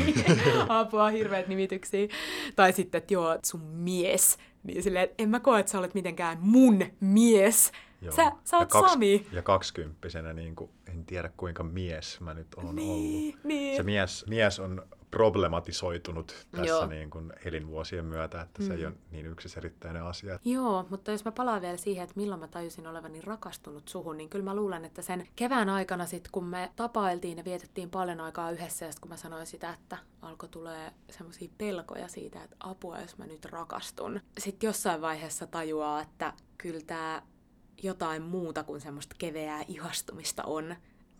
apua, 0.68 1.08
hirveät 1.08 1.48
nimityksiä. 1.48 2.08
Tai 2.56 2.72
sitten, 2.72 2.98
että 2.98 3.14
joo, 3.14 3.38
sun 3.42 3.60
mies. 3.60 4.38
Niin 4.62 4.82
silleen, 4.82 5.04
että 5.04 5.22
en 5.22 5.28
mä 5.28 5.40
koe, 5.40 5.60
että 5.60 5.72
sä 5.72 5.78
olet 5.78 5.94
mitenkään 5.94 6.38
mun 6.40 6.84
mies. 7.00 7.72
Joo. 8.02 8.12
Sä, 8.14 8.32
sä 8.44 8.56
oot 8.58 8.68
ja 8.74 8.80
Sami. 8.88 9.26
Ja 9.32 9.42
kaksikymppisenä 9.42 10.32
niin 10.32 10.56
kuin, 10.56 10.70
en 10.92 11.04
tiedä 11.04 11.30
kuinka 11.36 11.62
mies 11.62 12.20
mä 12.20 12.34
nyt 12.34 12.46
oon 12.56 12.76
Niin, 12.76 12.90
ollut. 13.34 13.44
niin. 13.44 13.76
Se 13.76 13.82
mies, 13.82 14.24
mies 14.28 14.60
on 14.60 14.82
problematisoitunut 15.10 16.46
tässä 16.50 16.66
Joo. 16.66 16.86
niin 16.86 17.10
kuin 17.10 17.32
elinvuosien 17.44 18.04
myötä, 18.04 18.40
että 18.40 18.62
se 18.62 18.74
ei 18.74 18.86
ole 18.86 18.94
niin 19.10 19.26
yksiselitteinen 19.26 20.02
asia. 20.02 20.38
Joo, 20.44 20.86
mutta 20.90 21.10
jos 21.10 21.24
mä 21.24 21.32
palaan 21.32 21.62
vielä 21.62 21.76
siihen, 21.76 22.04
että 22.04 22.16
milloin 22.16 22.40
mä 22.40 22.48
tajusin 22.48 22.86
olevani 22.86 23.20
rakastunut 23.20 23.88
suhun, 23.88 24.16
niin 24.16 24.28
kyllä 24.28 24.44
mä 24.44 24.54
luulen, 24.54 24.84
että 24.84 25.02
sen 25.02 25.28
kevään 25.36 25.68
aikana 25.68 26.06
sit, 26.06 26.28
kun 26.32 26.44
me 26.44 26.72
tapailtiin 26.76 27.38
ja 27.38 27.44
vietettiin 27.44 27.90
paljon 27.90 28.20
aikaa 28.20 28.50
yhdessä, 28.50 28.86
ja 28.86 28.92
sit 28.92 29.00
kun 29.00 29.10
mä 29.10 29.16
sanoin 29.16 29.46
sitä, 29.46 29.72
että 29.72 29.98
alkoi 30.22 30.48
tulee 30.48 30.92
semmoisia 31.10 31.48
pelkoja 31.58 32.08
siitä, 32.08 32.44
että 32.44 32.56
apua, 32.60 33.00
jos 33.00 33.18
mä 33.18 33.26
nyt 33.26 33.44
rakastun. 33.44 34.20
Sitten 34.38 34.68
jossain 34.68 35.00
vaiheessa 35.00 35.46
tajuaa, 35.46 36.00
että 36.00 36.32
kyllä 36.58 36.80
tää 36.86 37.22
jotain 37.82 38.22
muuta 38.22 38.64
kuin 38.64 38.80
semmoista 38.80 39.16
keveää 39.18 39.64
ihastumista 39.68 40.44
on. 40.44 40.76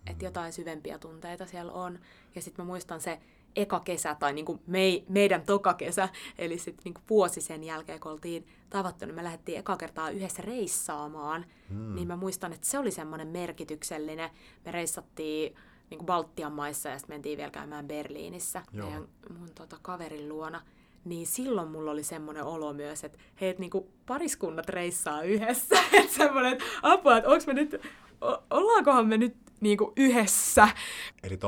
Että 0.07 0.25
jotain 0.25 0.53
syvempiä 0.53 0.99
tunteita 0.99 1.47
siellä 1.47 1.73
on. 1.73 1.99
Ja 2.35 2.43
sitten 2.43 2.65
mä 2.65 2.67
muistan 2.67 3.01
se 3.01 3.21
eka 3.57 3.81
kesä, 3.81 4.15
tai 4.15 4.33
niinku 4.33 4.61
mei, 4.67 5.05
meidän 5.09 5.43
toka 5.43 5.75
kesä, 5.75 6.09
eli 6.39 6.59
sitten 6.59 6.83
niinku 6.85 7.01
vuosi 7.11 7.41
sen 7.41 7.65
jälkeen, 7.65 8.01
kun 8.01 8.13
oltiin 8.13 8.47
tavattu, 8.71 9.07
niin 9.07 9.15
me 9.15 9.25
lähdettiin 9.25 9.59
eka 9.59 9.77
kertaa 9.77 10.11
yhdessä 10.11 10.43
reissaamaan. 10.43 11.47
Mm. 11.71 11.95
Niin 11.95 12.09
mä 12.09 12.17
muistan, 12.17 12.53
että 12.53 12.67
se 12.67 12.79
oli 12.79 12.91
semmoinen 12.91 13.29
merkityksellinen. 13.29 14.31
Me 14.65 14.73
reissattiin 14.73 15.55
niinku 15.91 16.05
Baltian 16.05 16.53
maissa 16.53 16.89
ja 16.89 16.99
sitten 16.99 17.15
mentiin 17.15 17.39
vielä 17.39 17.51
käymään 17.51 17.89
Berliinissä 17.89 18.63
Joo. 18.73 18.87
meidän 18.87 19.09
mun 19.39 19.51
tota, 19.55 19.79
kaverin 19.83 20.29
luona. 20.29 20.63
Niin 21.05 21.27
silloin 21.27 21.69
mulla 21.69 21.91
oli 21.91 22.03
semmoinen 22.03 22.45
olo 22.45 22.73
myös, 22.73 23.05
että 23.05 23.19
hei, 23.41 23.49
et 23.49 23.59
niinku 23.59 23.91
pariskunnat 24.07 24.69
reissaa 24.69 25.23
yhdessä. 25.23 25.77
että 25.93 26.13
semmoinen, 26.17 26.53
että 26.53 26.65
apua, 26.83 27.17
että 27.17 27.31
onks 27.31 27.47
me 27.47 27.55
nyt, 27.55 27.75
o- 28.21 28.43
ollaankohan 28.51 29.07
me 29.07 29.17
nyt 29.17 29.37
niinku 29.61 29.93
yhdessä. 29.97 30.69
Eli 31.23 31.39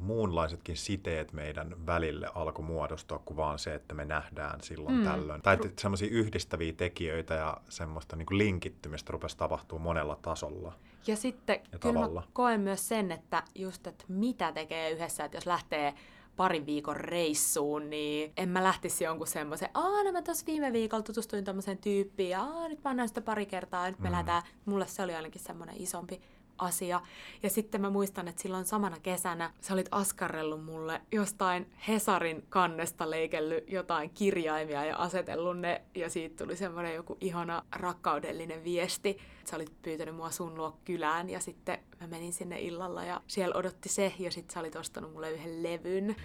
muunlaisetkin 0.00 0.76
siteet 0.76 1.32
meidän 1.32 1.86
välille 1.86 2.30
alkoi 2.34 2.64
muodostua 2.64 3.18
kuin 3.18 3.36
vaan 3.36 3.58
se, 3.58 3.74
että 3.74 3.94
me 3.94 4.04
nähdään 4.04 4.60
silloin 4.62 4.96
mm. 4.96 5.04
tällöin. 5.04 5.42
Tai 5.42 5.54
että 5.54 5.82
semmoisia 5.82 6.08
yhdistäviä 6.10 6.72
tekijöitä 6.72 7.34
ja 7.34 7.56
semmoista 7.68 8.16
niin 8.16 8.26
kuin 8.26 8.38
linkittymistä 8.38 9.12
rupesi 9.12 9.36
tapahtuu 9.36 9.78
monella 9.78 10.18
tasolla. 10.22 10.72
Ja 11.06 11.16
sitten 11.16 11.60
Ja 11.72 11.78
kyllä 11.78 12.08
mä 12.08 12.22
koen 12.32 12.60
myös 12.60 12.88
sen, 12.88 13.12
että 13.12 13.42
just, 13.54 13.86
että 13.86 14.04
mitä 14.08 14.52
tekee 14.52 14.90
yhdessä, 14.90 15.24
että 15.24 15.36
jos 15.36 15.46
lähtee 15.46 15.94
parin 16.36 16.66
viikon 16.66 16.96
reissuun, 16.96 17.90
niin 17.90 18.32
en 18.36 18.48
mä 18.48 18.64
lähtisi 18.64 19.04
jonkun 19.04 19.26
semmoisen, 19.26 19.68
aa, 19.74 20.04
no 20.04 20.12
mä 20.12 20.22
tossa 20.22 20.46
viime 20.46 20.72
viikolla 20.72 21.02
tutustuin 21.02 21.44
tämmöiseen 21.44 21.78
tyyppiin, 21.78 22.30
ja 22.30 22.42
aa, 22.42 22.68
nyt 22.68 22.84
mä 22.84 22.90
oon 22.90 23.08
sitä 23.08 23.20
pari 23.20 23.46
kertaa, 23.46 23.84
ja 23.84 23.90
nyt 23.90 24.00
me 24.00 24.08
mm. 24.08 24.12
lähdetään, 24.12 24.42
mulle 24.64 24.86
se 24.86 25.02
oli 25.02 25.14
ainakin 25.14 25.40
semmoinen 25.40 25.76
isompi 25.82 26.20
asia. 26.58 27.00
Ja 27.42 27.50
sitten 27.50 27.80
mä 27.80 27.90
muistan, 27.90 28.28
että 28.28 28.42
silloin 28.42 28.64
samana 28.64 28.96
kesänä 29.00 29.52
sä 29.60 29.74
olit 29.74 29.88
askarrellut 29.90 30.64
mulle 30.64 31.00
jostain 31.12 31.72
Hesarin 31.88 32.44
kannesta 32.48 33.10
leikellyt 33.10 33.64
jotain 33.70 34.10
kirjaimia 34.10 34.84
ja 34.84 34.96
asetellut 34.96 35.58
ne, 35.58 35.82
ja 35.94 36.10
siitä 36.10 36.44
tuli 36.44 36.56
semmoinen 36.56 36.94
joku 36.94 37.16
ihana 37.20 37.62
rakkaudellinen 37.72 38.64
viesti. 38.64 39.18
Sä 39.44 39.56
olit 39.56 39.82
pyytänyt 39.82 40.14
mua 40.14 40.30
sun 40.30 40.54
luo 40.54 40.78
kylään, 40.84 41.30
ja 41.30 41.40
sitten 41.40 41.78
mä 42.00 42.06
menin 42.06 42.32
sinne 42.32 42.60
illalla, 42.60 43.04
ja 43.04 43.20
siellä 43.26 43.54
odotti 43.56 43.88
se, 43.88 44.12
ja 44.18 44.30
sitten 44.30 44.54
sä 44.54 44.60
olit 44.60 44.76
ostanut 44.76 45.12
mulle 45.12 45.30
yhden 45.30 45.62
levyn 45.62 46.16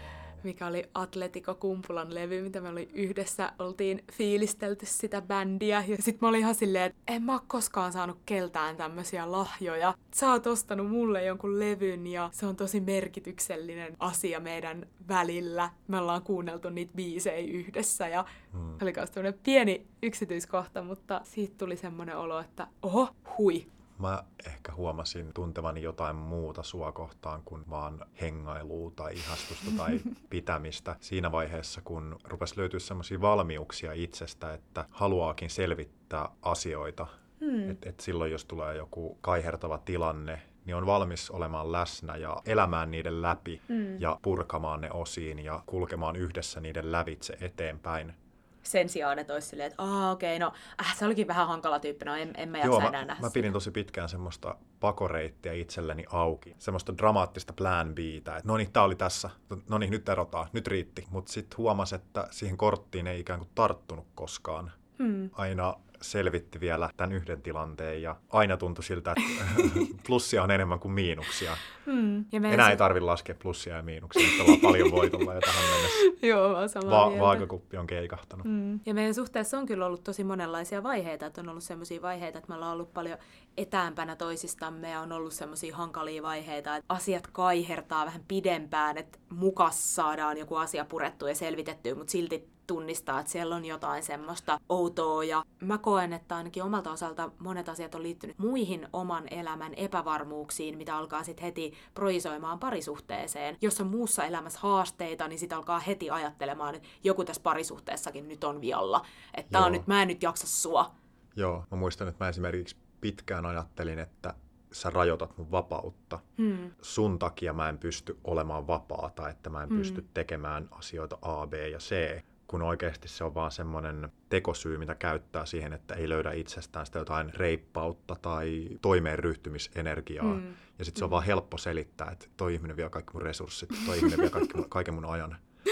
mikä 0.43 0.67
oli 0.67 0.83
Atletico 0.93 1.55
Kumpulan 1.55 2.13
levy, 2.13 2.41
mitä 2.41 2.61
me 2.61 2.69
oli 2.69 2.89
yhdessä, 2.93 3.53
oltiin 3.59 4.03
fiilistelty 4.11 4.85
sitä 4.85 5.21
bändiä. 5.21 5.83
Ja 5.87 5.97
sit 5.99 6.21
mä 6.21 6.27
olin 6.27 6.39
ihan 6.39 6.55
silleen, 6.55 6.85
että 6.85 7.01
en 7.07 7.23
mä 7.23 7.33
oo 7.33 7.39
koskaan 7.47 7.91
saanut 7.91 8.17
keltään 8.25 8.77
tämmöisiä 8.77 9.31
lahjoja. 9.31 9.93
Sä 10.13 10.31
oot 10.31 10.47
ostanut 10.47 10.89
mulle 10.89 11.23
jonkun 11.25 11.59
levyn 11.59 12.07
ja 12.07 12.29
se 12.33 12.45
on 12.45 12.55
tosi 12.55 12.79
merkityksellinen 12.79 13.95
asia 13.99 14.39
meidän 14.39 14.87
välillä. 15.07 15.69
Me 15.87 15.97
ollaan 15.97 16.21
kuunneltu 16.21 16.69
niitä 16.69 16.91
biisejä 16.95 17.37
yhdessä 17.37 18.07
ja 18.07 18.25
Hmm. 18.53 18.77
se 18.79 18.85
oli 18.85 19.23
myös 19.23 19.35
pieni 19.43 19.87
yksityiskohta, 20.03 20.81
mutta 20.83 21.21
siitä 21.23 21.55
tuli 21.57 21.77
semmoinen 21.77 22.17
olo, 22.17 22.39
että 22.39 22.67
oho, 22.81 23.09
hui. 23.37 23.67
Mä 24.01 24.23
ehkä 24.47 24.73
huomasin 24.73 25.33
tuntevani 25.33 25.81
jotain 25.81 26.15
muuta 26.15 26.63
sua 26.63 26.91
kohtaan 26.91 27.41
kuin 27.45 27.63
vaan 27.69 28.05
hengailua 28.21 28.91
tai 28.95 29.13
ihastusta 29.13 29.71
tai 29.77 29.99
pitämistä. 30.29 30.95
Siinä 30.99 31.31
vaiheessa, 31.31 31.81
kun 31.81 32.19
rupesi 32.23 32.57
löytyä 32.57 32.79
semmoisia 32.79 33.21
valmiuksia 33.21 33.93
itsestä, 33.93 34.53
että 34.53 34.85
haluaakin 34.89 35.49
selvittää 35.49 36.29
asioita. 36.41 37.07
Hmm. 37.39 37.69
Että 37.69 37.89
et 37.89 37.99
silloin, 37.99 38.31
jos 38.31 38.45
tulee 38.45 38.75
joku 38.75 39.17
kaihertava 39.21 39.77
tilanne, 39.77 40.41
niin 40.65 40.75
on 40.75 40.85
valmis 40.85 41.31
olemaan 41.31 41.71
läsnä 41.71 42.15
ja 42.15 42.41
elämään 42.45 42.91
niiden 42.91 43.21
läpi 43.21 43.61
Hmm. 43.67 44.01
ja 44.01 44.19
purkamaan 44.21 44.81
ne 44.81 44.91
osiin 44.91 45.39
ja 45.39 45.63
kulkemaan 45.65 46.15
yhdessä 46.15 46.59
niiden 46.59 46.91
lävitse 46.91 47.37
eteenpäin. 47.41 48.13
Sen 48.63 48.89
sijaan, 48.89 49.19
että 49.19 49.33
olisi 49.33 49.47
silleen, 49.47 49.71
että 49.71 49.83
aah 49.83 50.11
okei, 50.11 50.39
no 50.39 50.51
äh, 50.81 50.97
se 50.97 51.05
olikin 51.05 51.27
vähän 51.27 51.47
hankala 51.47 51.79
tyyppi, 51.79 52.05
no 52.05 52.15
en, 52.15 52.33
en 52.37 52.49
mä 52.49 52.57
jaksa 52.57 52.69
Joo, 52.69 52.79
enää 52.79 52.91
mä, 52.91 53.05
nähdä 53.05 53.21
mä 53.21 53.27
sitä. 53.27 53.33
pidin 53.33 53.53
tosi 53.53 53.71
pitkään 53.71 54.09
semmoista 54.09 54.55
pakoreittiä 54.79 55.53
itselleni 55.53 56.05
auki. 56.09 56.55
Semmoista 56.57 56.97
dramaattista 56.97 57.53
plan 57.53 57.95
Btä, 57.95 58.37
että 58.37 58.47
no 58.47 58.57
niin, 58.57 58.71
tää 58.71 58.83
oli 58.83 58.95
tässä, 58.95 59.29
no 59.69 59.77
niin, 59.77 59.91
nyt 59.91 60.09
erotaan, 60.09 60.47
nyt 60.53 60.67
riitti. 60.67 61.07
Mutta 61.09 61.31
sitten 61.31 61.57
huomasi, 61.57 61.95
että 61.95 62.27
siihen 62.31 62.57
korttiin 62.57 63.07
ei 63.07 63.19
ikään 63.19 63.39
kuin 63.39 63.49
tarttunut 63.55 64.07
koskaan. 64.15 64.71
Hmm. 64.97 65.29
Aina 65.33 65.75
selvitti 66.01 66.59
vielä 66.59 66.89
tämän 66.97 67.11
yhden 67.13 67.41
tilanteen 67.41 68.01
ja 68.01 68.15
aina 68.29 68.57
tuntui 68.57 68.83
siltä, 68.83 69.11
että 69.17 69.43
plussia 70.07 70.43
on 70.43 70.51
enemmän 70.51 70.79
kuin 70.79 70.91
miinuksia. 70.91 71.57
Hmm. 71.85 72.25
Ja 72.31 72.37
Enää 72.37 72.67
su- 72.67 72.71
ei 72.71 72.77
tarvitse 72.77 73.05
laskea 73.05 73.35
plussia 73.41 73.75
ja 73.75 73.81
miinuksia, 73.81 74.27
nyt 74.27 74.41
ollaan 74.41 74.59
paljon 74.59 74.91
voitolla 74.91 75.33
jo 75.33 75.41
tähän 75.41 75.63
mennessä. 75.63 75.99
Joo, 76.27 76.53
mä 76.53 76.67
samaa 76.67 77.11
Va- 77.11 77.19
vaakakuppi 77.19 77.77
on 77.77 77.87
keikahtanut. 77.87 78.45
Mm. 78.45 78.79
Ja 78.85 78.93
meidän 78.93 79.13
suhteessa 79.13 79.57
on 79.57 79.65
kyllä 79.65 79.85
ollut 79.85 80.03
tosi 80.03 80.23
monenlaisia 80.23 80.83
vaiheita, 80.83 81.25
että 81.25 81.41
on 81.41 81.49
ollut 81.49 81.63
sellaisia 81.63 82.01
vaiheita, 82.01 82.37
että 82.37 82.49
me 82.49 82.55
ollaan 82.55 82.73
ollut 82.73 82.93
paljon 82.93 83.17
etäämpänä 83.57 84.15
toisistamme 84.15 84.89
ja 84.89 84.99
on 84.99 85.11
ollut 85.11 85.33
sellaisia 85.33 85.75
hankalia 85.75 86.23
vaiheita, 86.23 86.75
että 86.75 86.93
asiat 86.93 87.27
kaihertaa 87.27 88.05
vähän 88.05 88.23
pidempään, 88.27 88.97
että 88.97 89.19
mukas 89.29 89.95
saadaan 89.95 90.37
joku 90.37 90.55
asia 90.55 90.85
purettua 90.85 91.29
ja 91.29 91.35
selvitettyä, 91.35 91.95
mutta 91.95 92.11
silti 92.11 92.49
tunnistaa, 92.75 93.19
että 93.19 93.31
siellä 93.31 93.55
on 93.55 93.65
jotain 93.65 94.03
semmoista 94.03 94.59
outoa 94.69 95.23
ja 95.23 95.43
mä 95.61 95.77
koen, 95.77 96.13
että 96.13 96.35
ainakin 96.35 96.63
omalta 96.63 96.91
osalta 96.91 97.31
monet 97.39 97.69
asiat 97.69 97.95
on 97.95 98.03
liittynyt 98.03 98.39
muihin 98.39 98.87
oman 98.93 99.23
elämän 99.33 99.73
epävarmuuksiin, 99.73 100.77
mitä 100.77 100.97
alkaa 100.97 101.23
sitten 101.23 101.45
heti 101.45 101.73
projisoimaan 101.93 102.59
parisuhteeseen. 102.59 103.57
Jos 103.61 103.81
on 103.81 103.87
muussa 103.87 104.25
elämässä 104.25 104.59
haasteita, 104.61 105.27
niin 105.27 105.39
sitä 105.39 105.57
alkaa 105.57 105.79
heti 105.79 106.09
ajattelemaan, 106.09 106.75
että 106.75 106.87
joku 107.03 107.23
tässä 107.23 107.41
parisuhteessakin 107.41 108.27
nyt 108.27 108.43
on 108.43 108.61
vialla. 108.61 109.05
Että 109.33 109.59
on 109.59 109.71
nyt, 109.71 109.87
mä 109.87 110.01
en 110.01 110.07
nyt 110.07 110.23
jaksa 110.23 110.47
sua. 110.47 110.91
Joo, 111.35 111.63
mä 111.71 111.77
muistan, 111.77 112.07
että 112.07 112.25
mä 112.25 112.29
esimerkiksi 112.29 112.75
pitkään 113.01 113.45
ajattelin, 113.45 113.99
että 113.99 114.33
sä 114.71 114.89
rajoitat 114.89 115.37
mun 115.37 115.51
vapautta. 115.51 116.19
Hmm. 116.37 116.71
sun 116.81 117.19
takia 117.19 117.53
mä 117.53 117.69
en 117.69 117.77
pysty 117.77 118.17
olemaan 118.23 118.67
vapaata, 118.67 119.29
että 119.29 119.49
mä 119.49 119.63
en 119.63 119.69
Mm. 119.69 119.77
pysty 119.77 120.05
tekemään 120.13 120.67
asioita 120.71 121.17
A, 121.21 121.47
B 121.47 121.53
ja 121.53 121.77
C, 121.77 122.21
kun 122.51 122.61
oikeasti 122.61 123.07
se 123.07 123.23
on 123.23 123.35
vaan 123.35 123.51
semmoinen 123.51 124.11
tekosyy, 124.29 124.77
mitä 124.77 124.95
käyttää 124.95 125.45
siihen, 125.45 125.73
että 125.73 125.95
ei 125.95 126.09
löydä 126.09 126.31
itsestään 126.31 126.85
sitä 126.85 126.99
jotain 126.99 127.33
reippautta 127.33 128.15
tai 128.21 128.67
toimeen 128.81 129.19
ryhtymisenergiaa. 129.19 130.33
Mm. 130.33 130.53
Ja 130.79 130.85
sitten 130.85 130.99
se 130.99 131.05
on 131.05 131.09
mm. 131.09 131.11
vaan 131.11 131.23
helppo 131.23 131.57
selittää, 131.57 132.11
että 132.11 132.25
toi 132.37 132.53
ihminen 132.53 132.77
vie 132.77 132.89
kaikki 132.89 133.13
mun 133.13 133.21
resurssit, 133.21 133.69
toi 133.85 133.97
ihminen 133.97 134.19
vie 134.19 134.29
kaikki, 134.29 134.53
kaiken 134.69 134.93
mun 134.93 135.05
ajan. 135.05 135.35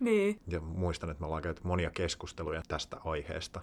Niin. 0.00 0.40
Ja 0.48 0.60
muistan, 0.60 1.10
että 1.10 1.20
me 1.20 1.26
ollaan 1.26 1.42
käyty 1.42 1.60
monia 1.64 1.90
keskusteluja 1.90 2.62
tästä 2.68 2.96
aiheesta. 3.04 3.60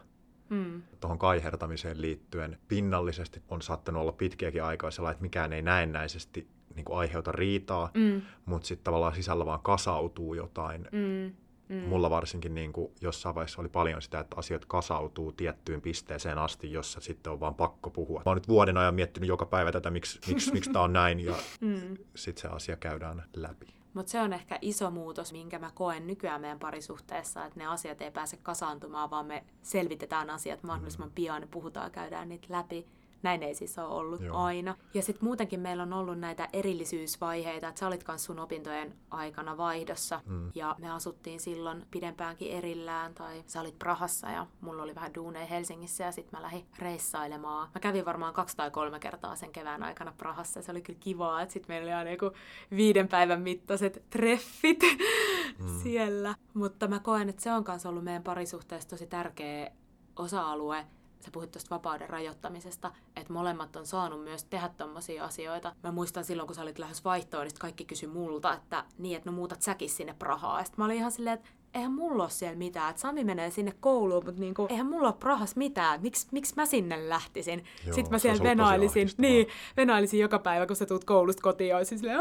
Mm. 0.49 0.81
Tuohon 0.99 1.19
kaihertamiseen 1.19 2.01
liittyen 2.01 2.57
pinnallisesti 2.67 3.41
on 3.49 3.61
saattanut 3.61 4.01
olla 4.01 4.11
pitkiäkin 4.11 4.63
aikaa 4.63 4.91
sellainen, 4.91 5.13
että 5.15 5.21
mikään 5.21 5.53
ei 5.53 5.61
näennäisesti 5.61 6.47
niin 6.75 6.85
kuin 6.85 6.97
aiheuta 6.97 7.31
riitaa, 7.31 7.91
mm. 7.93 8.21
mutta 8.45 8.67
sitten 8.67 8.83
tavallaan 8.83 9.15
sisällä 9.15 9.45
vaan 9.45 9.61
kasautuu 9.61 10.33
jotain. 10.33 10.87
Mm. 10.91 11.33
Mm. 11.69 11.75
Mulla 11.75 12.09
varsinkin 12.09 12.55
niin 12.55 12.73
kuin 12.73 12.91
jossain 13.01 13.35
vaiheessa 13.35 13.61
oli 13.61 13.69
paljon 13.69 14.01
sitä, 14.01 14.19
että 14.19 14.35
asiat 14.39 14.65
kasautuu 14.65 15.31
tiettyyn 15.31 15.81
pisteeseen 15.81 16.37
asti, 16.37 16.71
jossa 16.71 17.01
sitten 17.01 17.33
on 17.33 17.39
vaan 17.39 17.55
pakko 17.55 17.89
puhua. 17.89 18.19
Mä 18.19 18.29
oon 18.29 18.37
nyt 18.37 18.47
vuoden 18.47 18.77
ajan 18.77 18.95
miettinyt 18.95 19.27
joka 19.27 19.45
päivä 19.45 19.71
tätä, 19.71 19.89
miksi, 19.89 20.19
miksi, 20.27 20.51
miksi 20.55 20.71
tämä 20.71 20.85
on 20.85 20.93
näin, 20.93 21.19
ja 21.19 21.35
mm. 21.61 21.97
sitten 22.15 22.41
se 22.41 22.47
asia 22.47 22.75
käydään 22.75 23.23
läpi. 23.35 23.77
Mutta 23.93 24.11
se 24.11 24.21
on 24.21 24.33
ehkä 24.33 24.59
iso 24.61 24.91
muutos, 24.91 25.31
minkä 25.31 25.59
mä 25.59 25.71
koen 25.73 26.07
nykyään 26.07 26.41
meidän 26.41 26.59
parisuhteessa, 26.59 27.45
että 27.45 27.59
ne 27.59 27.65
asiat 27.65 28.01
ei 28.01 28.11
pääse 28.11 28.37
kasaantumaan, 28.37 29.09
vaan 29.09 29.25
me 29.25 29.43
selvitetään 29.61 30.29
asiat 30.29 30.63
mahdollisimman 30.63 31.11
pian, 31.15 31.47
puhutaan, 31.51 31.91
käydään 31.91 32.29
niitä 32.29 32.47
läpi. 32.49 32.87
Näin 33.23 33.43
ei 33.43 33.55
siis 33.55 33.77
ole 33.79 33.87
ollut 33.87 34.21
Joo. 34.21 34.37
aina. 34.37 34.75
Ja 34.93 35.01
sitten 35.01 35.25
muutenkin 35.25 35.59
meillä 35.59 35.83
on 35.83 35.93
ollut 35.93 36.19
näitä 36.19 36.49
erillisyysvaiheita, 36.53 37.67
että 37.67 37.79
sä 37.79 37.87
olit 37.87 38.03
kanssa 38.03 38.25
sun 38.25 38.39
opintojen 38.39 38.93
aikana 39.11 39.57
vaihdossa 39.57 40.21
mm. 40.25 40.51
ja 40.55 40.75
me 40.79 40.91
asuttiin 40.91 41.39
silloin 41.39 41.85
pidempäänkin 41.91 42.51
erillään 42.51 43.13
tai 43.13 43.43
sä 43.47 43.61
olit 43.61 43.79
Prahassa 43.79 44.29
ja 44.29 44.45
mulla 44.61 44.83
oli 44.83 44.95
vähän 44.95 45.13
duuneja 45.15 45.45
Helsingissä 45.45 46.03
ja 46.03 46.11
sitten 46.11 46.39
mä 46.39 46.43
lähdin 46.43 46.65
reissailemaan. 46.79 47.69
Mä 47.75 47.79
kävin 47.79 48.05
varmaan 48.05 48.33
kaksi 48.33 48.57
tai 48.57 48.71
kolme 48.71 48.99
kertaa 48.99 49.35
sen 49.35 49.51
kevään 49.51 49.83
aikana 49.83 50.13
Prahassa 50.17 50.59
ja 50.59 50.63
se 50.63 50.71
oli 50.71 50.81
kyllä 50.81 50.99
kivaa, 50.99 51.41
että 51.41 51.53
sitten 51.53 51.73
meillä 51.73 51.85
oli 51.85 51.93
aina 51.93 52.11
joku 52.11 52.31
viiden 52.75 53.07
päivän 53.07 53.41
mittaiset 53.41 54.03
treffit 54.09 54.79
mm. 55.59 55.79
siellä. 55.83 56.35
Mutta 56.53 56.87
mä 56.87 56.99
koen, 56.99 57.29
että 57.29 57.41
se 57.41 57.51
on 57.51 57.63
kanssa 57.63 57.89
ollut 57.89 58.03
meidän 58.03 58.23
parisuhteessa 58.23 58.89
tosi 58.89 59.07
tärkeä 59.07 59.71
osa-alue, 60.15 60.85
sä 61.19 61.31
puhuit 61.31 61.51
tuosta 61.51 61.75
vapauden 61.75 62.09
rajoittamisesta, 62.09 62.91
että 63.15 63.33
molemmat 63.33 63.75
on 63.75 63.85
saanut 63.85 64.23
myös 64.23 64.43
tehdä 64.43 64.69
tommosia 64.77 65.25
asioita. 65.25 65.75
Mä 65.83 65.91
muistan 65.91 66.23
silloin, 66.23 66.47
kun 66.47 66.55
sä 66.55 66.61
olit 66.61 66.79
lähes 66.79 67.03
vaihtoon, 67.05 67.43
niin 67.43 67.55
kaikki 67.59 67.85
kysyi 67.85 68.09
multa, 68.09 68.53
että 68.53 68.85
niin, 68.97 69.17
että 69.17 69.29
no 69.29 69.35
muutat 69.35 69.61
säkin 69.61 69.89
sinne 69.89 70.15
Prahaa. 70.19 70.59
Ja 70.59 70.65
mä 70.77 70.85
olin 70.85 70.97
ihan 70.97 71.11
silleen, 71.11 71.33
että 71.33 71.49
eihän 71.73 71.93
mulla 71.93 72.23
ole 72.23 72.29
siellä 72.29 72.57
mitään, 72.57 72.89
että 72.89 73.01
Sami 73.01 73.23
menee 73.23 73.51
sinne 73.51 73.73
kouluun, 73.79 74.25
mutta 74.25 74.41
niinku, 74.41 74.67
eihän 74.69 74.85
mulla 74.85 75.07
ole 75.07 75.15
Prahas 75.19 75.55
mitään, 75.55 76.01
Miks, 76.01 76.27
miksi 76.31 76.53
mä 76.55 76.65
sinne 76.65 77.09
lähtisin? 77.09 77.63
Joo, 77.85 77.95
Sitten 77.95 78.11
mä 78.11 78.19
siellä 78.19 78.43
venailisin, 78.43 79.09
niin, 79.17 79.47
venailisin 79.77 80.19
joka 80.19 80.39
päivä, 80.39 80.67
kun 80.67 80.75
sä 80.75 80.85
tuut 80.85 81.03
koulusta 81.03 81.41
kotiin, 81.41 81.69
ja 81.69 81.77
olisin 81.77 81.99
silleen, 81.99 82.19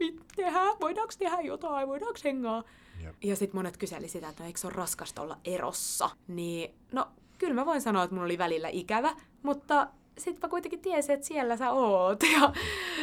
mit 0.00 0.22
tehdään, 0.36 0.76
voidaanko 0.80 1.12
tehdä 1.18 1.40
jotain, 1.40 1.88
voidaanko 1.88 2.18
hengaa? 2.24 2.62
Jep. 3.04 3.14
Ja 3.24 3.36
sitten 3.36 3.58
monet 3.58 3.76
kyseli 3.76 4.08
sitä, 4.08 4.28
että 4.28 4.42
no 4.42 4.46
eikö 4.46 4.60
se 4.60 4.66
ole 4.66 4.74
raskasta 4.74 5.22
olla 5.22 5.38
erossa? 5.44 6.10
Niin, 6.28 6.74
no 6.92 7.08
kyllä 7.38 7.54
mä 7.54 7.66
voin 7.66 7.80
sanoa, 7.80 8.02
että 8.02 8.14
mun 8.14 8.24
oli 8.24 8.38
välillä 8.38 8.68
ikävä, 8.68 9.16
mutta 9.42 9.88
sitten 10.18 10.48
mä 10.48 10.50
kuitenkin 10.50 10.80
tiesin, 10.80 11.14
että 11.14 11.26
siellä 11.26 11.56
sä 11.56 11.70
oot. 11.70 12.22
Ja 12.32 12.52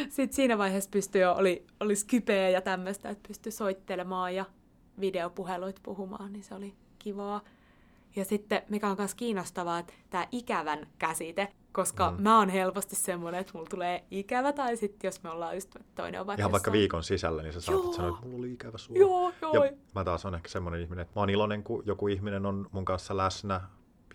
sitten 0.08 0.36
siinä 0.36 0.58
vaiheessa 0.58 0.90
pystyi 0.90 1.20
jo, 1.20 1.32
oli, 1.32 1.66
oli 1.80 1.96
skypeä 1.96 2.48
ja 2.48 2.60
tämmöistä, 2.60 3.08
että 3.08 3.28
pystyi 3.28 3.52
soittelemaan 3.52 4.34
ja 4.34 4.44
videopuheluit 5.00 5.80
puhumaan, 5.82 6.32
niin 6.32 6.44
se 6.44 6.54
oli 6.54 6.74
kivaa. 6.98 7.40
Ja 8.16 8.24
sitten, 8.24 8.62
mikä 8.68 8.88
on 8.88 8.96
myös 8.98 9.14
kiinnostavaa, 9.14 9.78
että 9.78 9.92
tämä 10.10 10.26
ikävän 10.32 10.86
käsite, 10.98 11.52
koska 11.72 12.10
mm. 12.10 12.22
mä 12.22 12.38
oon 12.38 12.48
helposti 12.48 12.96
semmoinen, 12.96 13.40
että 13.40 13.52
mulla 13.54 13.68
tulee 13.70 14.04
ikävä, 14.10 14.52
tai 14.52 14.76
sitten 14.76 15.08
jos 15.08 15.22
me 15.22 15.30
ollaan 15.30 15.54
just 15.54 15.76
toinen 15.94 16.20
on 16.20 16.26
vaikka 16.26 16.40
Ihan 16.40 16.52
vaikka 16.52 16.72
viikon 16.72 17.04
sisällä, 17.04 17.42
niin 17.42 17.52
sä 17.52 17.60
saatat 17.60 17.94
sanoa, 17.94 18.10
että 18.10 18.26
mulla 18.26 18.38
oli 18.38 18.52
ikävä 18.52 18.78
sua. 18.78 18.96
Joo, 18.96 19.32
joo. 19.42 19.64
Ja 19.64 19.72
mä 19.94 20.04
taas 20.04 20.24
on 20.26 20.34
ehkä 20.34 20.48
semmoinen 20.48 20.80
ihminen, 20.80 21.02
että 21.02 21.12
mä 21.16 21.22
oon 21.22 21.30
iloinen, 21.30 21.62
kun 21.62 21.82
joku 21.86 22.08
ihminen 22.08 22.46
on 22.46 22.66
mun 22.72 22.84
kanssa 22.84 23.16
läsnä, 23.16 23.60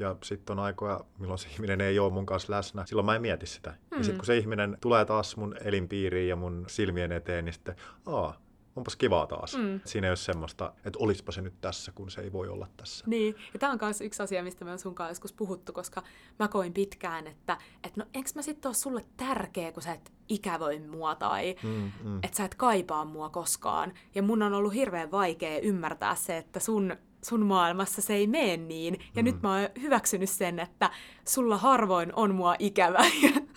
ja 0.02 0.16
sitten 0.24 0.60
on 0.60 0.66
aikoja, 0.66 1.00
milloin 1.20 1.40
se 1.40 1.50
ihminen 1.50 1.82
ei 1.82 2.00
ole 2.00 2.14
mun 2.14 2.26
kanssa 2.26 2.54
läsnä. 2.54 2.86
Silloin 2.86 3.06
mä 3.06 3.16
en 3.16 3.22
mieti 3.22 3.46
sitä. 3.46 3.70
Mm. 3.70 3.98
Ja 3.98 4.04
sitten 4.04 4.18
kun 4.18 4.26
se 4.26 4.38
ihminen 4.38 4.78
tulee 4.82 5.06
taas 5.06 5.38
mun 5.38 5.56
elinpiiriin 5.64 6.30
ja 6.30 6.36
mun 6.36 6.66
silmien 6.68 7.12
eteen, 7.12 7.46
niin 7.46 7.54
sitten, 7.54 7.76
aa, 8.06 8.42
onpas 8.76 8.96
kivaa 8.96 9.28
taas. 9.28 9.58
Mm. 9.58 9.80
Siinä 9.86 10.08
ei 10.08 10.12
ole 10.12 10.18
semmoista, 10.18 10.74
että 10.86 11.00
olispa 11.00 11.32
se 11.32 11.42
nyt 11.42 11.62
tässä, 11.62 11.92
kun 11.92 12.12
se 12.12 12.22
ei 12.22 12.34
voi 12.34 12.48
olla 12.48 12.68
tässä. 12.78 13.06
Niin, 13.08 13.36
ja 13.54 13.60
tämä 13.60 13.72
on 13.72 13.80
myös 13.82 14.02
yksi 14.02 14.24
asia, 14.24 14.44
mistä 14.44 14.66
me 14.66 14.72
on 14.72 14.80
sun 14.80 14.96
kanssa 14.96 15.12
joskus 15.12 15.34
puhuttu, 15.34 15.74
koska 15.74 16.04
mä 16.40 16.48
koin 16.48 16.74
pitkään, 16.74 17.28
että, 17.28 17.58
että 17.84 18.02
no 18.02 18.06
enkö 18.14 18.30
mä 18.36 18.42
sitten 18.42 18.70
ole 18.70 18.76
sulle 18.76 19.06
tärkeä, 19.18 19.72
kun 19.72 19.84
sä 19.84 19.94
et 19.94 20.12
ikävöi 20.30 20.80
mua 20.80 21.16
tai 21.16 21.56
mm, 21.64 21.92
mm. 22.04 22.20
että 22.24 22.38
sä 22.38 22.46
et 22.46 22.56
kaipaa 22.56 23.06
mua 23.06 23.30
koskaan. 23.30 23.94
Ja 24.16 24.24
mun 24.24 24.42
on 24.42 24.54
ollut 24.54 24.74
hirveän 24.74 25.12
vaikea 25.12 25.60
ymmärtää 25.60 26.16
se, 26.16 26.38
että 26.38 26.60
sun 26.60 26.96
sun 27.26 27.46
maailmassa 27.46 28.02
se 28.02 28.14
ei 28.14 28.28
mene 28.28 28.58
niin. 28.58 29.00
Ja 29.16 29.22
mm. 29.22 29.26
nyt 29.26 29.42
mä 29.42 29.54
oon 29.54 29.70
hyväksynyt 29.82 30.30
sen, 30.30 30.60
että 30.60 30.90
sulla 31.28 31.58
harvoin 31.58 32.14
on 32.16 32.36
mua 32.36 32.56
ikävä. 32.60 33.00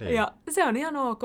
niin. 0.00 0.14
ja 0.14 0.32
se 0.50 0.64
on 0.64 0.76
ihan 0.76 0.96
ok. 0.96 1.22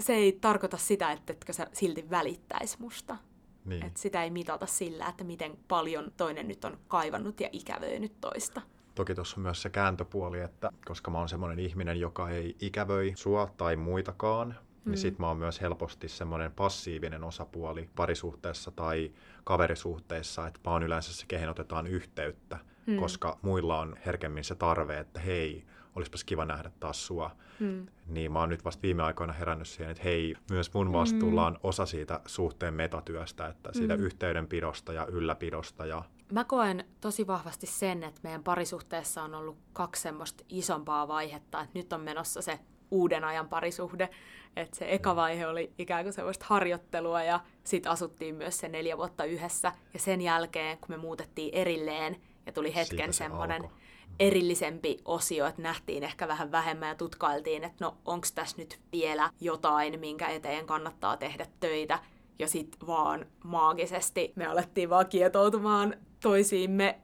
Se 0.00 0.14
ei 0.14 0.38
tarkoita 0.40 0.76
sitä, 0.76 1.12
että 1.12 1.32
etkö 1.32 1.52
sä 1.52 1.66
silti 1.72 2.10
välittäis 2.10 2.78
musta. 2.78 3.16
Niin. 3.64 3.86
Et 3.86 3.96
sitä 3.96 4.24
ei 4.24 4.30
mitata 4.30 4.66
sillä, 4.66 5.06
että 5.06 5.24
miten 5.24 5.58
paljon 5.68 6.12
toinen 6.16 6.48
nyt 6.48 6.64
on 6.64 6.78
kaivannut 6.88 7.40
ja 7.40 7.48
ikävöinyt 7.52 8.20
toista. 8.20 8.60
Toki 8.94 9.14
tuossa 9.14 9.36
on 9.36 9.42
myös 9.42 9.62
se 9.62 9.70
kääntöpuoli, 9.70 10.40
että 10.40 10.70
koska 10.84 11.10
mä 11.10 11.18
oon 11.18 11.28
semmoinen 11.28 11.58
ihminen, 11.58 12.00
joka 12.00 12.30
ei 12.30 12.56
ikävöi 12.60 13.12
sua 13.16 13.54
tai 13.56 13.76
muitakaan, 13.76 14.48
niin 14.84 14.94
mm. 14.94 14.96
sit 14.96 15.18
mä 15.18 15.28
oon 15.28 15.36
myös 15.36 15.60
helposti 15.60 16.08
semmoinen 16.08 16.52
passiivinen 16.52 17.24
osapuoli 17.24 17.90
parisuhteessa 17.96 18.70
tai 18.70 19.12
kaverisuhteissa, 19.44 20.46
että 20.46 20.60
mä 20.64 20.70
oon 20.72 20.82
yleensä 20.82 21.12
se, 21.12 21.26
kehen 21.28 21.48
otetaan 21.48 21.86
yhteyttä, 21.86 22.58
mm. 22.86 22.96
koska 22.96 23.38
muilla 23.42 23.78
on 23.78 23.96
herkemmin 24.06 24.44
se 24.44 24.54
tarve, 24.54 24.98
että 24.98 25.20
hei, 25.20 25.64
olisipas 25.96 26.24
kiva 26.24 26.44
nähdä 26.44 26.70
taas 26.80 27.06
sua. 27.06 27.30
Mm. 27.60 27.86
Niin 28.06 28.32
mä 28.32 28.38
oon 28.38 28.48
nyt 28.48 28.64
vasta 28.64 28.82
viime 28.82 29.02
aikoina 29.02 29.32
herännyt 29.32 29.68
siihen, 29.68 29.90
että 29.90 30.02
hei, 30.02 30.34
myös 30.50 30.74
mun 30.74 30.92
vastuulla 30.92 31.46
on 31.46 31.58
osa 31.62 31.86
siitä 31.86 32.20
suhteen 32.26 32.74
metatyöstä, 32.74 33.46
että 33.46 33.70
siitä 33.72 33.96
mm. 33.96 34.02
yhteydenpidosta 34.02 34.92
ja 34.92 35.06
ylläpidosta. 35.06 35.86
Ja... 35.86 36.02
Mä 36.32 36.44
koen 36.44 36.84
tosi 37.00 37.26
vahvasti 37.26 37.66
sen, 37.66 38.02
että 38.02 38.20
meidän 38.22 38.44
parisuhteessa 38.44 39.22
on 39.22 39.34
ollut 39.34 39.56
kaksi 39.72 40.02
semmoista 40.02 40.44
isompaa 40.48 41.08
vaihetta, 41.08 41.60
että 41.60 41.78
nyt 41.78 41.92
on 41.92 42.00
menossa 42.00 42.42
se 42.42 42.58
uuden 42.90 43.24
ajan 43.24 43.48
parisuhde, 43.48 44.08
että 44.56 44.76
se 44.76 44.92
eka 44.92 45.16
vaihe 45.16 45.46
oli 45.46 45.72
ikään 45.78 46.04
kuin 46.04 46.12
sellaista 46.12 46.46
harjoittelua 46.48 47.22
ja 47.22 47.40
sitten 47.64 47.92
asuttiin 47.92 48.34
myös 48.34 48.58
se 48.58 48.68
neljä 48.68 48.96
vuotta 48.96 49.24
yhdessä. 49.24 49.72
Ja 49.94 49.98
sen 49.98 50.20
jälkeen, 50.20 50.78
kun 50.78 50.88
me 50.88 50.96
muutettiin 50.96 51.54
erilleen 51.54 52.16
ja 52.46 52.52
tuli 52.52 52.74
hetken 52.74 53.12
se 53.12 53.16
semmoinen 53.16 53.62
alkoi. 53.62 53.78
erillisempi 54.20 54.98
osio, 55.04 55.46
että 55.46 55.62
nähtiin 55.62 56.04
ehkä 56.04 56.28
vähän 56.28 56.52
vähemmän 56.52 56.88
ja 56.88 56.94
tutkailtiin, 56.94 57.64
että 57.64 57.84
no 57.84 57.96
onko 58.04 58.26
tässä 58.34 58.56
nyt 58.58 58.80
vielä 58.92 59.30
jotain, 59.40 60.00
minkä 60.00 60.28
eteen 60.28 60.66
kannattaa 60.66 61.16
tehdä 61.16 61.46
töitä. 61.60 61.98
Ja 62.38 62.48
sitten 62.48 62.86
vaan 62.86 63.26
maagisesti 63.44 64.32
me 64.36 64.46
alettiin 64.46 64.90
vaan 64.90 65.06
kietoutumaan 65.08 65.94
toisiimme 66.22 67.00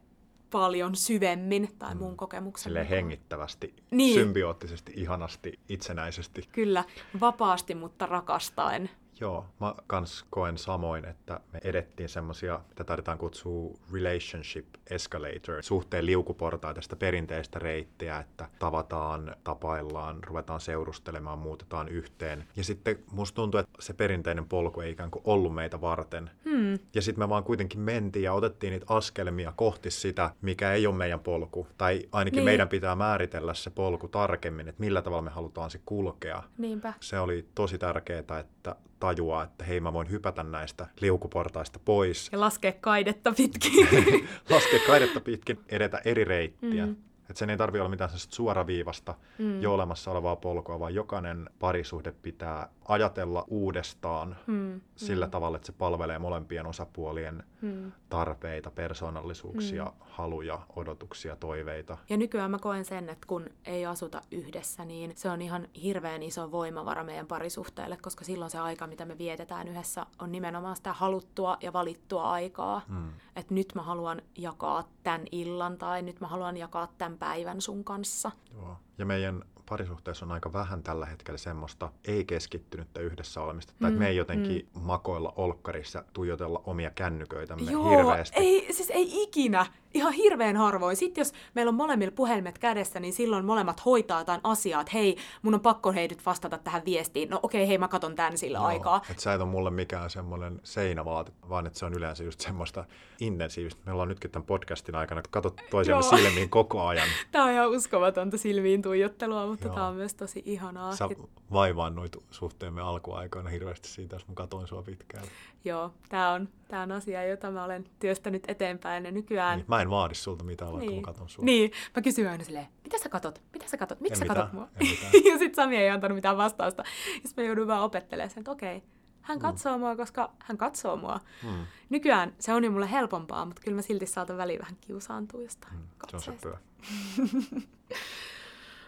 paljon 0.51 0.96
syvemmin, 0.96 1.68
tai 1.79 1.94
mun 1.94 2.11
mm. 2.11 2.16
kokemuksen 2.16 2.64
Silleen 2.64 2.87
hengittävästi, 2.87 3.75
niin. 3.90 4.14
symbioottisesti, 4.14 4.92
ihanasti, 4.96 5.61
itsenäisesti. 5.68 6.49
Kyllä, 6.53 6.85
vapaasti, 7.20 7.75
mutta 7.75 8.07
rakastaen. 8.07 8.90
Joo, 9.21 9.47
mä 9.61 9.75
kans 9.87 10.25
koen 10.31 10.59
samoin, 10.59 11.05
että 11.05 11.41
me 11.53 11.61
edettiin 11.65 12.09
semmosia, 12.09 12.61
mitä 12.69 12.85
taidetaan 12.85 13.19
kutsua 13.19 13.75
relationship 13.93 14.67
escalator, 14.91 15.63
suhteen 15.63 16.07
liukuportaa 16.07 16.75
tästä 16.75 16.97
perinteistä 16.97 17.59
reittiä, 17.59 18.19
että 18.19 18.49
tavataan, 18.59 19.37
tapaillaan, 19.45 20.25
ruvetaan 20.25 20.61
seurustelemaan, 20.61 21.39
muutetaan 21.39 21.89
yhteen. 21.89 22.45
Ja 22.57 22.65
sitten 22.65 22.99
musta 23.13 23.37
tuntuu, 23.37 23.61
että 23.61 23.73
se 23.81 23.93
perinteinen 23.93 24.49
polku 24.49 24.81
ei 24.81 24.91
ikään 24.91 25.11
kuin 25.11 25.23
ollut 25.25 25.55
meitä 25.55 25.81
varten. 25.81 26.31
Hmm. 26.45 26.79
Ja 26.95 27.03
sitten 27.03 27.25
me 27.25 27.29
vaan 27.29 27.45
kuitenkin 27.45 27.81
mentiin 27.81 28.23
ja 28.23 28.33
otettiin 28.33 28.71
niitä 28.71 28.87
askelmia 28.89 29.53
kohti 29.57 29.91
sitä, 29.91 30.31
mikä 30.43 30.73
ei 30.73 30.87
ole 30.87 30.95
meidän 30.95 31.21
polku. 31.21 31.67
Tai 31.79 32.03
ainakin 32.13 32.37
niin. 32.37 32.45
meidän 32.45 32.69
pitää 32.69 32.97
määritellä 32.97 33.55
se 33.55 33.71
polku 33.71 34.09
tarkemmin, 34.09 34.69
että 34.69 34.81
millä 34.81 35.03
tavalla 35.03 35.23
me 35.23 35.31
halutaan 35.31 35.71
se 35.71 35.81
kulkea. 35.87 36.43
Niinpä. 36.59 36.93
Se 37.01 37.21
oli 37.21 37.49
tosi 37.55 37.79
tärkeää, 37.79 38.39
että 38.41 38.77
tajuaa, 39.01 39.43
että 39.43 39.65
hei 39.65 39.81
mä 39.81 39.93
voin 39.93 40.11
hypätä 40.11 40.43
näistä 40.43 40.87
liukuportaista 41.01 41.79
pois. 41.85 42.29
Ja 42.33 42.41
laskea 42.41 42.73
kaidetta 42.73 43.33
pitkin. 43.37 43.89
laskea 44.51 44.81
kaidetta 44.87 45.21
pitkin, 45.21 45.59
edetä 45.69 46.01
eri 46.05 46.25
reittiä. 46.25 46.87
Mm. 46.87 46.97
Että 47.31 47.39
sen 47.39 47.51
ei 47.51 47.57
tarvitse 47.57 47.81
olla 47.81 47.91
mitään 47.91 48.11
sellaista 48.11 48.37
suoraviivasta 48.37 49.15
mm. 49.39 49.62
jo 49.62 49.75
olemassa 49.75 50.11
olevaa 50.11 50.37
polkua, 50.37 50.81
vaan 50.81 50.95
jokainen 50.95 51.51
parisuhde 51.59 52.12
pitää 52.12 52.69
ajatella 52.89 53.45
uudestaan 53.49 54.37
mm. 54.47 54.81
sillä 54.97 55.27
mm. 55.27 55.31
tavalla, 55.31 55.57
että 55.57 55.67
se 55.67 55.73
palvelee 55.73 56.19
molempien 56.19 56.67
osapuolien 56.67 57.45
mm. 57.62 57.93
tarpeita, 58.09 58.71
persoonallisuuksia, 58.71 59.85
mm. 59.85 59.91
haluja, 60.01 60.59
odotuksia, 60.77 61.37
toiveita. 61.37 61.99
Ja 62.09 62.17
nykyään 62.17 62.51
mä 62.51 62.59
koen 62.59 62.85
sen, 62.85 63.09
että 63.09 63.27
kun 63.27 63.47
ei 63.65 63.87
asuta 63.87 64.21
yhdessä, 64.31 64.85
niin 64.85 65.12
se 65.17 65.31
on 65.31 65.43
ihan 65.43 65.69
hirveän 65.83 66.23
iso 66.23 66.51
voimavara 66.51 67.05
meidän 67.05 67.27
parisuhteelle, 67.27 67.97
koska 67.97 68.25
silloin 68.25 68.51
se 68.51 68.59
aika, 68.59 68.87
mitä 68.87 69.05
me 69.05 69.19
vietetään 69.19 69.69
yhdessä, 69.69 70.07
on 70.19 70.33
nimenomaan 70.33 70.77
sitä 70.77 70.93
haluttua 70.93 71.57
ja 71.61 71.73
valittua 71.73 72.31
aikaa. 72.31 72.83
Mm. 72.89 73.09
Että 73.37 73.55
nyt 73.55 73.73
mä 73.75 73.83
haluan 73.83 74.23
jakaa 74.39 74.89
tämän 75.03 75.23
illan 75.33 75.79
tai 75.79 76.03
nyt 76.03 76.21
mä 76.21 76.27
haluan 76.27 76.57
jakaa 76.57 76.89
tämän 76.99 77.16
päivän 77.19 77.61
sun 77.61 77.85
kanssa. 77.85 78.31
Joo. 78.55 78.77
Ja 78.99 79.07
meidän 79.07 79.43
parisuhteessa 79.69 80.25
on 80.25 80.33
aika 80.33 80.53
vähän 80.53 80.83
tällä 80.83 81.07
hetkellä 81.07 81.39
semmoista 81.39 81.93
ei-keskittynyttä 82.05 83.01
yhdessä 83.01 83.41
olemista. 83.41 83.73
Mm, 83.73 83.79
tai 83.81 83.91
että 83.91 83.99
me 83.99 84.09
ei 84.09 84.17
jotenkin 84.17 84.69
mm. 84.75 84.81
makoilla 84.83 85.33
olkkarissa, 85.37 86.05
tuijotella 86.13 86.63
omia 86.67 86.91
kännyköitämme 86.91 87.71
Joo, 87.71 87.91
hirveästi. 87.91 88.41
Ei, 88.41 88.73
siis 88.73 88.91
ei 88.91 89.23
ikinä. 89.23 89.67
Ihan 89.97 90.13
hirveän 90.13 90.57
harvoin. 90.57 90.97
Sitten 90.97 91.21
jos 91.21 91.33
meillä 91.55 91.71
on 91.71 91.75
molemmilla 91.75 92.13
puhelimet 92.13 92.59
kädessä, 92.59 93.01
niin 93.01 93.13
silloin 93.13 93.45
molemmat 93.45 93.85
hoitaa 93.85 94.21
jotain 94.21 94.41
asiaa, 94.45 94.81
että 94.81 94.91
hei, 94.95 95.17
mun 95.43 95.55
on 95.55 95.61
pakko 95.61 95.93
hei 95.93 96.09
nyt 96.09 96.27
vastata 96.27 96.59
tähän 96.59 96.83
viestiin. 96.85 97.31
No 97.31 97.41
okei, 97.43 97.61
okay, 97.61 97.69
hei 97.69 97.79
mä 97.79 97.89
katon 97.89 98.15
tän 98.15 98.39
sillä 98.39 98.59
Joo, 98.59 98.67
aikaa. 98.67 99.03
Että 99.11 99.23
sä 99.23 99.35
et 99.35 99.41
ole 99.41 99.51
mulle 99.51 99.71
mikään 99.71 100.11
semmoinen 100.11 100.61
seinävaate, 100.63 101.33
vaan 101.49 101.67
että 101.67 101.79
se 101.79 101.87
on 101.87 101.95
yleensä 101.95 102.25
just 102.25 102.41
semmoista 102.41 102.85
intensiivistä. 103.21 103.83
Meillä 103.87 104.03
on 104.03 104.09
nytkin 104.09 104.31
tämän 104.31 104.47
podcastin 104.47 104.95
aikana, 104.95 105.19
että 105.19 105.31
katsot 105.31 105.61
toisiamme 105.71 106.03
silmiin 106.03 106.51
koko 106.51 106.87
ajan. 106.87 107.09
Tämä 107.33 107.45
on 107.45 107.53
ihan 107.53 107.71
uskomatonta 107.71 108.39
silmiin 108.39 108.83
tuijottelua, 108.83 109.47
mutta 109.47 109.69
tämä 109.69 109.87
on 109.87 109.95
myös 109.95 110.15
tosi 110.15 110.43
ihanaa. 110.47 110.97
Sä 110.97 111.09
vaivaannuit 111.53 112.17
suhteemme 112.31 112.83
alkuaikoina 112.83 113.51
hirveästi 113.51 113.89
siitä, 113.89 114.17
jos 114.17 114.29
mä 114.29 114.35
katoin 114.35 114.69
sua 114.69 114.83
pitkään. 114.83 115.25
Joo, 115.65 115.91
tämä 116.09 116.33
on, 116.33 116.49
tää 116.69 116.83
on 116.83 116.93
asia, 116.93 117.25
jota 117.25 117.51
mä 117.51 117.65
olen 117.65 117.85
työstänyt 117.99 118.45
eteenpäin 118.49 119.05
ja 119.05 119.11
nykyään... 119.11 119.59
Niin, 119.59 119.67
mä 119.69 119.83
en 119.83 119.86
vaadi 119.90 120.14
sulta 120.14 120.44
mitään, 120.44 120.72
vaikka 120.72 120.90
niin. 120.90 121.01
mä 121.01 121.05
katon 121.05 121.29
sua. 121.29 121.44
Niin, 121.44 121.70
mä 121.96 122.03
kysyn 122.03 122.31
aina 122.31 122.44
silleen, 122.44 122.66
mitä 122.85 122.99
sä 122.99 123.09
katot? 123.09 123.42
Mitä 123.53 123.68
sä 123.68 123.77
katot? 123.77 124.01
Miksi 124.01 124.18
sä 124.18 124.27
katot 124.27 124.53
mua? 124.53 124.68
ja 125.31 125.38
sit 125.38 125.55
Sami 125.55 125.77
ei 125.77 125.90
antanut 125.90 126.16
mitään 126.16 126.37
vastausta. 126.37 126.85
Ja 127.14 127.31
mä 127.37 127.42
joudun 127.42 127.66
vaan 127.66 127.83
opettelemaan 127.83 128.31
sen, 128.31 128.40
että 128.40 128.51
okei, 128.51 128.77
okay, 128.77 128.88
hän 129.20 129.38
mm. 129.38 129.42
katsoo 129.42 129.77
mm. 129.77 129.81
mua, 129.81 129.96
koska 129.96 130.33
hän 130.38 130.57
katsoo 130.57 130.96
mua. 130.96 131.20
Mm. 131.42 131.66
Nykyään 131.90 132.35
se 132.38 132.53
on 132.53 132.64
jo 132.64 132.70
mulle 132.70 132.90
helpompaa, 132.90 133.44
mutta 133.44 133.62
kyllä 133.62 133.75
mä 133.75 133.83
silti 133.83 134.07
saatan 134.07 134.37
väliin 134.37 134.61
vähän 134.61 134.77
kiusaantua 134.81 135.42
jostain 135.42 135.75
mm. 135.75 135.83
Se 136.09 136.16
on 136.16 136.22
se 136.22 136.33
pyö. 136.42 136.57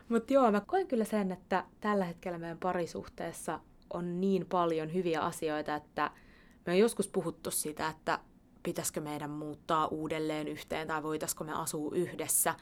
Mutta 0.09 0.33
joo, 0.33 0.51
mä 0.51 0.61
koen 0.61 0.87
kyllä 0.87 1.05
sen, 1.05 1.33
että 1.33 1.65
tällä 1.81 2.05
hetkellä 2.05 2.39
meidän 2.39 2.59
parisuhteessa 2.59 3.61
on 3.95 4.21
niin 4.21 4.47
paljon 4.47 4.95
hyviä 4.95 5.21
asioita, 5.21 5.75
että 5.75 6.11
me 6.67 6.73
on 6.73 6.79
joskus 6.79 7.09
puhuttu 7.09 7.51
sitä, 7.51 7.89
että 7.89 8.19
pitäisikö 8.69 9.01
meidän 9.01 9.31
muuttaa 9.31 9.87
uudelleen 9.87 10.49
yhteen 10.49 10.89
tai 10.89 11.03
voitaisiko 11.03 11.45
me 11.45 11.53
asua 11.53 11.91
yhdessä. 11.95 12.55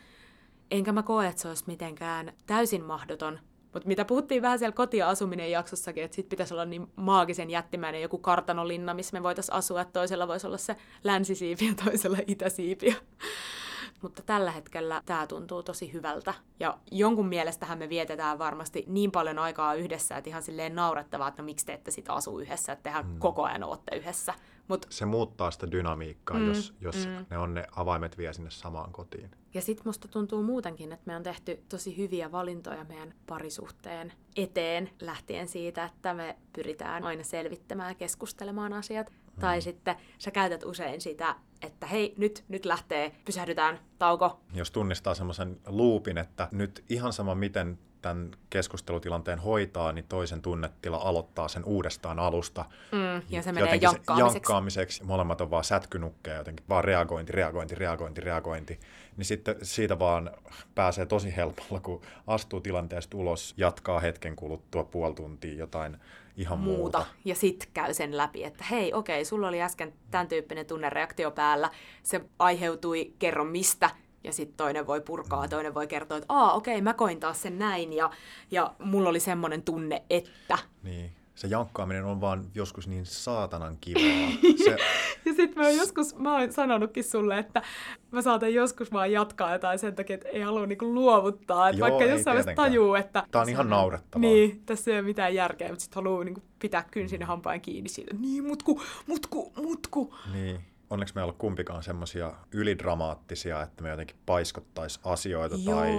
Enkä 0.70 0.92
mä 0.92 1.02
koe, 1.02 1.26
että 1.26 1.42
se 1.42 1.48
olisi 1.48 1.64
mitenkään 1.66 2.32
täysin 2.46 2.84
mahdoton. 2.84 3.38
Mutta 3.72 3.88
mitä 3.88 4.04
puhuttiin 4.04 4.42
vähän 4.42 4.58
siellä 4.58 4.74
kotiasuminen 4.74 5.50
jaksossakin, 5.50 6.04
että 6.04 6.14
sit 6.14 6.28
pitäisi 6.28 6.54
olla 6.54 6.64
niin 6.64 6.86
maagisen 6.96 7.50
jättimäinen 7.50 8.02
joku 8.02 8.18
kartanolinna, 8.18 8.94
missä 8.94 9.16
me 9.16 9.22
voitaisiin 9.22 9.54
asua, 9.54 9.80
että 9.80 9.92
toisella 9.92 10.28
voisi 10.28 10.46
olla 10.46 10.56
se 10.56 10.76
länsisiipi 11.04 11.66
ja 11.66 11.74
toisella 11.84 12.18
itäsiipi 12.26 12.96
mutta 14.02 14.22
tällä 14.22 14.50
hetkellä 14.50 15.02
tämä 15.06 15.26
tuntuu 15.26 15.62
tosi 15.62 15.92
hyvältä. 15.92 16.34
Ja 16.60 16.78
jonkun 16.90 17.28
mielestähän 17.28 17.78
me 17.78 17.88
vietetään 17.88 18.38
varmasti 18.38 18.84
niin 18.86 19.10
paljon 19.10 19.38
aikaa 19.38 19.74
yhdessä, 19.74 20.16
että 20.16 20.30
ihan 20.30 20.42
silleen 20.42 20.74
naurettavaa, 20.74 21.28
että 21.28 21.42
no 21.42 21.46
miksi 21.46 21.66
te 21.66 21.72
ette 21.72 21.90
sitä 21.90 22.12
asu 22.12 22.38
yhdessä, 22.38 22.72
että 22.72 22.82
tehän 22.82 23.06
mm. 23.06 23.18
koko 23.18 23.44
ajan 23.44 23.64
ootte 23.64 23.96
yhdessä. 23.96 24.34
Mut... 24.68 24.86
Se 24.90 25.06
muuttaa 25.06 25.50
sitä 25.50 25.70
dynamiikkaa, 25.70 26.38
mm, 26.38 26.48
jos, 26.48 26.74
jos 26.80 27.06
mm. 27.06 27.26
ne 27.30 27.38
on 27.38 27.54
ne 27.54 27.66
avaimet 27.76 28.18
vie 28.18 28.32
sinne 28.32 28.50
samaan 28.50 28.92
kotiin. 28.92 29.30
Ja 29.54 29.62
sitten 29.62 29.82
musta 29.88 30.08
tuntuu 30.08 30.42
muutenkin, 30.42 30.92
että 30.92 31.06
me 31.06 31.16
on 31.16 31.22
tehty 31.22 31.62
tosi 31.68 31.96
hyviä 31.96 32.32
valintoja 32.32 32.84
meidän 32.84 33.14
parisuhteen 33.26 34.12
eteen, 34.36 34.90
lähtien 35.00 35.48
siitä, 35.48 35.84
että 35.84 36.14
me 36.14 36.36
pyritään 36.52 37.04
aina 37.04 37.22
selvittämään 37.22 37.90
ja 37.90 37.94
keskustelemaan 37.94 38.72
asiat. 38.72 39.10
Mm. 39.10 39.40
Tai 39.40 39.60
sitten 39.60 39.96
sä 40.18 40.30
käytät 40.30 40.64
usein 40.64 41.00
sitä, 41.00 41.36
että 41.62 41.86
hei, 41.86 42.14
nyt, 42.16 42.44
nyt 42.48 42.64
lähtee, 42.64 43.12
pysähdytään, 43.24 43.78
tauko. 43.98 44.40
Jos 44.54 44.70
tunnistaa 44.70 45.14
semmoisen 45.14 45.60
luupin, 45.66 46.18
että 46.18 46.48
nyt 46.52 46.84
ihan 46.88 47.12
sama 47.12 47.34
miten 47.34 47.78
tämän 48.06 48.30
keskustelutilanteen 48.50 49.38
hoitaa, 49.38 49.92
niin 49.92 50.04
toisen 50.08 50.42
tunnetila 50.42 50.96
aloittaa 50.96 51.48
sen 51.48 51.64
uudestaan 51.64 52.18
alusta. 52.18 52.64
Mm, 52.92 53.22
ja 53.30 53.42
se 53.42 53.52
menee 53.52 53.78
jankkaamiseksi. 53.82 54.36
jankkaamiseksi. 54.36 55.04
Molemmat 55.04 55.40
on 55.40 55.50
vaan 55.50 55.64
sätkynukkeja, 55.64 56.36
jotenkin 56.36 56.66
vaan 56.68 56.84
reagointi, 56.84 57.32
reagointi, 57.32 57.74
reagointi, 57.74 58.20
reagointi. 58.20 58.80
Niin 59.16 59.24
sitten 59.24 59.56
siitä 59.62 59.98
vaan 59.98 60.30
pääsee 60.74 61.06
tosi 61.06 61.36
helpolla, 61.36 61.80
kun 61.80 62.00
astuu 62.26 62.60
tilanteesta 62.60 63.16
ulos, 63.16 63.54
jatkaa 63.56 64.00
hetken 64.00 64.36
kuluttua 64.36 64.84
puoli 64.84 65.14
tuntia 65.14 65.54
jotain 65.54 65.96
ihan 66.36 66.58
muuta. 66.58 66.98
muuta. 66.98 67.06
Ja 67.24 67.34
sit 67.34 67.70
käy 67.74 67.94
sen 67.94 68.16
läpi, 68.16 68.44
että 68.44 68.64
hei, 68.64 68.94
okei, 68.94 69.24
sulla 69.24 69.48
oli 69.48 69.62
äsken 69.62 69.92
tämän 70.10 70.28
tyyppinen 70.28 70.66
tunnereaktio 70.66 71.30
päällä, 71.30 71.70
se 72.02 72.20
aiheutui, 72.38 73.12
kerro 73.18 73.44
mistä, 73.44 73.90
ja 74.26 74.32
sitten 74.32 74.56
toinen 74.56 74.86
voi 74.86 75.00
purkaa, 75.00 75.48
toinen 75.48 75.74
voi 75.74 75.86
kertoa, 75.86 76.18
että 76.18 76.34
aa, 76.34 76.52
okei, 76.52 76.80
mä 76.80 76.94
koin 76.94 77.20
taas 77.20 77.42
sen 77.42 77.58
näin, 77.58 77.92
ja, 77.92 78.10
ja 78.50 78.74
mulla 78.78 79.08
oli 79.08 79.20
semmoinen 79.20 79.62
tunne, 79.62 80.02
että... 80.10 80.58
Niin, 80.82 81.12
se 81.34 81.48
jankkaaminen 81.48 82.04
on 82.04 82.20
vaan 82.20 82.44
joskus 82.54 82.88
niin 82.88 83.06
saatanan 83.06 83.78
kivaa. 83.80 84.30
Se... 84.64 84.70
ja 85.26 85.34
sitten 85.34 85.52
mä 85.56 85.62
oon 85.62 85.76
joskus, 85.76 86.14
mä 86.14 86.38
oon 86.38 86.52
sanonutkin 86.52 87.04
sulle, 87.04 87.38
että 87.38 87.62
mä 88.10 88.22
saatan 88.22 88.54
joskus 88.54 88.92
vaan 88.92 89.12
jatkaa 89.12 89.52
jotain 89.52 89.78
sen 89.78 89.94
takia, 89.94 90.14
että 90.14 90.28
ei 90.28 90.42
halua 90.42 90.66
niinku 90.66 90.94
luovuttaa. 90.94 91.68
Että 91.68 91.78
Joo, 91.78 91.88
vaikka 91.88 92.04
jossain 92.04 92.36
vaiheessa 92.36 92.62
tajuu, 92.62 92.94
että... 92.94 93.26
Tää 93.30 93.42
on 93.42 93.48
ihan 93.48 93.70
naurettavaa. 93.70 94.20
Niin, 94.20 94.62
tässä 94.66 94.90
ei 94.90 94.96
ole 94.96 95.06
mitään 95.06 95.34
järkeä, 95.34 95.68
mutta 95.68 95.82
sitten 95.82 96.04
haluaa 96.04 96.24
niinku 96.24 96.42
pitää 96.58 96.84
kynsin 96.90 97.20
ja 97.20 97.26
hampaan 97.26 97.60
kiinni 97.60 97.88
siitä. 97.88 98.14
Niin, 98.14 98.44
mutku, 98.44 98.82
mutku, 99.06 99.52
mutku. 99.56 100.14
Niin 100.32 100.60
onneksi 100.90 101.14
me 101.14 101.20
ei 101.20 101.22
ollut 101.22 101.38
kumpikaan 101.38 101.82
semmoisia 101.82 102.32
ylidramaattisia, 102.52 103.62
että 103.62 103.82
me 103.82 103.90
jotenkin 103.90 104.16
paiskottaisiin 104.26 105.06
asioita 105.06 105.56
Joo. 105.56 105.76
tai 105.76 105.90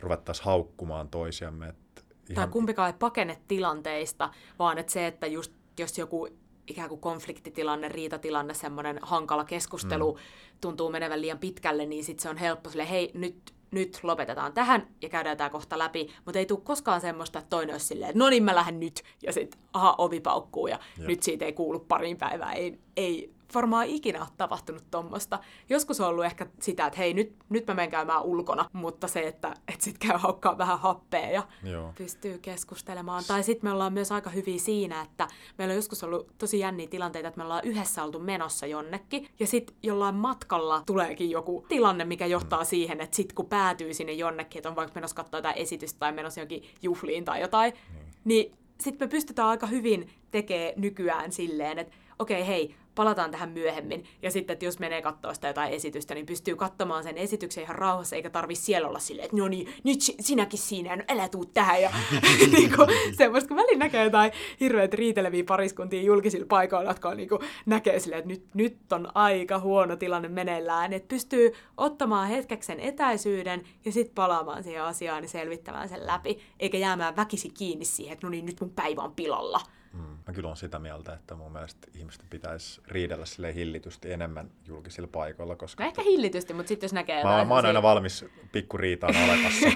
ruvettaisiin 0.00 0.44
haukkumaan 0.44 1.08
toisiamme. 1.08 1.68
Että 1.68 2.02
ihan... 2.30 2.34
Tai 2.34 2.52
kumpikaan 2.52 2.90
ei 2.90 2.98
pakene 2.98 3.38
tilanteista, 3.48 4.30
vaan 4.58 4.78
että 4.78 4.92
se, 4.92 5.06
että 5.06 5.26
just 5.26 5.52
jos 5.78 5.98
joku 5.98 6.28
ikään 6.66 6.88
kuin 6.88 7.00
konfliktitilanne, 7.00 7.88
riitatilanne, 7.88 8.54
semmoinen 8.54 8.98
hankala 9.02 9.44
keskustelu 9.44 10.12
mm. 10.12 10.20
tuntuu 10.60 10.90
menevän 10.90 11.20
liian 11.20 11.38
pitkälle, 11.38 11.86
niin 11.86 12.04
sitten 12.04 12.22
se 12.22 12.28
on 12.28 12.36
helppo 12.36 12.70
sille, 12.70 12.90
hei, 12.90 13.10
nyt, 13.14 13.54
nyt 13.70 14.00
lopetetaan 14.02 14.52
tähän 14.52 14.88
ja 15.02 15.08
käydään 15.08 15.36
tämä 15.36 15.50
kohta 15.50 15.78
läpi, 15.78 16.08
mutta 16.24 16.38
ei 16.38 16.46
tule 16.46 16.60
koskaan 16.64 17.00
semmoista, 17.00 17.38
että 17.38 17.50
toinen 17.50 17.74
olisi 17.74 17.86
silleen, 17.86 18.12
no 18.14 18.28
niin 18.28 18.44
mä 18.44 18.54
lähden 18.54 18.80
nyt, 18.80 19.02
ja 19.22 19.32
sitten 19.32 19.60
aha, 19.72 19.94
ovi 19.98 20.20
paukkuu, 20.20 20.66
ja 20.66 20.78
Jep. 20.98 21.08
nyt 21.08 21.22
siitä 21.22 21.44
ei 21.44 21.52
kuulu 21.52 21.78
pariin 21.78 22.16
päivään, 22.16 22.56
ei, 22.56 22.78
ei 22.96 23.37
varmaan 23.54 23.86
ikinä 23.86 24.20
ole 24.20 24.28
tapahtunut 24.36 24.84
tuommoista. 24.90 25.38
Joskus 25.68 26.00
on 26.00 26.08
ollut 26.08 26.24
ehkä 26.24 26.46
sitä, 26.60 26.86
että 26.86 26.98
hei, 26.98 27.14
nyt, 27.14 27.36
nyt 27.48 27.66
mä 27.66 27.74
menen 27.74 27.90
käymään 27.90 28.22
ulkona, 28.22 28.70
mutta 28.72 29.08
se, 29.08 29.26
että, 29.26 29.54
että 29.68 29.84
sit 29.84 29.98
käy 29.98 30.16
haukkaa 30.16 30.58
vähän 30.58 30.78
happea 30.78 31.30
ja 31.30 31.42
Joo. 31.62 31.92
pystyy 31.98 32.38
keskustelemaan. 32.38 33.24
Tai 33.28 33.42
sitten 33.42 33.70
me 33.70 33.72
ollaan 33.72 33.92
myös 33.92 34.12
aika 34.12 34.30
hyviä 34.30 34.58
siinä, 34.58 35.00
että 35.00 35.28
meillä 35.58 35.72
on 35.72 35.76
joskus 35.76 36.04
ollut 36.04 36.32
tosi 36.38 36.58
jänniä 36.58 36.86
tilanteita, 36.86 37.28
että 37.28 37.38
me 37.38 37.44
ollaan 37.44 37.64
yhdessä 37.64 38.04
oltu 38.04 38.18
menossa 38.18 38.66
jonnekin, 38.66 39.28
ja 39.40 39.46
sitten 39.46 39.76
jollain 39.82 40.14
matkalla 40.14 40.82
tuleekin 40.86 41.30
joku 41.30 41.64
tilanne, 41.68 42.04
mikä 42.04 42.26
johtaa 42.26 42.60
mm. 42.60 42.66
siihen, 42.66 43.00
että 43.00 43.16
sitten 43.16 43.34
kun 43.34 43.46
päätyy 43.46 43.94
sinne 43.94 44.12
jonnekin, 44.12 44.58
että 44.58 44.68
on 44.68 44.76
vaikka 44.76 44.94
menossa 44.94 45.16
katsoa 45.16 45.38
jotain 45.38 45.56
esitystä 45.58 45.98
tai 45.98 46.12
menossa 46.12 46.40
jonkin 46.40 46.62
juhliin 46.82 47.24
tai 47.24 47.40
jotain, 47.40 47.72
mm. 47.72 47.98
niin 48.24 48.54
sitten 48.80 49.08
me 49.08 49.10
pystytään 49.10 49.48
aika 49.48 49.66
hyvin 49.66 50.10
tekemään 50.30 50.72
nykyään 50.76 51.32
silleen, 51.32 51.78
että 51.78 51.94
okei, 52.18 52.42
okay, 52.42 52.48
hei, 52.48 52.74
palataan 52.98 53.30
tähän 53.30 53.50
myöhemmin. 53.50 54.04
Ja 54.22 54.30
sitten, 54.30 54.54
että 54.54 54.64
jos 54.64 54.78
menee 54.78 55.02
katsoa 55.02 55.34
sitä 55.34 55.48
jotain 55.48 55.72
esitystä, 55.72 56.14
niin 56.14 56.26
pystyy 56.26 56.56
katsomaan 56.56 57.02
sen 57.02 57.18
esityksen 57.18 57.64
ihan 57.64 57.76
rauhassa, 57.76 58.16
eikä 58.16 58.30
tarvi 58.30 58.54
siellä 58.54 58.88
olla 58.88 58.98
silleen, 58.98 59.24
että 59.24 59.36
no 59.36 59.48
niin, 59.48 59.68
nyt 59.84 60.00
sinäkin 60.20 60.58
siinä, 60.58 60.96
no 60.96 61.02
älä 61.08 61.28
tuu 61.28 61.44
tähän. 61.44 61.82
Ja 61.82 61.90
niin 62.56 62.76
kuin, 62.76 62.88
semmoista, 63.16 63.48
kun 63.48 63.56
välillä 63.56 63.78
näkee 63.78 64.04
jotain 64.04 64.32
hirveät 64.60 64.94
riiteleviä 64.94 65.44
pariskuntia 65.44 66.02
julkisilla 66.02 66.46
paikoilla, 66.48 66.90
jotka 66.90 67.08
on, 67.08 67.16
niin 67.16 67.28
kuin, 67.28 67.40
näkee 67.66 68.00
silleen, 68.00 68.18
että 68.18 68.28
nyt, 68.28 68.44
nyt 68.54 68.92
on 68.92 69.08
aika 69.14 69.58
huono 69.58 69.96
tilanne 69.96 70.28
meneillään. 70.28 70.92
Että 70.92 71.08
pystyy 71.08 71.52
ottamaan 71.76 72.28
hetkeksen 72.28 72.80
etäisyyden 72.80 73.62
ja 73.84 73.92
sitten 73.92 74.14
palaamaan 74.14 74.62
siihen 74.62 74.82
asiaan 74.82 75.24
ja 75.24 75.28
selvittämään 75.28 75.88
sen 75.88 76.06
läpi, 76.06 76.38
eikä 76.60 76.78
jäämään 76.78 77.16
väkisi 77.16 77.48
kiinni 77.48 77.84
siihen, 77.84 78.12
että 78.12 78.26
no 78.26 78.30
niin, 78.30 78.46
nyt 78.46 78.60
mun 78.60 78.70
päivä 78.70 79.02
on 79.02 79.14
pilalla. 79.14 79.60
Mm. 79.92 80.17
Mä 80.28 80.34
kyllä 80.34 80.48
on 80.48 80.56
sitä 80.56 80.78
mieltä, 80.78 81.12
että 81.12 81.34
mun 81.34 81.52
mielestä 81.52 81.88
ihmisten 81.94 82.26
pitäisi 82.30 82.80
riidellä 82.88 83.26
sille 83.26 83.54
hillitysti 83.54 84.12
enemmän 84.12 84.50
julkisilla 84.66 85.08
paikoilla. 85.12 85.56
Koska 85.56 85.84
no 85.84 85.88
ehkä 85.88 86.02
hillitysti, 86.02 86.54
mutta 86.54 86.68
sitten 86.68 86.86
jos 86.86 86.92
näkee 86.92 87.24
Mä, 87.24 87.44
mä 87.44 87.54
oon 87.54 87.66
aina 87.66 87.82
valmis 87.82 88.24
pikku 88.52 88.76
riitaan 88.76 89.16
alekassa. 89.16 89.66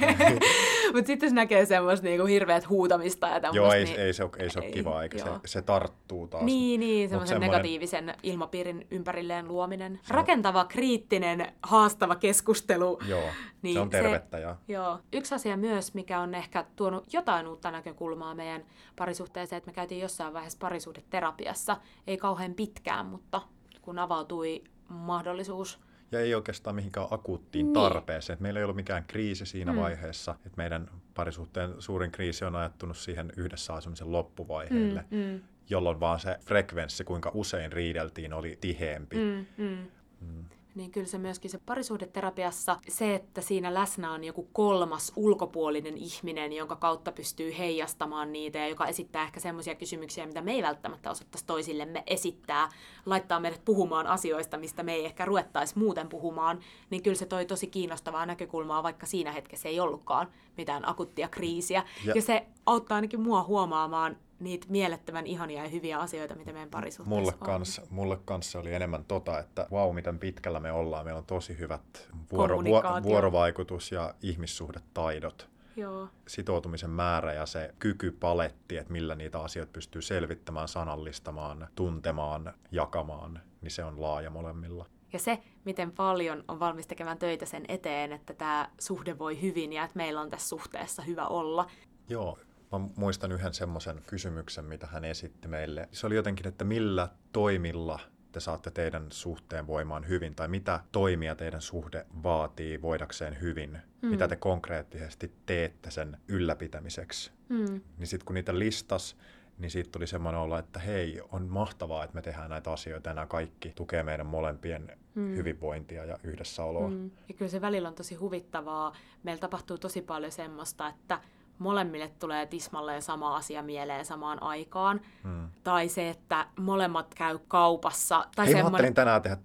mutta 0.94 1.06
sitten 1.06 1.26
jos 1.26 1.32
näkee 1.32 1.66
semmoista 1.66 2.06
niinku 2.06 2.26
hirveät 2.26 2.68
huutamista 2.68 3.26
ja 3.26 3.40
tämmöistä... 3.40 3.56
Joo, 3.56 3.72
ei, 3.72 3.84
niin... 3.84 4.00
ei, 4.00 4.12
se 4.12 4.24
ole, 4.24 4.30
ei 4.38 4.50
se 4.50 4.58
ole 4.58 4.66
ei, 4.66 4.72
kiva, 4.72 5.02
eikä 5.02 5.18
se, 5.18 5.24
se 5.44 5.62
tarttuu 5.62 6.28
taas. 6.28 6.44
Niin, 6.44 6.80
niin 6.80 7.08
semmoisen 7.08 7.34
semmoinen... 7.34 7.50
negatiivisen 7.50 8.14
ilmapiirin 8.22 8.86
ympärilleen 8.90 9.48
luominen. 9.48 10.00
Se 10.02 10.14
Rakentava, 10.14 10.64
kriittinen, 10.64 11.52
haastava 11.62 12.16
keskustelu. 12.16 12.98
Joo, 13.06 13.28
niin 13.62 13.74
se 13.74 13.80
on 13.80 13.90
tervettä. 13.90 14.36
Se, 14.36 14.42
ja... 14.42 14.56
Joo. 14.68 14.98
Yksi 15.12 15.34
asia 15.34 15.56
myös, 15.56 15.94
mikä 15.94 16.20
on 16.20 16.34
ehkä 16.34 16.64
tuonut 16.76 17.12
jotain 17.12 17.46
uutta 17.46 17.70
näkökulmaa 17.70 18.34
meidän 18.34 18.64
parisuhteeseen, 18.96 19.58
että 19.58 19.70
me 19.70 19.74
käytiin 19.74 20.00
jossain 20.00 20.32
vaiheessa 20.32 20.41
parisuhdeterapiassa, 20.60 21.76
ei 22.06 22.16
kauhean 22.16 22.54
pitkään, 22.54 23.06
mutta 23.06 23.42
kun 23.82 23.98
avautui 23.98 24.64
mahdollisuus 24.88 25.80
ja 26.12 26.20
ei 26.20 26.34
oikeastaan 26.34 26.76
mihinkään 26.76 27.06
akuuttiin 27.10 27.66
niin. 27.66 27.74
tarpeeseen. 27.74 28.38
Meillä 28.40 28.60
ei 28.60 28.64
ollut 28.64 28.76
mikään 28.76 29.04
kriisi 29.06 29.46
siinä 29.46 29.72
mm. 29.72 29.78
vaiheessa, 29.78 30.32
että 30.32 30.56
meidän 30.56 30.90
parisuhteen 31.14 31.74
suurin 31.78 32.10
kriisi 32.10 32.44
on 32.44 32.56
ajattunut 32.56 32.96
siihen 32.96 33.32
yhdessä 33.36 33.74
asumisen 33.74 34.12
loppuvaiheelle, 34.12 35.04
mm, 35.10 35.18
mm. 35.18 35.40
jolloin 35.70 36.00
vaan 36.00 36.20
se 36.20 36.38
frekvenssi, 36.40 37.04
kuinka 37.04 37.30
usein 37.34 37.72
riideltiin, 37.72 38.32
oli 38.32 38.58
tiheempi. 38.60 39.16
Mm, 39.16 39.64
mm. 39.64 39.78
Mm 40.20 40.44
niin 40.74 40.90
kyllä 40.90 41.06
se 41.06 41.18
myöskin 41.18 41.50
se 41.50 41.58
parisuhdeterapiassa, 41.66 42.76
se, 42.88 43.14
että 43.14 43.40
siinä 43.40 43.74
läsnä 43.74 44.12
on 44.12 44.24
joku 44.24 44.48
kolmas 44.52 45.12
ulkopuolinen 45.16 45.96
ihminen, 45.96 46.52
jonka 46.52 46.76
kautta 46.76 47.12
pystyy 47.12 47.54
heijastamaan 47.58 48.32
niitä 48.32 48.58
ja 48.58 48.68
joka 48.68 48.86
esittää 48.86 49.22
ehkä 49.22 49.40
semmoisia 49.40 49.74
kysymyksiä, 49.74 50.26
mitä 50.26 50.40
me 50.40 50.52
ei 50.52 50.62
välttämättä 50.62 51.10
osattaisi 51.10 51.46
toisillemme 51.46 52.02
esittää, 52.06 52.68
laittaa 53.06 53.40
meidät 53.40 53.64
puhumaan 53.64 54.06
asioista, 54.06 54.58
mistä 54.58 54.82
me 54.82 54.94
ei 54.94 55.04
ehkä 55.04 55.24
ruettaisi 55.24 55.78
muuten 55.78 56.08
puhumaan, 56.08 56.60
niin 56.90 57.02
kyllä 57.02 57.16
se 57.16 57.26
toi 57.26 57.46
tosi 57.46 57.66
kiinnostavaa 57.66 58.26
näkökulmaa, 58.26 58.82
vaikka 58.82 59.06
siinä 59.06 59.32
hetkessä 59.32 59.68
ei 59.68 59.80
ollutkaan 59.80 60.28
mitään 60.56 60.88
akuttia 60.88 61.28
kriisiä. 61.28 61.82
Ja, 62.04 62.14
ja 62.14 62.22
se 62.22 62.46
auttaa 62.66 62.94
ainakin 62.94 63.20
mua 63.20 63.42
huomaamaan 63.42 64.16
niitä 64.42 64.66
mielettömän 64.70 65.26
ihania 65.26 65.62
ja 65.62 65.68
hyviä 65.68 65.98
asioita, 65.98 66.34
mitä 66.34 66.52
meidän 66.52 66.70
parisuhteessa 66.70 67.20
mulle 67.20 67.32
on. 67.40 67.46
Kans, 67.46 67.80
mulle 67.90 68.18
kanssa 68.24 68.58
oli 68.58 68.74
enemmän 68.74 69.04
tota, 69.04 69.38
että 69.38 69.66
vau, 69.70 69.86
wow, 69.86 69.94
miten 69.94 70.18
pitkällä 70.18 70.60
me 70.60 70.72
ollaan. 70.72 71.04
Meillä 71.04 71.18
on 71.18 71.26
tosi 71.26 71.58
hyvät 71.58 72.08
vuoro, 72.32 72.58
vuorovaikutus- 73.02 73.92
ja 73.92 74.14
ihmissuhdetaidot. 74.22 75.48
Joo. 75.76 76.08
Sitoutumisen 76.28 76.90
määrä 76.90 77.32
ja 77.32 77.46
se 77.46 77.74
kykypaletti, 77.78 78.76
että 78.76 78.92
millä 78.92 79.14
niitä 79.14 79.40
asioita 79.40 79.72
pystyy 79.72 80.02
selvittämään, 80.02 80.68
sanallistamaan, 80.68 81.68
tuntemaan, 81.74 82.54
jakamaan, 82.70 83.40
niin 83.60 83.70
se 83.70 83.84
on 83.84 84.00
laaja 84.00 84.30
molemmilla. 84.30 84.86
Ja 85.12 85.18
se, 85.18 85.38
miten 85.64 85.92
paljon 85.92 86.44
on 86.48 86.60
valmis 86.60 86.86
tekemään 86.86 87.18
töitä 87.18 87.46
sen 87.46 87.64
eteen, 87.68 88.12
että 88.12 88.34
tämä 88.34 88.70
suhde 88.80 89.18
voi 89.18 89.42
hyvin 89.42 89.72
ja 89.72 89.84
että 89.84 89.96
meillä 89.96 90.20
on 90.20 90.30
tässä 90.30 90.48
suhteessa 90.48 91.02
hyvä 91.02 91.26
olla. 91.26 91.70
Joo, 92.08 92.38
Mä 92.72 92.78
muistan 92.96 93.32
yhden 93.32 93.54
semmoisen 93.54 94.02
kysymyksen, 94.06 94.64
mitä 94.64 94.86
hän 94.86 95.04
esitti 95.04 95.48
meille. 95.48 95.88
Se 95.92 96.06
oli 96.06 96.14
jotenkin, 96.14 96.48
että 96.48 96.64
millä 96.64 97.08
toimilla 97.32 98.00
te 98.32 98.40
saatte 98.40 98.70
teidän 98.70 99.06
suhteen 99.10 99.66
voimaan 99.66 100.08
hyvin, 100.08 100.34
tai 100.34 100.48
mitä 100.48 100.80
toimia 100.92 101.34
teidän 101.34 101.60
suhde 101.60 102.06
vaatii 102.22 102.82
voidakseen 102.82 103.40
hyvin, 103.40 103.78
mm. 104.02 104.08
mitä 104.08 104.28
te 104.28 104.36
konkreettisesti 104.36 105.32
teette 105.46 105.90
sen 105.90 106.16
ylläpitämiseksi. 106.28 107.32
Mm. 107.48 107.80
Niin 107.98 108.06
sitten 108.06 108.26
kun 108.26 108.34
niitä 108.34 108.58
listas, 108.58 109.16
niin 109.58 109.70
siitä 109.70 109.90
tuli 109.90 110.06
semmoinen 110.06 110.40
olla, 110.40 110.58
että 110.58 110.78
hei, 110.78 111.20
on 111.32 111.48
mahtavaa, 111.48 112.04
että 112.04 112.14
me 112.14 112.22
tehdään 112.22 112.50
näitä 112.50 112.72
asioita 112.72 113.10
ja 113.10 113.14
nämä 113.14 113.26
kaikki 113.26 113.72
tukee 113.74 114.02
meidän 114.02 114.26
molempien 114.26 114.98
mm. 115.14 115.36
hyvinvointia 115.36 116.04
ja 116.04 116.18
yhdessäoloa. 116.24 116.88
Mm. 116.88 117.10
Ja 117.28 117.34
kyllä 117.34 117.50
se 117.50 117.60
välillä 117.60 117.88
on 117.88 117.94
tosi 117.94 118.14
huvittavaa. 118.14 118.96
Meillä 119.22 119.40
tapahtuu 119.40 119.78
tosi 119.78 120.02
paljon 120.02 120.32
semmoista, 120.32 120.88
että 120.88 121.20
molemmille 121.58 122.12
tulee 122.18 122.46
tismalleen 122.46 123.02
sama 123.02 123.36
asia 123.36 123.62
mieleen 123.62 124.04
samaan 124.04 124.42
aikaan. 124.42 125.00
Hmm. 125.22 125.48
Tai 125.64 125.88
se, 125.88 126.08
että 126.08 126.46
molemmat 126.58 127.14
käy 127.14 127.38
kaupassa. 127.48 128.26
Tai 128.36 128.46
Hei, 128.46 128.52
semmoinen... 128.52 128.72
mä 128.72 128.76
ajattelin 128.76 128.94
tänään 128.94 129.22
tehdä 129.22 129.36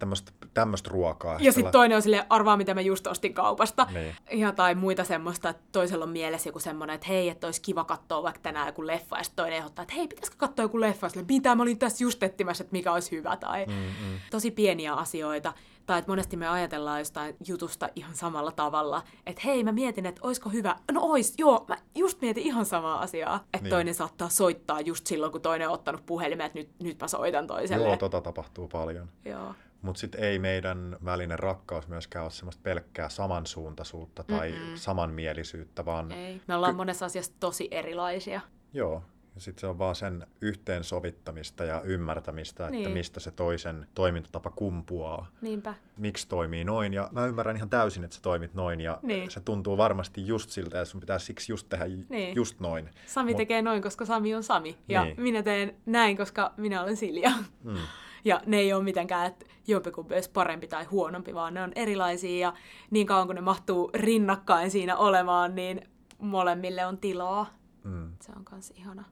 tämmöistä 0.53 0.89
ruokaa. 0.89 1.37
Ja 1.39 1.51
sitten 1.51 1.71
toinen 1.71 1.95
on 1.95 2.01
sille 2.01 2.25
arvaa, 2.29 2.57
mitä 2.57 2.73
mä 2.73 2.81
just 2.81 3.07
ostin 3.07 3.33
kaupasta. 3.33 3.87
Niin. 3.93 4.15
Ja 4.31 4.51
tai 4.51 4.75
muita 4.75 5.03
semmoista, 5.03 5.49
että 5.49 5.63
toisella 5.71 6.05
on 6.05 6.11
mielessä 6.11 6.49
joku 6.49 6.59
semmoinen, 6.59 6.93
että 6.93 7.07
hei, 7.07 7.29
että 7.29 7.47
olisi 7.47 7.61
kiva 7.61 7.83
katsoa 7.83 8.23
vaikka 8.23 8.41
tänään 8.41 8.67
joku 8.67 8.87
leffa. 8.87 9.17
Ja 9.17 9.23
sitten 9.23 9.43
toinen 9.43 9.57
ehdottaa, 9.57 9.83
että 9.83 9.95
hei, 9.95 10.07
pitäisikö 10.07 10.37
katsoa 10.37 10.63
joku 10.63 10.79
leffa? 10.81 11.09
Sille, 11.09 11.25
mitä 11.29 11.55
mä 11.55 11.63
olin 11.63 11.79
tässä 11.79 12.03
just 12.03 12.23
etsimässä, 12.23 12.63
että 12.63 12.71
mikä 12.71 12.93
olisi 12.93 13.11
hyvä. 13.11 13.37
Tai 13.37 13.65
mm, 13.65 13.73
mm. 13.73 14.19
tosi 14.31 14.51
pieniä 14.51 14.93
asioita. 14.93 15.53
Tai 15.87 15.99
että 15.99 16.11
monesti 16.11 16.37
me 16.37 16.47
ajatellaan 16.47 16.99
jostain 16.99 17.35
jutusta 17.47 17.89
ihan 17.95 18.15
samalla 18.15 18.51
tavalla, 18.51 19.03
että 19.25 19.41
hei, 19.45 19.63
mä 19.63 19.71
mietin, 19.71 20.05
että 20.05 20.21
oisko 20.23 20.49
hyvä. 20.49 20.75
No 20.91 21.01
ois, 21.03 21.33
joo, 21.37 21.65
mä 21.67 21.77
just 21.95 22.21
mietin 22.21 22.43
ihan 22.43 22.65
samaa 22.65 23.01
asiaa. 23.01 23.35
Että 23.35 23.63
niin. 23.63 23.69
toinen 23.69 23.93
saattaa 23.93 24.29
soittaa 24.29 24.81
just 24.81 25.07
silloin, 25.07 25.31
kun 25.31 25.41
toinen 25.41 25.67
on 25.67 25.73
ottanut 25.73 26.05
puhelimen, 26.05 26.45
että 26.45 26.59
nyt, 26.59 26.69
nyt 26.83 27.01
mä 27.01 27.07
soitan 27.07 27.47
toiselle. 27.47 27.87
Joo, 27.87 27.97
tota 27.97 28.21
tapahtuu 28.21 28.67
paljon. 28.67 29.09
Joo. 29.25 29.53
Mutta 29.81 29.99
sitten 29.99 30.23
ei 30.23 30.39
meidän 30.39 30.97
välinen 31.05 31.39
rakkaus 31.39 31.87
myöskään 31.87 32.23
ole 32.23 32.31
semmoista 32.31 32.61
pelkkää 32.63 33.09
samansuuntaisuutta 33.09 34.23
tai 34.23 34.51
Mm-mm. 34.51 34.75
samanmielisyyttä, 34.75 35.85
vaan... 35.85 36.11
Ei, 36.11 36.41
me 36.47 36.55
ollaan 36.55 36.73
ky- 36.73 36.77
monessa 36.77 37.05
asiassa 37.05 37.33
tosi 37.39 37.67
erilaisia. 37.71 38.41
Joo, 38.73 39.03
ja 39.37 39.41
sitten 39.41 39.61
se 39.61 39.67
on 39.67 39.79
vaan 39.79 39.95
sen 39.95 40.27
yhteensovittamista 40.41 41.63
ja 41.63 41.81
ymmärtämistä, 41.81 42.63
että 42.63 42.71
niin. 42.71 42.91
mistä 42.91 43.19
se 43.19 43.31
toisen 43.31 43.87
toimintatapa 43.95 44.49
kumpuaa. 44.49 45.27
Niinpä. 45.41 45.73
Miksi 45.97 46.27
toimii 46.27 46.63
noin. 46.63 46.93
Ja 46.93 47.09
mä 47.11 47.25
ymmärrän 47.25 47.55
ihan 47.55 47.69
täysin, 47.69 48.03
että 48.03 48.15
sä 48.15 48.21
toimit 48.21 48.53
noin. 48.53 48.81
Ja 48.81 48.99
niin. 49.01 49.31
se 49.31 49.39
tuntuu 49.39 49.77
varmasti 49.77 50.27
just 50.27 50.49
siltä, 50.49 50.81
että 50.81 50.91
sun 50.91 50.99
pitää 50.99 51.19
siksi 51.19 51.51
just 51.51 51.69
tehdä 51.69 51.85
niin. 52.09 52.35
just 52.35 52.59
noin. 52.59 52.89
Sami 53.05 53.31
Mut... 53.31 53.37
tekee 53.37 53.61
noin, 53.61 53.81
koska 53.81 54.05
Sami 54.05 54.35
on 54.35 54.43
Sami. 54.43 54.77
Ja 54.87 55.03
niin. 55.03 55.21
minä 55.21 55.43
teen 55.43 55.75
näin, 55.85 56.17
koska 56.17 56.53
minä 56.57 56.83
olen 56.83 56.97
Silja. 56.97 57.31
Mm. 57.63 57.77
Ja 58.25 58.41
ne 58.45 58.57
ei 58.57 58.73
ole 58.73 58.83
mitenkään, 58.83 59.27
että 59.27 59.45
jompikumpi 59.67 60.13
olisi 60.15 60.31
parempi 60.31 60.67
tai 60.67 60.83
huonompi, 60.83 61.33
vaan 61.33 61.53
ne 61.53 61.63
on 61.63 61.71
erilaisia. 61.75 62.47
Ja 62.47 62.53
niin 62.91 63.07
kauan 63.07 63.27
kun 63.27 63.35
ne 63.35 63.41
mahtuu 63.41 63.91
rinnakkain 63.93 64.71
siinä 64.71 64.95
olemaan, 64.95 65.55
niin 65.55 65.81
molemmille 66.19 66.85
on 66.85 66.97
tilaa. 66.97 67.57
Mm. 67.83 68.11
Se 68.21 68.31
on 68.35 68.45
myös 68.51 68.73
ihana. 68.75 69.03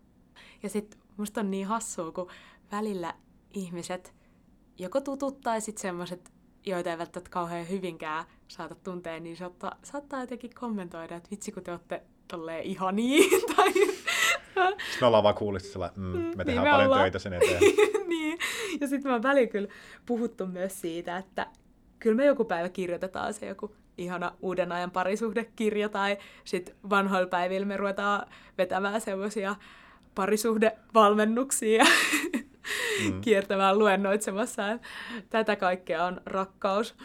Ja 0.63 0.69
sitten 0.69 0.99
musta 1.17 1.41
on 1.41 1.51
niin 1.51 1.67
hassua, 1.67 2.11
kun 2.11 2.29
välillä 2.71 3.13
ihmiset 3.53 4.13
joko 4.77 5.01
tutut 5.01 5.41
tai 5.41 5.61
sitten 5.61 5.81
semmoiset, 5.81 6.31
joita 6.65 6.89
ei 6.91 6.97
välttämättä 6.97 7.29
kauhean 7.29 7.69
hyvinkään 7.69 8.25
saata 8.47 8.75
tuntea, 8.75 9.19
niin 9.19 9.37
saattaa, 9.37 9.79
saattaa 9.83 10.21
jotenkin 10.21 10.51
kommentoida, 10.59 11.15
että 11.15 11.29
vitsi 11.31 11.51
kun 11.51 11.63
te 11.63 11.71
olette 11.71 12.03
tolleen 12.27 12.63
ihania. 12.63 13.23
tai... 13.55 13.73
Sitten 13.73 15.01
me 15.01 15.07
ollaan 15.07 15.23
vaan 15.23 15.35
kuullut 15.35 15.61
sillä, 15.61 15.91
mm, 15.95 16.03
me 16.03 16.19
niin 16.19 16.35
tehdään 16.37 16.45
niin 16.45 16.61
me 16.61 16.69
paljon 16.69 16.85
ollaan... 16.85 17.01
töitä 17.01 17.19
sen 17.19 17.33
eteen. 17.33 17.61
niin, 18.07 18.39
ja 18.81 18.87
sitten 18.87 19.11
mä 19.11 19.23
välillä 19.23 19.47
kyllä 19.47 19.67
puhuttu 20.05 20.47
myös 20.47 20.81
siitä, 20.81 21.17
että 21.17 21.47
kyllä 21.99 22.15
me 22.15 22.25
joku 22.25 22.45
päivä 22.45 22.69
kirjoitetaan 22.69 23.33
se 23.33 23.45
joku 23.45 23.75
ihana 23.97 24.31
uuden 24.41 24.71
ajan 24.71 24.91
parisuhdekirja, 24.91 25.89
tai 25.89 26.17
sitten 26.43 26.75
vanhoilla 26.89 27.29
päivillä 27.29 27.65
me 27.65 27.77
ruvetaan 27.77 28.27
vetämään 28.57 29.01
semmoisia 29.01 29.55
parisuhdevalmennuksia 30.15 31.83
mm. 33.11 33.21
kiertämään 33.21 33.79
luennoitsemassa. 33.79 34.63
Tätä 35.29 35.55
kaikkea 35.55 36.05
on 36.05 36.21
rakkaus. 36.25 36.95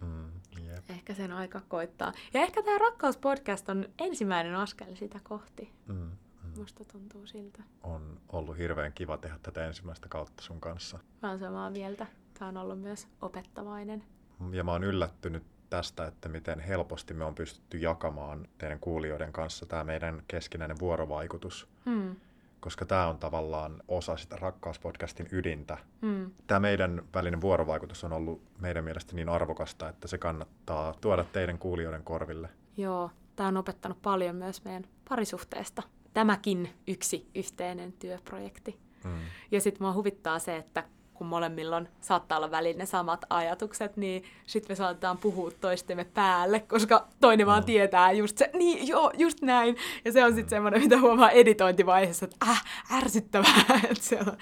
Mm, 0.00 0.30
yep. 0.66 0.90
Ehkä 0.90 1.14
sen 1.14 1.32
aika 1.32 1.60
koittaa. 1.68 2.12
Ja 2.34 2.40
ehkä 2.40 2.62
tämä 2.62 2.78
rakkauspodcast 2.78 3.68
on 3.68 3.88
ensimmäinen 3.98 4.54
askel 4.54 4.94
sitä 4.94 5.20
kohti. 5.22 5.72
Mm, 5.86 5.94
mm. 5.94 6.10
Musta 6.56 6.84
tuntuu 6.84 7.26
siltä. 7.26 7.62
On 7.82 8.20
ollut 8.28 8.58
hirveän 8.58 8.92
kiva 8.92 9.16
tehdä 9.16 9.38
tätä 9.42 9.66
ensimmäistä 9.66 10.08
kautta 10.08 10.42
sun 10.42 10.60
kanssa. 10.60 10.98
Mä 11.22 11.30
oon 11.30 11.38
samaa 11.38 11.70
mieltä. 11.70 12.06
Tämä 12.38 12.48
on 12.48 12.56
ollut 12.56 12.80
myös 12.80 13.08
opettavainen. 13.22 14.04
Ja 14.52 14.64
mä 14.64 14.72
oon 14.72 14.84
yllättynyt 14.84 15.42
tästä, 15.70 16.06
että 16.06 16.28
miten 16.28 16.60
helposti 16.60 17.14
me 17.14 17.24
on 17.24 17.34
pystytty 17.34 17.78
jakamaan 17.78 18.48
teidän 18.58 18.80
kuulijoiden 18.80 19.32
kanssa 19.32 19.66
tämä 19.66 19.84
meidän 19.84 20.22
keskinäinen 20.28 20.78
vuorovaikutus. 20.78 21.68
Hmm 21.84 22.16
koska 22.64 22.84
tämä 22.84 23.06
on 23.06 23.18
tavallaan 23.18 23.82
osa 23.88 24.16
sitä 24.16 24.36
rakkauspodcastin 24.36 25.28
ydintä. 25.32 25.78
Mm. 26.00 26.30
Tämä 26.46 26.60
meidän 26.60 27.02
välinen 27.14 27.40
vuorovaikutus 27.40 28.04
on 28.04 28.12
ollut 28.12 28.42
meidän 28.58 28.84
mielestä 28.84 29.14
niin 29.14 29.28
arvokasta, 29.28 29.88
että 29.88 30.08
se 30.08 30.18
kannattaa 30.18 30.94
tuoda 31.00 31.24
teidän 31.24 31.58
kuulijoiden 31.58 32.04
korville. 32.04 32.48
Joo, 32.76 33.10
tämä 33.36 33.48
on 33.48 33.56
opettanut 33.56 34.02
paljon 34.02 34.36
myös 34.36 34.64
meidän 34.64 34.84
parisuhteesta. 35.08 35.82
Tämäkin 36.14 36.70
yksi 36.86 37.28
yhteinen 37.34 37.92
työprojekti. 37.92 38.78
Mm. 39.04 39.18
Ja 39.50 39.60
sitten 39.60 39.82
mua 39.82 39.92
huvittaa 39.92 40.38
se, 40.38 40.56
että 40.56 40.84
kun 41.14 41.26
molemmilla 41.26 41.76
on, 41.76 41.88
saattaa 42.00 42.38
olla 42.38 42.50
välillä 42.50 42.78
ne 42.78 42.86
samat 42.86 43.24
ajatukset, 43.30 43.96
niin 43.96 44.24
sitten 44.46 44.70
me 44.70 44.76
saatetaan 44.76 45.18
puhua 45.18 45.50
toistemme 45.50 46.04
päälle, 46.04 46.60
koska 46.60 47.08
toinen 47.20 47.46
vaan 47.46 47.62
mm. 47.62 47.66
tietää 47.66 48.12
just 48.12 48.38
se, 48.38 48.50
niin 48.52 48.88
joo, 48.88 49.12
just 49.18 49.42
näin. 49.42 49.76
Ja 50.04 50.12
se 50.12 50.24
on 50.24 50.34
sitten 50.34 50.50
semmoinen, 50.50 50.82
mitä 50.82 51.00
huomaa 51.00 51.30
editointivaiheessa, 51.30 52.24
että 52.24 52.46
äh, 52.50 52.64
ärsyttävää, 52.92 53.80
että 53.90 54.04
siellä 54.04 54.32
on 54.32 54.38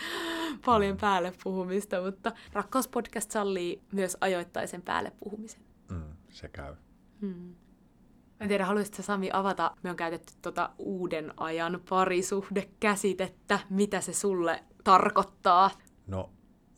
paljon 0.65 0.97
päälle 0.97 1.33
puhumista, 1.45 2.01
mutta 2.01 2.33
Rakkauspodcast 2.53 3.31
sallii 3.31 3.83
myös 3.93 4.17
ajoittaisen 4.21 4.83
päälle 4.83 5.13
puhumisen. 5.25 5.61
Mm, 5.91 6.03
se 6.31 6.49
käy. 6.49 6.75
Hmm. 7.21 7.55
En 8.41 8.49
tiedä, 8.49 8.65
haluaisitko 8.67 9.03
Sami 9.03 9.31
avata, 9.33 9.71
me 9.83 9.91
on 9.91 9.97
käytetty 9.97 10.33
tuota 10.43 10.71
uuden 10.79 11.33
ajan 11.37 11.81
parisuhdekäsitettä, 11.89 13.59
mitä 13.71 14.01
se 14.01 14.13
sulle 14.13 14.65
tarkoittaa? 14.85 15.71
No, 16.07 16.31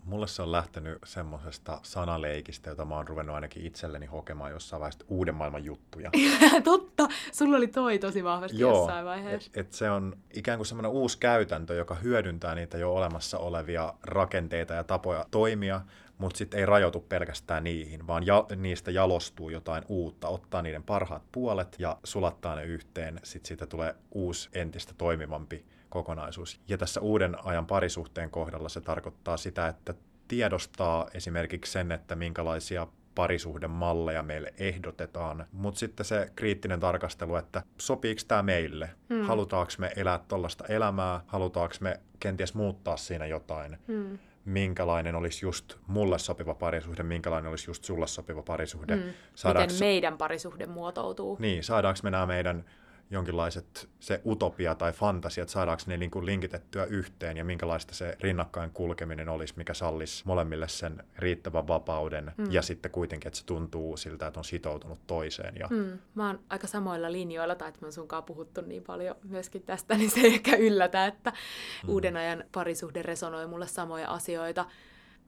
mulle 0.05 0.27
se 0.27 0.43
on 0.43 0.53
lähtenyt 0.53 0.99
semmoisesta 1.05 1.81
sanaleikistä, 1.83 2.71
jota 2.71 2.85
mä 2.85 2.97
oon 2.97 3.09
ruvennut 3.09 3.35
ainakin 3.35 3.67
itselleni 3.67 4.07
hokemaan 4.07 4.51
jossain 4.51 4.81
vaiheessa 4.81 5.05
uuden 5.09 5.35
maailman 5.35 5.65
juttuja. 5.65 6.11
Totta, 6.65 7.09
sulla 7.33 7.57
oli 7.57 7.67
toi 7.67 7.99
tosi 7.99 8.25
vahvasti 8.25 8.59
Joo, 8.59 8.79
jossain 8.79 9.05
vaiheessa. 9.05 9.51
Et, 9.55 9.67
et 9.67 9.73
se 9.73 9.91
on 9.91 10.17
ikään 10.35 10.59
kuin 10.59 10.67
semmoinen 10.67 10.93
uusi 10.93 11.19
käytäntö, 11.19 11.75
joka 11.75 11.95
hyödyntää 11.95 12.55
niitä 12.55 12.79
jo 12.79 12.95
olemassa 12.95 13.39
olevia 13.39 13.95
rakenteita 14.03 14.75
ja 14.75 14.85
tapoja 14.85 15.27
toimia, 15.31 15.81
mutta 16.19 16.39
sitten 16.39 16.61
ei 16.61 16.67
rajoitu 16.67 17.01
pelkästään 17.01 17.65
niihin, 17.65 18.07
vaan 18.07 18.27
ja, 18.27 18.47
niistä 18.57 18.91
jalostuu 18.91 19.51
jotain 19.51 19.85
uutta, 19.89 20.29
ottaa 20.29 20.63
niiden 20.63 20.83
parhaat 20.83 21.23
puolet 21.33 21.77
ja 21.79 21.99
sulattaa 22.05 22.57
ne 22.57 22.65
yhteen. 22.65 23.21
Sitten 23.23 23.49
siitä 23.49 23.67
tulee 23.67 23.95
uusi, 24.11 24.49
entistä 24.53 24.95
toimivampi 24.99 25.65
kokonaisuus. 25.95 26.61
Ja 26.69 26.79
tässä 26.79 27.01
uuden 27.01 27.37
ajan 27.45 27.67
parisuhteen 27.67 28.31
kohdalla 28.31 28.69
se 28.69 28.81
tarkoittaa 28.81 29.37
sitä, 29.37 29.69
että 29.69 29.95
tiedostaa 30.29 31.09
esimerkiksi 31.15 31.73
sen, 31.73 31.93
että 31.93 32.15
minkälaisia 32.15 32.87
parisuhdemalleja 33.15 34.23
meille 34.23 34.55
ehdotetaan, 34.59 35.47
mutta 35.53 35.79
sitten 35.79 36.07
se 36.07 36.33
kriittinen 36.37 36.81
tarkastelu, 36.81 37.37
että 37.37 37.63
sopiiko 37.79 38.21
tämä 38.29 38.43
meille, 38.43 38.91
hmm. 39.09 39.23
halutaanko 39.23 39.73
me 39.79 39.93
elää 39.97 40.21
tuollaista 40.29 40.65
elämää, 40.67 41.21
halutaanko 41.27 41.75
me 41.81 42.01
kenties 42.21 42.55
muuttaa 42.55 42.97
siinä 42.97 43.27
jotain, 43.27 43.79
hmm. 43.89 44.19
minkälainen 44.45 45.15
olisi 45.15 45.47
just 45.47 45.77
mulle 45.87 46.19
sopiva 46.19 46.55
parisuhde, 46.55 47.03
minkälainen 47.03 47.51
olisi 47.51 47.71
just 47.71 47.85
sulle 47.85 48.07
sopiva 48.07 48.43
parisuhde. 48.43 48.97
Hmm. 48.97 49.11
Saadaanko... 49.35 49.73
Miten 49.73 49.87
meidän 49.87 50.19
parisuhde 50.19 50.67
muotoutuu. 50.67 51.37
Niin, 51.41 51.65
saadaanko 51.65 52.01
me 52.03 52.11
nämä 52.11 52.27
meidän 52.27 52.65
jonkinlaiset 53.11 53.89
se 54.01 54.21
utopia 54.27 54.75
tai 54.75 54.93
fantasia, 54.93 55.43
että 55.43 55.53
saadaanko 55.53 55.83
ne 55.87 55.97
niin 55.97 56.11
kuin 56.11 56.27
linkitettyä 56.27 56.85
yhteen 56.85 57.37
ja 57.37 57.45
minkälaista 57.45 57.95
se 57.95 58.17
rinnakkain 58.21 58.71
kulkeminen 58.71 59.29
olisi, 59.29 59.55
mikä 59.57 59.75
sallisi 59.75 60.23
molemmille 60.27 60.69
sen 60.69 61.05
riittävän 61.19 61.69
vapauden 61.69 62.33
mm. 62.37 62.47
ja 62.51 62.63
sitten 62.63 62.91
kuitenkin, 62.91 63.29
että 63.29 63.39
se 63.39 63.47
tuntuu 63.47 63.97
siltä, 63.97 64.27
että 64.27 64.41
on 64.41 64.45
sitoutunut 64.45 65.07
toiseen. 65.07 65.55
Ja... 65.59 65.69
Mm. 65.71 65.99
Mä 66.15 66.27
oon 66.27 66.41
aika 66.49 66.67
samoilla 66.67 67.13
linjoilla, 67.13 67.55
tai 67.55 67.69
että 67.69 67.81
mä 67.81 67.87
oon 67.87 67.93
sunkaan 67.93 68.25
puhuttu 68.25 68.61
niin 68.61 68.83
paljon 68.83 69.17
myöskin 69.29 69.63
tästä, 69.63 69.95
niin 69.99 70.11
se 70.11 70.21
ei 70.21 70.35
ehkä 70.35 70.57
yllätä, 70.57 71.07
että 71.07 71.31
mm. 71.31 71.89
uuden 71.89 72.17
ajan 72.17 72.45
parisuhde 72.53 73.03
resonoi 73.03 73.47
mulle 73.47 73.67
samoja 73.67 74.11
asioita 74.11 74.67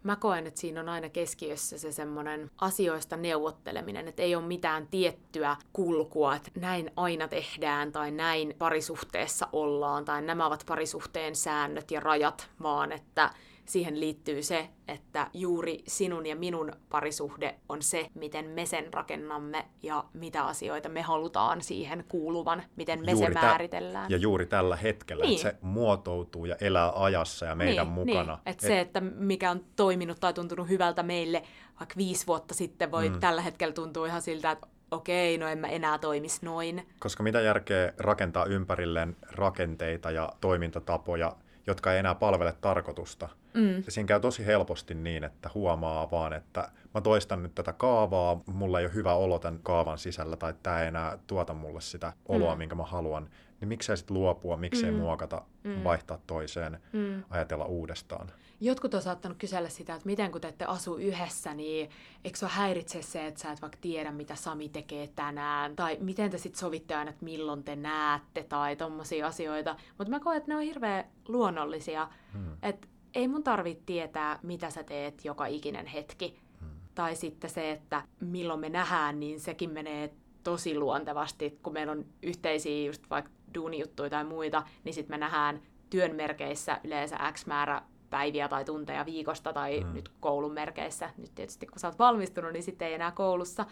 mä 0.07 0.17
koen, 0.17 0.47
että 0.47 0.61
siinä 0.61 0.81
on 0.81 0.89
aina 0.89 1.09
keskiössä 1.09 1.79
se 1.79 1.93
semmoinen 1.93 2.51
asioista 2.59 3.17
neuvotteleminen, 3.17 4.09
että 4.09 4.23
ei 4.23 4.35
ole 4.35 4.45
mitään 4.45 4.87
tiettyä 4.87 5.57
kulkua, 5.73 6.37
että 6.37 6.51
näin 6.61 6.91
aina 6.97 7.29
tehdään 7.29 7.93
tai 7.93 8.11
näin 8.11 8.55
parisuhteessa 8.59 9.49
ollaan 9.53 10.05
tai 10.05 10.23
nämä 10.23 10.47
ovat 10.47 10.65
parisuhteen 10.67 11.37
säännöt 11.37 11.91
ja 11.91 12.01
rajat, 12.01 12.51
vaan 12.63 12.93
että 12.93 13.31
siihen 13.69 14.01
liittyy 14.01 14.43
se, 14.43 14.69
että 14.89 15.31
juuri 15.35 15.83
sinun 15.87 16.27
ja 16.27 16.37
minun 16.37 16.73
parisuhde 16.91 17.55
on 17.69 17.83
se, 17.83 18.07
miten 18.15 18.47
me 18.47 18.67
sen 18.67 18.95
rakennamme 18.95 19.65
ja 19.83 20.05
mitä 20.13 20.45
asioita 20.45 20.89
me 20.89 21.03
halutaan 21.03 21.63
siihen 21.63 22.05
kuuluvan, 22.09 22.63
miten 22.77 23.05
me 23.05 23.13
juuri 23.13 23.35
se 23.35 23.41
määritellään. 23.41 24.11
ja 24.11 24.17
juuri 24.17 24.47
tällä 24.47 24.77
hetkellä, 24.77 25.25
niin. 25.25 25.37
että 25.37 25.51
se 25.51 25.57
muotoutuu 25.61 26.45
ja 26.45 26.57
elää 26.61 26.93
ajassa 26.95 27.47
ja 27.47 27.55
meidän 27.55 27.87
niin, 27.87 27.95
mukana. 27.95 28.33
Niin. 28.33 28.41
Että 28.47 28.67
Et... 28.67 28.71
se, 28.71 28.81
että 28.81 29.01
mikä 29.01 29.51
on 29.51 29.65
toiminut 29.77 30.21
tai 30.21 30.33
tuntunut 30.35 30.69
hyvältä 30.69 31.03
meille 31.03 31.43
vaikka 31.81 31.95
viisi 31.97 32.27
vuotta 32.27 32.55
sitten, 32.55 32.91
voi 32.91 33.09
mm. 33.09 33.21
tällä 33.21 33.43
hetkellä 33.43 33.75
tuntua 33.75 34.07
ihan 34.07 34.23
siltä, 34.23 34.51
että 34.51 34.67
okei, 34.91 35.39
no 35.39 35.49
en 35.49 35.59
mä 35.59 35.67
enää 35.67 35.99
toimisi 35.99 36.39
noin. 36.43 36.89
Koska 36.99 37.23
mitä 37.23 37.41
järkeä 37.41 37.93
rakentaa 37.99 38.45
ympärilleen 38.45 39.17
rakenteita 39.23 40.11
ja 40.11 40.33
toimintatapoja, 40.41 41.37
jotka 41.67 41.93
ei 41.93 41.99
enää 41.99 42.15
palvele 42.15 42.55
tarkoitusta. 42.61 43.29
Mm. 43.55 43.83
Siinä 43.89 44.07
käy 44.07 44.21
tosi 44.21 44.47
helposti 44.47 44.95
niin, 44.95 45.25
että 45.25 45.51
huomaa 45.55 46.11
vaan, 46.11 46.33
että 46.33 46.71
mä 46.95 47.01
toistan 47.01 47.43
nyt 47.43 47.55
tätä 47.55 47.73
kaavaa, 47.73 48.41
mulla 48.47 48.81
ei 48.81 48.87
ole 48.87 48.95
hyvä 48.95 49.15
olo 49.15 49.39
tämän 49.39 49.61
kaavan 49.63 49.99
sisällä, 49.99 50.37
tai 50.37 50.55
tämä 50.63 50.81
ei 50.81 50.89
enää 50.89 51.19
tuota 51.27 51.55
mulle 51.55 51.81
sitä 51.81 52.13
oloa, 52.29 52.55
mm. 52.55 52.59
minkä 52.59 52.75
mä 52.75 52.85
haluan, 52.85 53.29
niin 53.61 53.69
miksei 53.69 53.97
sitten 53.97 54.15
luopua, 54.15 54.57
miksei 54.57 54.91
mm. 54.91 54.97
muokata, 54.97 55.43
mm. 55.65 55.85
vaihtaa 55.85 56.19
toiseen, 56.27 56.81
mm. 56.93 57.23
ajatella 57.31 57.65
uudestaan. 57.65 58.33
Jotkut 58.61 58.95
on 58.95 59.03
saattanut 59.03 59.39
kysellä 59.39 59.69
sitä, 59.69 59.95
että 59.95 60.07
miten 60.07 60.33
kun 60.33 60.41
te 60.41 60.49
ette 60.49 60.65
asu 60.65 60.97
yhdessä, 60.97 61.55
niin 61.55 61.91
eikö 62.25 62.39
se 62.39 62.47
häiritse 62.47 63.03
se, 63.03 63.27
että 63.27 63.41
sä 63.41 63.53
et 63.53 63.63
vaikka 63.63 63.79
tiedä, 63.81 64.13
mitä 64.13 64.35
Sami 64.35 64.69
tekee 64.69 65.07
tänään, 65.17 65.77
tai 65.77 65.97
miten 66.01 66.31
te 66.31 66.39
sitten 66.39 66.61
sovitte 66.61 66.95
aina, 66.95 67.11
että 67.11 67.25
milloin 67.25 67.65
te 67.65 67.77
näette, 67.77 68.43
tai 68.43 68.77
tommosia 68.77 69.27
asioita. 69.27 69.77
Mutta 69.99 70.11
mä 70.11 70.21
koen, 70.21 70.37
että 70.37 70.51
ne 70.51 70.57
on 70.57 70.63
hirveän 70.63 71.05
luonnollisia, 71.29 72.09
hmm. 72.33 72.57
että 72.63 72.89
ei 73.15 73.29
mun 73.29 73.43
tarvitse 73.43 73.83
tietää, 73.87 74.39
mitä 74.43 74.71
sä 74.71 74.83
teet 74.83 75.25
joka 75.25 75.47
ikinen 75.47 75.87
hetki. 75.87 76.39
Hmm. 76.61 76.71
Tai 76.95 77.17
sitten 77.17 77.51
se, 77.51 77.71
että 77.71 78.03
milloin 78.21 78.61
me 78.61 78.69
nähdään, 78.69 79.21
niin 79.21 79.41
sekin 79.41 79.71
menee 79.71 80.15
tosi 80.43 80.79
luontevasti, 80.79 81.59
kun 81.63 81.73
meillä 81.73 81.93
on 81.93 82.05
yhteisiä 82.23 82.87
just 82.87 83.11
vaikka 83.11 83.31
duunijuttuja 83.55 84.11
tai 84.11 84.25
muita, 84.25 84.63
niin 84.85 84.95
sitten 84.95 85.15
me 85.15 85.19
nähdään 85.19 85.63
työn 85.91 86.15
merkeissä 86.15 86.81
yleensä 86.85 87.19
X 87.33 87.47
määrä 87.47 87.83
päiviä 88.11 88.49
tai 88.49 88.65
tunteja 88.65 89.07
viikosta 89.07 89.53
tai 89.53 89.81
mm. 89.81 89.93
nyt 89.93 90.11
koulun 90.21 90.53
merkeissä. 90.53 91.11
Nyt 91.17 91.35
tietysti 91.35 91.67
kun 91.67 91.79
sä 91.79 91.89
oot 91.89 91.99
valmistunut, 91.99 92.53
niin 92.53 92.63
sitten 92.63 92.89
ei 92.89 92.95
enää 92.95 93.11
koulussa. 93.11 93.67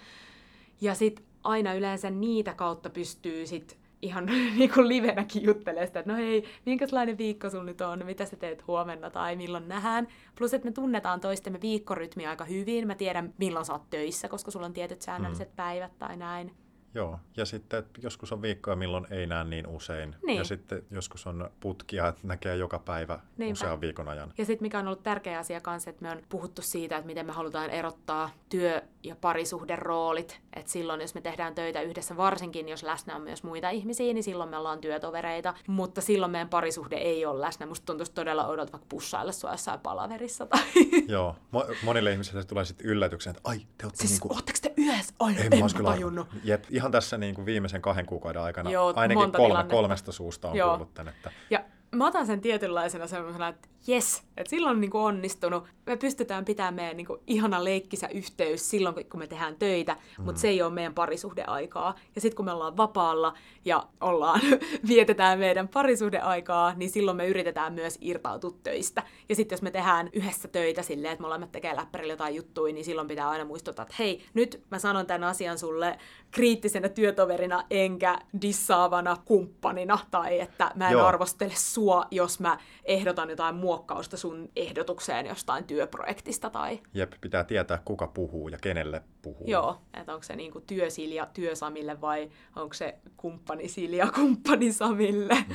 Ja 0.80 0.94
sitten 0.94 1.24
aina 1.44 1.74
yleensä 1.74 2.10
niitä 2.10 2.54
kautta 2.54 2.90
pystyy 2.90 3.46
sit 3.46 3.78
ihan 4.02 4.26
niin 4.58 4.72
kuin 4.72 4.88
livenäkin 4.88 5.42
juttelemaan 5.42 5.86
sitä, 5.86 6.00
että 6.00 6.12
no 6.12 6.18
hei, 6.18 6.44
minkälainen 6.66 7.18
viikko 7.18 7.50
sun 7.50 7.66
nyt 7.66 7.80
on, 7.80 8.06
mitä 8.06 8.24
sä 8.24 8.36
teet 8.36 8.66
huomenna 8.66 9.10
tai 9.10 9.36
milloin 9.36 9.68
nähdään. 9.68 10.08
Plus, 10.38 10.54
että 10.54 10.68
me 10.68 10.72
tunnetaan 10.72 11.20
toistemme 11.20 11.60
viikkorytmi 11.60 12.26
aika 12.26 12.44
hyvin. 12.44 12.86
Mä 12.86 12.94
tiedän, 12.94 13.34
milloin 13.38 13.64
sä 13.64 13.72
oot 13.72 13.90
töissä, 13.90 14.28
koska 14.28 14.50
sulla 14.50 14.66
on 14.66 14.72
tietyt 14.72 15.02
säännölliset 15.02 15.48
mm. 15.48 15.56
päivät 15.56 15.98
tai 15.98 16.16
näin. 16.16 16.63
Joo, 16.94 17.18
ja 17.36 17.44
sitten 17.44 17.78
että 17.78 18.00
joskus 18.02 18.32
on 18.32 18.42
viikkoja, 18.42 18.76
milloin 18.76 19.06
ei 19.10 19.26
näe 19.26 19.44
niin 19.44 19.66
usein. 19.66 20.16
Niin. 20.26 20.38
Ja 20.38 20.44
sitten 20.44 20.82
joskus 20.90 21.26
on 21.26 21.50
putkia, 21.60 22.08
että 22.08 22.20
näkee 22.26 22.56
joka 22.56 22.78
päivä 22.78 23.18
Niinpä. 23.36 23.52
usean 23.52 23.80
viikon 23.80 24.08
ajan. 24.08 24.32
Ja 24.38 24.44
sitten 24.44 24.64
mikä 24.64 24.78
on 24.78 24.86
ollut 24.86 25.02
tärkeä 25.02 25.38
asia 25.38 25.60
kanssa, 25.60 25.90
että 25.90 26.02
me 26.02 26.10
on 26.10 26.22
puhuttu 26.28 26.62
siitä, 26.62 26.96
että 26.96 27.06
miten 27.06 27.26
me 27.26 27.32
halutaan 27.32 27.70
erottaa 27.70 28.30
työ- 28.48 28.82
ja 29.04 29.16
parisuhderoolit. 29.16 30.40
Että 30.56 30.72
silloin, 30.72 31.00
jos 31.00 31.14
me 31.14 31.20
tehdään 31.20 31.54
töitä 31.54 31.80
yhdessä, 31.80 32.16
varsinkin 32.16 32.68
jos 32.68 32.82
läsnä 32.82 33.16
on 33.16 33.22
myös 33.22 33.42
muita 33.42 33.70
ihmisiä, 33.70 34.14
niin 34.14 34.24
silloin 34.24 34.50
me 34.50 34.56
ollaan 34.56 34.80
työtovereita. 34.80 35.54
Mutta 35.66 36.00
silloin 36.00 36.32
meidän 36.32 36.48
parisuhde 36.48 36.96
ei 36.96 37.26
ole 37.26 37.40
läsnä. 37.40 37.66
Musta 37.66 37.86
tuntuisi 37.86 38.12
todella 38.12 38.46
oudolta 38.46 38.72
vaikka 38.72 38.86
pussailla 38.88 39.32
sua 39.32 39.50
jossain 39.50 39.80
palaverissa. 39.80 40.46
Tai... 40.46 40.60
Joo, 41.08 41.36
Mo- 41.56 41.76
monille 41.84 42.12
ihmisille 42.12 42.42
se 42.42 42.48
tulee 42.48 42.64
sitten 42.64 42.86
yllätyksen, 42.86 43.30
että 43.30 43.40
ai, 43.44 43.58
te 43.58 43.86
olette 43.86 44.06
siis, 44.06 44.22
niinku... 44.22 44.38
te 44.62 44.74
yhdessä? 44.76 45.14
Ai, 45.18 45.34
en, 45.38 45.52
en 45.52 45.60
mä 45.60 45.90
tajunnut. 45.90 46.28
Jep, 46.44 46.64
ihan 46.70 46.90
tässä 46.90 47.18
niin 47.18 47.34
kuin 47.34 47.46
viimeisen 47.46 47.82
kahden 47.82 48.06
kuukauden 48.06 48.42
aikana 48.42 48.70
Joo, 48.70 48.92
ainakin 48.96 49.32
kolme, 49.32 49.64
kolmesta 49.70 50.12
suusta 50.12 50.48
on 50.48 50.56
Joo. 50.56 50.68
kuullut 50.68 50.94
tän. 50.94 51.08
Että... 51.08 51.30
Ja 51.50 51.64
mä 51.94 52.06
otan 52.06 52.26
sen 52.26 52.40
tietynlaisena 52.40 53.06
semmoisena, 53.06 53.48
että 53.48 53.68
yes, 53.88 54.22
että 54.36 54.50
silloin 54.50 54.76
on 54.76 54.80
niin 54.80 54.96
onnistunut. 54.96 55.64
Me 55.86 55.96
pystytään 55.96 56.44
pitämään 56.44 56.74
meidän 56.74 56.96
niin 56.96 57.06
ihana 57.26 57.64
leikkisä 57.64 58.08
yhteys 58.08 58.70
silloin, 58.70 58.94
kun 58.94 59.20
me 59.20 59.26
tehdään 59.26 59.56
töitä, 59.56 59.96
mm. 60.18 60.24
mutta 60.24 60.40
se 60.40 60.48
ei 60.48 60.62
ole 60.62 60.72
meidän 60.72 60.94
parisuhdeaikaa. 60.94 61.94
Ja 62.14 62.20
sitten 62.20 62.36
kun 62.36 62.44
me 62.44 62.52
ollaan 62.52 62.76
vapaalla 62.76 63.34
ja 63.64 63.86
ollaan, 64.00 64.40
vietetään 64.88 65.38
meidän 65.38 65.68
parisuhdeaikaa, 65.68 66.74
niin 66.74 66.90
silloin 66.90 67.16
me 67.16 67.26
yritetään 67.26 67.72
myös 67.72 67.98
irtautua 68.00 68.54
töistä. 68.62 69.02
Ja 69.28 69.34
sitten 69.34 69.56
jos 69.56 69.62
me 69.62 69.70
tehdään 69.70 70.10
yhdessä 70.12 70.48
töitä 70.48 70.82
silleen, 70.82 71.12
että 71.12 71.22
molemmat 71.22 71.52
tekee 71.52 71.76
läppärillä 71.76 72.12
jotain 72.12 72.34
juttuja, 72.34 72.74
niin 72.74 72.84
silloin 72.84 73.08
pitää 73.08 73.30
aina 73.30 73.44
muistuttaa, 73.44 73.82
että 73.82 73.94
hei, 73.98 74.24
nyt 74.34 74.62
mä 74.70 74.78
sanon 74.78 75.06
tämän 75.06 75.24
asian 75.24 75.58
sulle 75.58 75.98
kriittisenä 76.30 76.88
työtoverina 76.88 77.64
enkä 77.70 78.18
dissaavana 78.42 79.16
kumppanina, 79.24 79.98
tai 80.10 80.40
että 80.40 80.70
mä 80.74 80.88
en 80.88 80.92
Joo. 80.92 81.06
arvostele 81.06 81.52
sua, 81.54 82.04
jos 82.10 82.40
mä 82.40 82.58
ehdotan 82.84 83.30
jotain 83.30 83.54
mua 83.54 83.73
muokkausta 83.74 84.16
sun 84.16 84.48
ehdotukseen 84.56 85.26
jostain 85.26 85.64
työprojektista 85.64 86.50
tai... 86.50 86.80
Jep, 86.94 87.12
pitää 87.20 87.44
tietää 87.44 87.82
kuka 87.84 88.06
puhuu 88.06 88.48
ja 88.48 88.58
kenelle 88.62 89.02
puhuu. 89.22 89.46
Joo, 89.46 89.80
että 89.94 90.12
onko 90.12 90.22
se 90.22 90.36
niinku 90.36 90.60
työsilja 90.60 91.26
työsamille 91.26 92.00
vai 92.00 92.30
onko 92.56 92.74
se 92.74 92.98
kumppani 93.16 93.68
Silja 93.68 94.10
kumppani 94.14 94.72
Samille. 94.72 95.34
Mm. 95.48 95.54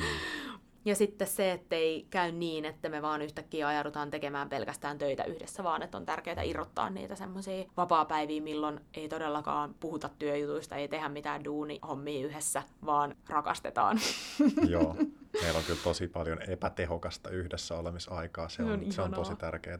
Ja 0.84 0.94
sitten 0.94 1.26
se, 1.26 1.52
ettei 1.52 2.06
käy 2.10 2.32
niin, 2.32 2.64
että 2.64 2.88
me 2.88 3.02
vaan 3.02 3.22
yhtäkkiä 3.22 3.68
ajaudutaan 3.68 4.10
tekemään 4.10 4.48
pelkästään 4.48 4.98
töitä 4.98 5.24
yhdessä, 5.24 5.64
vaan 5.64 5.82
että 5.82 5.96
on 5.96 6.06
tärkeää 6.06 6.42
irrottaa 6.42 6.90
niitä 6.90 7.16
semmoisia 7.16 7.64
vapaa-päiviä, 7.76 8.42
milloin 8.42 8.80
ei 8.94 9.08
todellakaan 9.08 9.74
puhuta 9.80 10.10
työjutuista, 10.18 10.76
ei 10.76 10.88
tehdä 10.88 11.08
mitään 11.08 11.44
duuni-hommia 11.44 12.26
yhdessä, 12.26 12.62
vaan 12.86 13.16
rakastetaan. 13.28 13.98
Joo, 14.68 14.96
meillä 15.42 15.58
on 15.58 15.64
kyllä 15.64 15.80
tosi 15.84 16.08
paljon 16.08 16.42
epätehokasta 16.50 17.30
yhdessä 17.30 17.76
olemisaikaa, 17.76 18.48
se 18.48 18.62
on, 18.62 18.70
on, 18.70 18.92
se 18.92 19.02
on 19.02 19.10
tosi 19.10 19.36
tärkeää. 19.36 19.78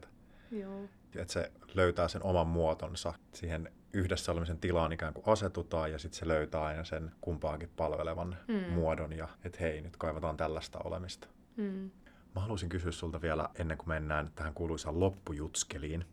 Joo. 0.51 0.81
Että 1.15 1.33
se 1.33 1.51
löytää 1.73 2.07
sen 2.07 2.23
oman 2.23 2.47
muotonsa 2.47 3.13
siihen 3.33 3.71
yhdessä 3.93 4.31
olemisen 4.31 4.57
tilaan 4.57 4.91
ikään 4.91 5.13
kuin 5.13 5.27
asetutaan 5.27 5.91
ja 5.91 5.99
sitten 5.99 6.19
se 6.19 6.27
löytää 6.27 6.63
aina 6.63 6.83
sen 6.83 7.11
kumpaakin 7.21 7.69
palvelevan 7.75 8.37
mm. 8.47 8.73
muodon 8.73 9.13
ja 9.13 9.27
että 9.43 9.57
hei, 9.61 9.81
nyt 9.81 9.97
kaivataan 9.97 10.37
tällaista 10.37 10.79
olemista. 10.83 11.27
Mm. 11.57 11.91
Mä 12.35 12.41
haluaisin 12.41 12.69
kysyä 12.69 12.91
sulta 12.91 13.21
vielä 13.21 13.49
ennen 13.59 13.77
kuin 13.77 13.89
mennään 13.89 14.31
tähän 14.35 14.53
kuuluisaan 14.53 14.99
loppujutskeliin, 14.99 16.05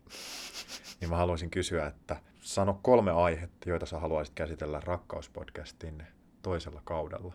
niin 1.01 1.09
mä 1.09 1.17
haluaisin 1.17 1.49
kysyä, 1.49 1.87
että 1.87 2.21
sano 2.41 2.79
kolme 2.81 3.11
aihetta, 3.11 3.69
joita 3.69 3.85
sä 3.85 3.99
haluaisit 3.99 4.35
käsitellä 4.35 4.79
rakkauspodcastin 4.79 6.03
toisella 6.41 6.81
kaudella. 6.83 7.33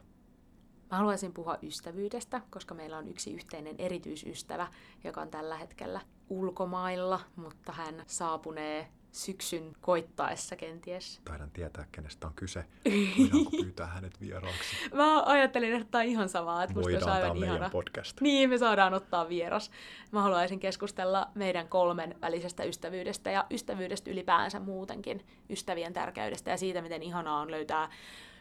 Mä 0.90 0.98
haluaisin 0.98 1.32
puhua 1.32 1.58
ystävyydestä, 1.62 2.40
koska 2.50 2.74
meillä 2.74 2.98
on 2.98 3.08
yksi 3.08 3.34
yhteinen 3.34 3.74
erityisystävä, 3.78 4.68
joka 5.04 5.20
on 5.20 5.30
tällä 5.30 5.56
hetkellä 5.56 6.00
ulkomailla, 6.28 7.20
mutta 7.36 7.72
hän 7.72 8.02
saapunee 8.06 8.88
syksyn 9.14 9.72
koittaessa 9.80 10.56
kenties. 10.56 11.20
Taidan 11.24 11.50
tietää, 11.50 11.86
kenestä 11.92 12.26
on 12.26 12.32
kyse. 12.36 12.64
Voidaanko 13.18 13.50
pyytää 13.50 13.86
hänet 13.86 14.20
vieraaksi? 14.20 14.76
Mä 14.94 15.22
ajattelin, 15.24 15.72
että 15.72 15.88
tämä 15.90 16.02
on 16.02 16.08
ihan 16.08 16.28
samaa. 16.28 16.62
Että 16.62 16.74
Voidaan 16.74 16.94
musta 16.94 17.12
aivan 17.12 17.36
ihana. 17.36 17.70
podcast. 17.70 18.20
Niin, 18.20 18.50
me 18.50 18.58
saadaan 18.58 18.94
ottaa 18.94 19.28
vieras. 19.28 19.70
Mä 20.12 20.22
haluaisin 20.22 20.60
keskustella 20.60 21.30
meidän 21.34 21.68
kolmen 21.68 22.14
välisestä 22.20 22.64
ystävyydestä 22.64 23.30
ja 23.30 23.46
ystävyydestä 23.50 24.10
ylipäänsä 24.10 24.60
muutenkin, 24.60 25.26
ystävien 25.50 25.92
tärkeydestä 25.92 26.50
ja 26.50 26.56
siitä, 26.56 26.82
miten 26.82 27.02
ihanaa 27.02 27.40
on 27.40 27.50
löytää 27.50 27.88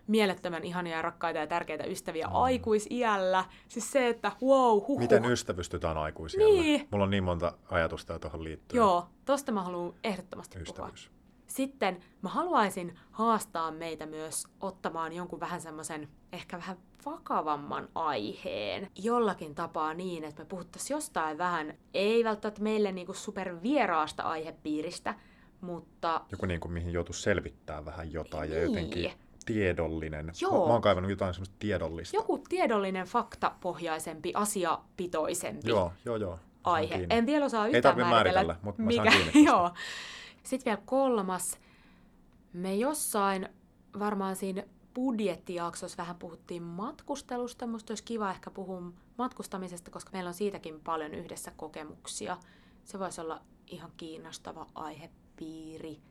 mielettömän 0.07 0.63
ihania 0.63 0.95
ja 0.95 1.01
rakkaita 1.01 1.39
ja 1.39 1.47
tärkeitä 1.47 1.83
ystäviä 1.83 2.27
mm. 2.27 2.35
aikuisiällä. 2.35 3.45
Siis 3.67 3.91
se, 3.91 4.07
että 4.07 4.31
wow, 4.43 4.81
huh, 4.87 4.99
Miten 4.99 5.25
ystävystytään 5.25 5.97
aikuisiällä? 5.97 6.61
Niin. 6.61 6.87
Mulla 6.91 7.03
on 7.03 7.09
niin 7.09 7.23
monta 7.23 7.53
ajatusta 7.69 8.19
tuohon 8.19 8.43
liittyen. 8.43 8.77
Joo, 8.77 9.07
tosta 9.25 9.51
mä 9.51 9.63
haluan 9.63 9.93
ehdottomasti 10.03 10.59
Ystävyys. 10.59 11.07
puhua. 11.07 11.23
Sitten 11.47 11.99
mä 12.21 12.29
haluaisin 12.29 12.99
haastaa 13.11 13.71
meitä 13.71 14.05
myös 14.05 14.47
ottamaan 14.59 15.13
jonkun 15.13 15.39
vähän 15.39 15.61
semmoisen 15.61 16.07
ehkä 16.31 16.57
vähän 16.57 16.77
vakavamman 17.05 17.89
aiheen 17.95 18.87
jollakin 18.95 19.55
tapaa 19.55 19.93
niin, 19.93 20.23
että 20.23 20.41
me 20.41 20.45
puhuttaisiin 20.45 20.95
jostain 20.95 21.37
vähän, 21.37 21.77
ei 21.93 22.23
välttämättä 22.23 22.61
meille 22.61 22.91
niinku 22.91 23.13
supervieraasta 23.13 24.23
aihepiiristä, 24.23 25.15
mutta... 25.61 26.21
Joku 26.31 26.45
niin 26.45 26.59
kuin, 26.59 26.71
mihin 26.71 26.93
joutuu 26.93 27.13
selvittää 27.13 27.85
vähän 27.85 28.13
jotain 28.13 28.49
niin. 28.49 28.57
ja 28.59 28.63
jotenkin 28.63 29.11
tiedollinen. 29.45 30.31
Joo. 30.41 30.67
Mä 30.67 30.73
oon 30.73 30.81
kaivannut 30.81 31.09
jotain 31.09 31.33
semmoista 31.33 31.55
tiedollista. 31.59 32.17
Joku 32.17 32.37
tiedollinen, 32.49 33.05
faktapohjaisempi, 33.05 34.31
asiapitoisempi 34.35 35.69
joo, 35.69 35.93
joo, 36.05 36.15
joo. 36.15 36.39
aihe. 36.63 37.07
En 37.09 37.25
vielä 37.25 37.45
osaa 37.45 37.67
yhtään 37.67 37.75
Ei 37.75 37.81
tarvitse 37.81 38.09
määritellä, 38.09 38.55
mutta 38.61 38.81
mä 38.81 38.87
mikä... 38.87 39.11
saan 39.11 39.43
joo. 39.45 39.71
Sitten 40.43 40.65
vielä 40.71 40.81
kolmas. 40.85 41.57
Me 42.53 42.75
jossain 42.75 43.49
varmaan 43.99 44.35
siinä 44.35 44.63
budjettijaksossa 44.93 45.97
vähän 45.97 46.15
puhuttiin 46.15 46.63
matkustelusta. 46.63 47.67
Musta 47.67 47.91
olisi 47.91 48.03
kiva 48.03 48.31
ehkä 48.31 48.51
puhua 48.51 48.81
matkustamisesta, 49.17 49.91
koska 49.91 50.09
meillä 50.13 50.27
on 50.27 50.33
siitäkin 50.33 50.79
paljon 50.79 51.13
yhdessä 51.13 51.51
kokemuksia. 51.55 52.37
Se 52.83 52.99
voisi 52.99 53.21
olla 53.21 53.41
ihan 53.67 53.91
kiinnostava 53.97 54.67
aihepiiri. 54.75 56.01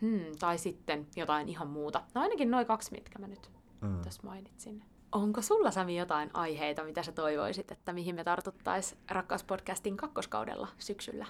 Hmm, 0.00 0.36
tai 0.38 0.58
sitten 0.58 1.06
jotain 1.16 1.48
ihan 1.48 1.68
muuta. 1.68 2.02
No 2.14 2.20
ainakin 2.20 2.50
noin 2.50 2.66
kaksi, 2.66 2.92
mitkä 2.92 3.18
mä 3.18 3.26
nyt 3.26 3.50
mm. 3.80 4.02
tässä 4.02 4.22
mainitsin. 4.24 4.84
Onko 5.12 5.42
sulla 5.42 5.70
Sami 5.70 5.98
jotain 5.98 6.30
aiheita, 6.32 6.84
mitä 6.84 7.02
sä 7.02 7.12
toivoisit, 7.12 7.72
että 7.72 7.92
mihin 7.92 8.14
me 8.14 8.24
tartuttaisiin 8.24 9.00
Rakkauspodcastin 9.10 9.96
kakkoskaudella 9.96 10.68
syksyllä? 10.78 11.26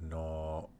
No, 0.00 0.70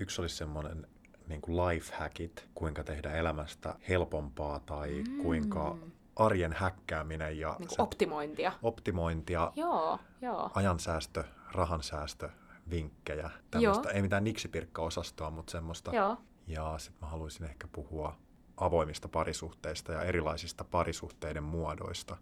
yksi 0.00 0.20
olisi 0.20 0.36
semmoinen 0.36 0.86
niin 1.28 1.40
kuin 1.40 1.56
lifehackit, 1.56 2.48
kuinka 2.54 2.84
tehdä 2.84 3.12
elämästä 3.12 3.74
helpompaa 3.88 4.60
tai 4.60 5.04
mm. 5.08 5.22
kuinka 5.22 5.76
arjen 6.16 6.52
häkkääminen 6.52 7.38
ja 7.38 7.56
niin 7.58 7.68
optimointia. 7.78 8.52
optimointia, 8.62 9.52
joo, 9.56 9.98
joo. 10.22 10.50
ajansäästö, 10.54 11.24
rahansäästö, 11.52 12.30
vinkkejä. 12.70 13.30
Tämmöistä, 13.50 13.90
ei 13.90 14.02
mitään 14.02 14.24
niksipirkka-osastoa, 14.24 15.30
mutta 15.30 15.50
semmoista. 15.50 15.96
Joo. 15.96 16.16
Ja 16.46 16.78
sitten 16.78 17.00
mä 17.00 17.10
haluaisin 17.10 17.44
ehkä 17.44 17.68
puhua 17.72 18.16
avoimista 18.56 19.08
parisuhteista 19.08 19.92
ja 19.92 20.02
erilaisista 20.02 20.64
parisuhteiden 20.64 21.42
muodoista. 21.42 22.16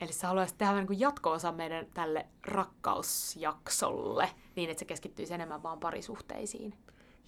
Eli 0.00 0.12
sä 0.12 0.26
haluaisit 0.26 0.58
tehdä 0.58 0.84
niin 0.84 1.00
jatko-osa 1.00 1.52
meidän 1.52 1.86
tälle 1.94 2.26
rakkausjaksolle, 2.46 4.30
niin 4.56 4.70
että 4.70 4.78
se 4.78 4.84
keskittyisi 4.84 5.34
enemmän 5.34 5.62
vaan 5.62 5.80
parisuhteisiin. 5.80 6.74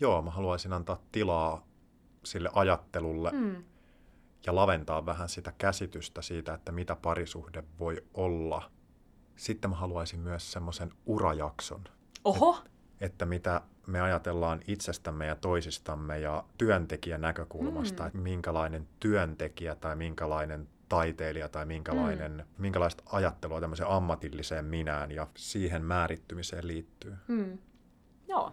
Joo, 0.01 0.23
mä 0.23 0.31
haluaisin 0.31 0.73
antaa 0.73 1.01
tilaa 1.13 1.67
sille 2.25 2.51
ajattelulle 2.53 3.31
mm. 3.31 3.65
ja 4.47 4.55
laventaa 4.55 5.07
vähän 5.07 5.29
sitä 5.29 5.53
käsitystä 5.59 6.23
siitä, 6.23 6.55
että 6.55 6.73
mitä 6.73 6.97
parisuhde 6.97 7.65
voi 7.79 8.05
olla. 8.15 8.71
Sitten 9.37 9.71
mä 9.71 9.77
haluaisin 9.77 10.21
myös 10.21 10.53
semmoisen 10.53 10.93
urajakson. 11.07 11.85
Oho! 12.25 12.59
Et, 12.65 12.71
että 13.01 13.27
mitä 13.27 13.61
me 13.87 14.01
ajatellaan 14.01 14.61
itsestämme 14.67 15.27
ja 15.27 15.37
toisistamme 15.37 16.19
ja 16.19 16.45
työntekijän 16.59 17.21
näkökulmasta, 17.21 18.03
mm. 18.03 18.07
että 18.07 18.19
minkälainen 18.19 18.89
työntekijä 19.01 19.75
tai 19.75 19.97
minkälainen 19.97 20.69
taiteilija 20.89 21.49
tai 21.49 21.67
minkälainen, 21.67 22.33
mm. 22.33 22.63
minkälaista 22.63 23.03
ajattelua 23.07 23.61
tämmöiseen 23.61 23.91
ammatilliseen 23.91 24.65
minään 24.65 25.13
ja 25.13 25.27
siihen 25.37 25.85
määrittymiseen 25.85 26.67
liittyy. 26.67 27.15
Mm. 27.29 27.59
Joo. 28.29 28.53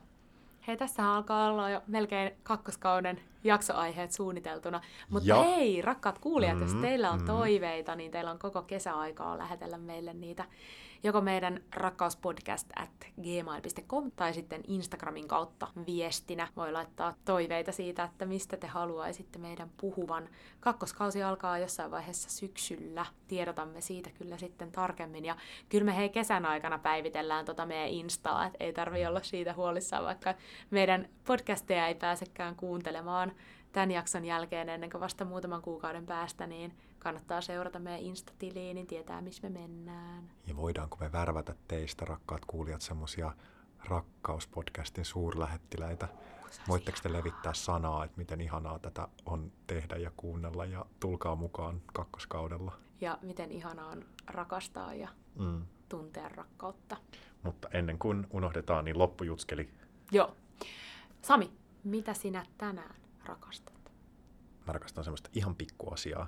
Hei, 0.68 0.78
tässä 0.78 1.14
alkaa 1.14 1.48
olla 1.48 1.70
jo 1.70 1.84
melkein 1.88 2.32
kakkoskauden 2.44 3.22
jaksoaiheet 3.44 4.12
suunniteltuna. 4.12 4.82
Mutta 5.10 5.30
ja. 5.30 5.44
hei, 5.44 5.82
rakkaat 5.82 6.20
kuulijat, 6.20 6.56
mm, 6.58 6.62
jos 6.62 6.74
teillä 6.74 7.12
on 7.12 7.20
mm. 7.20 7.26
toiveita, 7.26 7.96
niin 7.96 8.12
teillä 8.12 8.32
on 8.32 8.40
koko 8.40 8.62
kesäaikaa 8.62 9.38
lähetellä 9.38 9.78
meille 9.78 10.14
niitä 10.14 10.46
joko 11.04 11.22
meidän 11.22 11.64
rakkauspodcast 11.76 12.70
at 12.76 12.90
gmail.com 13.22 14.12
tai 14.12 14.34
sitten 14.34 14.62
Instagramin 14.68 15.28
kautta 15.28 15.68
viestinä. 15.88 16.48
Voi 16.56 16.72
laittaa 16.72 17.14
toiveita 17.26 17.72
siitä, 17.72 18.04
että 18.04 18.26
mistä 18.26 18.58
te 18.58 18.68
haluaisitte 18.68 19.40
meidän 19.40 19.72
puhuvan. 19.82 20.30
Kakkoskausi 20.60 21.24
alkaa 21.24 21.58
jossain 21.58 21.92
vaiheessa 21.92 22.30
syksyllä. 22.30 23.06
Tiedotamme 23.28 23.82
siitä 23.82 24.10
kyllä 24.10 24.38
sitten 24.38 24.72
tarkemmin. 24.72 25.26
Ja 25.26 25.36
kyllä 25.70 25.86
me 25.86 25.98
hei 25.98 26.10
kesän 26.10 26.46
aikana 26.46 26.80
päivitellään 26.80 27.46
tota 27.46 27.66
meidän 27.66 27.90
Instaa, 27.90 28.46
että 28.46 28.64
ei 28.64 28.74
tarvi 28.74 29.06
olla 29.06 29.24
siitä 29.24 29.54
huolissaan, 29.54 30.06
vaikka 30.06 30.34
meidän 30.70 31.10
podcasteja 31.28 31.88
ei 31.88 31.96
pääsekään 31.96 32.56
kuuntelemaan 32.56 33.32
tämän 33.72 33.92
jakson 33.92 34.26
jälkeen 34.26 34.70
ennen 34.70 34.90
kuin 34.90 35.02
vasta 35.02 35.26
muutaman 35.26 35.62
kuukauden 35.62 36.06
päästä, 36.06 36.48
niin 36.48 36.74
kannattaa 37.02 37.42
seurata 37.42 37.80
meidän 37.80 38.02
Insta-tiliin, 38.02 38.76
niin 38.76 38.88
tietää, 38.88 39.22
missä 39.22 39.50
me 39.50 39.60
mennään. 39.60 40.32
Ja 40.48 40.56
voidaanko 40.56 40.98
me 41.00 41.12
värvätä 41.12 41.56
teistä, 41.68 42.06
rakkaat 42.06 42.46
kuulijat, 42.46 42.82
semmoisia 42.82 43.34
rakkauspodcastin 43.90 45.06
suurlähettiläitä? 45.06 46.08
Voitteko 46.68 46.98
te 47.04 47.14
levittää 47.14 47.54
sanaa, 47.54 48.06
että 48.06 48.18
miten 48.18 48.42
ihanaa 48.42 48.80
tätä 48.80 49.08
on 49.26 49.52
tehdä 49.68 49.96
ja 49.96 50.12
kuunnella 50.18 50.66
ja 50.66 50.86
tulkaa 51.00 51.36
mukaan 51.36 51.82
kakkoskaudella? 51.94 52.78
Ja 53.02 53.18
miten 53.22 53.52
ihanaa 53.52 53.88
on 53.88 54.06
rakastaa 54.28 54.94
ja 54.94 55.10
mm. 55.40 55.66
tuntea 55.90 56.30
rakkautta. 56.30 56.98
Mutta 57.44 57.70
ennen 57.74 58.00
kuin 58.00 58.28
unohdetaan, 58.32 58.86
niin 58.86 58.98
loppujutskeli. 58.98 59.70
Joo. 60.12 60.36
Sami, 61.22 61.52
mitä 61.84 62.14
sinä 62.14 62.46
tänään 62.58 62.96
rakastat? 63.26 63.92
Mä 64.68 64.74
rakastan 64.74 65.04
semmoista 65.04 65.30
ihan 65.34 65.56
pikkuasiaa, 65.56 66.28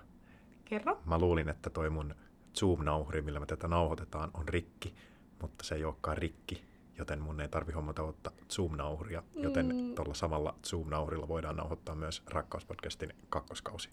Kerro. 0.74 1.02
Mä 1.06 1.20
luulin, 1.20 1.50
että 1.50 1.70
toi 1.70 1.90
mun 1.90 2.16
Zoom-nauhuri, 2.60 3.22
millä 3.22 3.40
me 3.40 3.46
tätä 3.46 3.68
nauhoitetaan, 3.68 4.32
on 4.34 4.50
rikki, 4.50 4.96
mutta 5.42 5.64
se 5.64 5.76
ei 5.76 5.86
olekaan 5.86 6.18
rikki, 6.18 6.64
joten 6.98 7.22
mun 7.22 7.42
ei 7.42 7.48
tarvi 7.48 7.72
hommata 7.72 8.04
ottaa 8.04 8.34
Zoom-nauhuria, 8.54 9.24
joten 9.36 9.76
mm. 9.76 9.96
tuolla 9.96 10.14
samalla 10.14 10.56
Zoom-nauhurilla 10.68 11.28
voidaan 11.28 11.56
nauhoittaa 11.56 11.96
myös 11.96 12.24
Rakkauspodcastin 12.30 13.14
kakkoskausi 13.30 13.90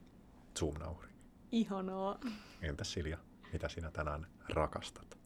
Zoom-nauhuri. 0.59 1.09
Ihanaa. 1.53 2.18
Entäs 2.62 2.93
Silja, 2.93 3.18
mitä 3.53 3.68
sinä 3.68 3.91
tänään 3.91 4.26
rakastat? 4.49 5.18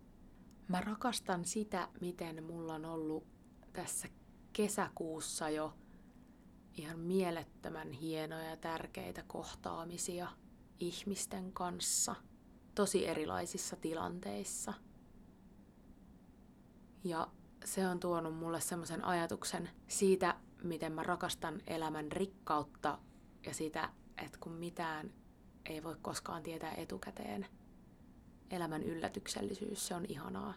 Mä 0.68 0.80
rakastan 0.80 1.44
sitä, 1.44 1.88
miten 2.00 2.44
mulla 2.44 2.74
on 2.74 2.84
ollut 2.84 3.26
tässä 3.72 4.08
kesäkuussa 4.52 5.50
jo 5.50 5.74
ihan 6.76 6.98
mielettömän 6.98 7.92
hienoja 7.92 8.50
ja 8.50 8.56
tärkeitä 8.56 9.24
kohtaamisia– 9.26 10.28
ihmisten 10.80 11.52
kanssa. 11.52 12.14
tosi 12.74 13.06
erilaisissa 13.06 13.76
tilanteissa. 13.76 14.74
Ja 17.04 17.28
se 17.64 17.88
on 17.88 18.00
tuonut 18.00 18.36
mulle 18.36 18.60
semmoisen 18.60 19.04
ajatuksen 19.04 19.70
siitä, 19.88 20.34
miten 20.62 20.92
mä 20.92 21.02
rakastan 21.02 21.60
elämän 21.66 22.12
rikkautta 22.12 22.98
ja 23.46 23.54
sitä, 23.54 23.88
että 24.24 24.38
kun 24.40 24.52
mitään 24.52 25.12
ei 25.66 25.82
voi 25.82 25.96
koskaan 26.02 26.42
tietää 26.42 26.74
etukäteen. 26.74 27.46
Elämän 28.50 28.82
yllätyksellisyys, 28.82 29.86
se 29.86 29.94
on 29.94 30.04
ihanaa. 30.08 30.54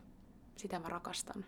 Sitä 0.56 0.80
mä 0.80 0.90
rakastan. 0.90 1.46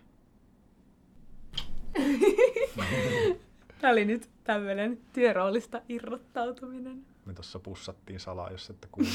Tämä 3.80 3.92
oli 3.92 4.04
nyt 4.04 4.30
tämmöinen 4.44 5.00
työroolista 5.12 5.82
irrottautuminen. 5.88 7.09
Me 7.30 7.34
tuossa 7.34 7.58
pussattiin 7.58 8.20
salaa, 8.20 8.50
jos 8.50 8.70
ette 8.70 8.88
kuullut. 8.92 9.14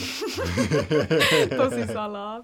Tosi 1.57 1.93
salaa. 1.93 2.43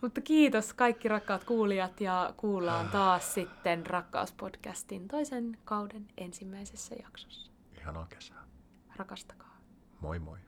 Mutta 0.00 0.20
kiitos 0.20 0.74
kaikki 0.74 1.08
rakkaat 1.08 1.44
kuulijat 1.44 2.00
ja 2.00 2.34
kuullaan 2.36 2.88
taas 2.88 3.34
sitten 3.34 3.86
Rakkauspodcastin 3.86 5.08
toisen 5.08 5.58
kauden 5.64 6.08
ensimmäisessä 6.16 6.94
jaksossa. 7.02 7.50
Ihanaa 7.80 8.06
kesää. 8.06 8.44
Rakastakaa. 8.96 9.56
Moi 10.00 10.18
moi. 10.18 10.38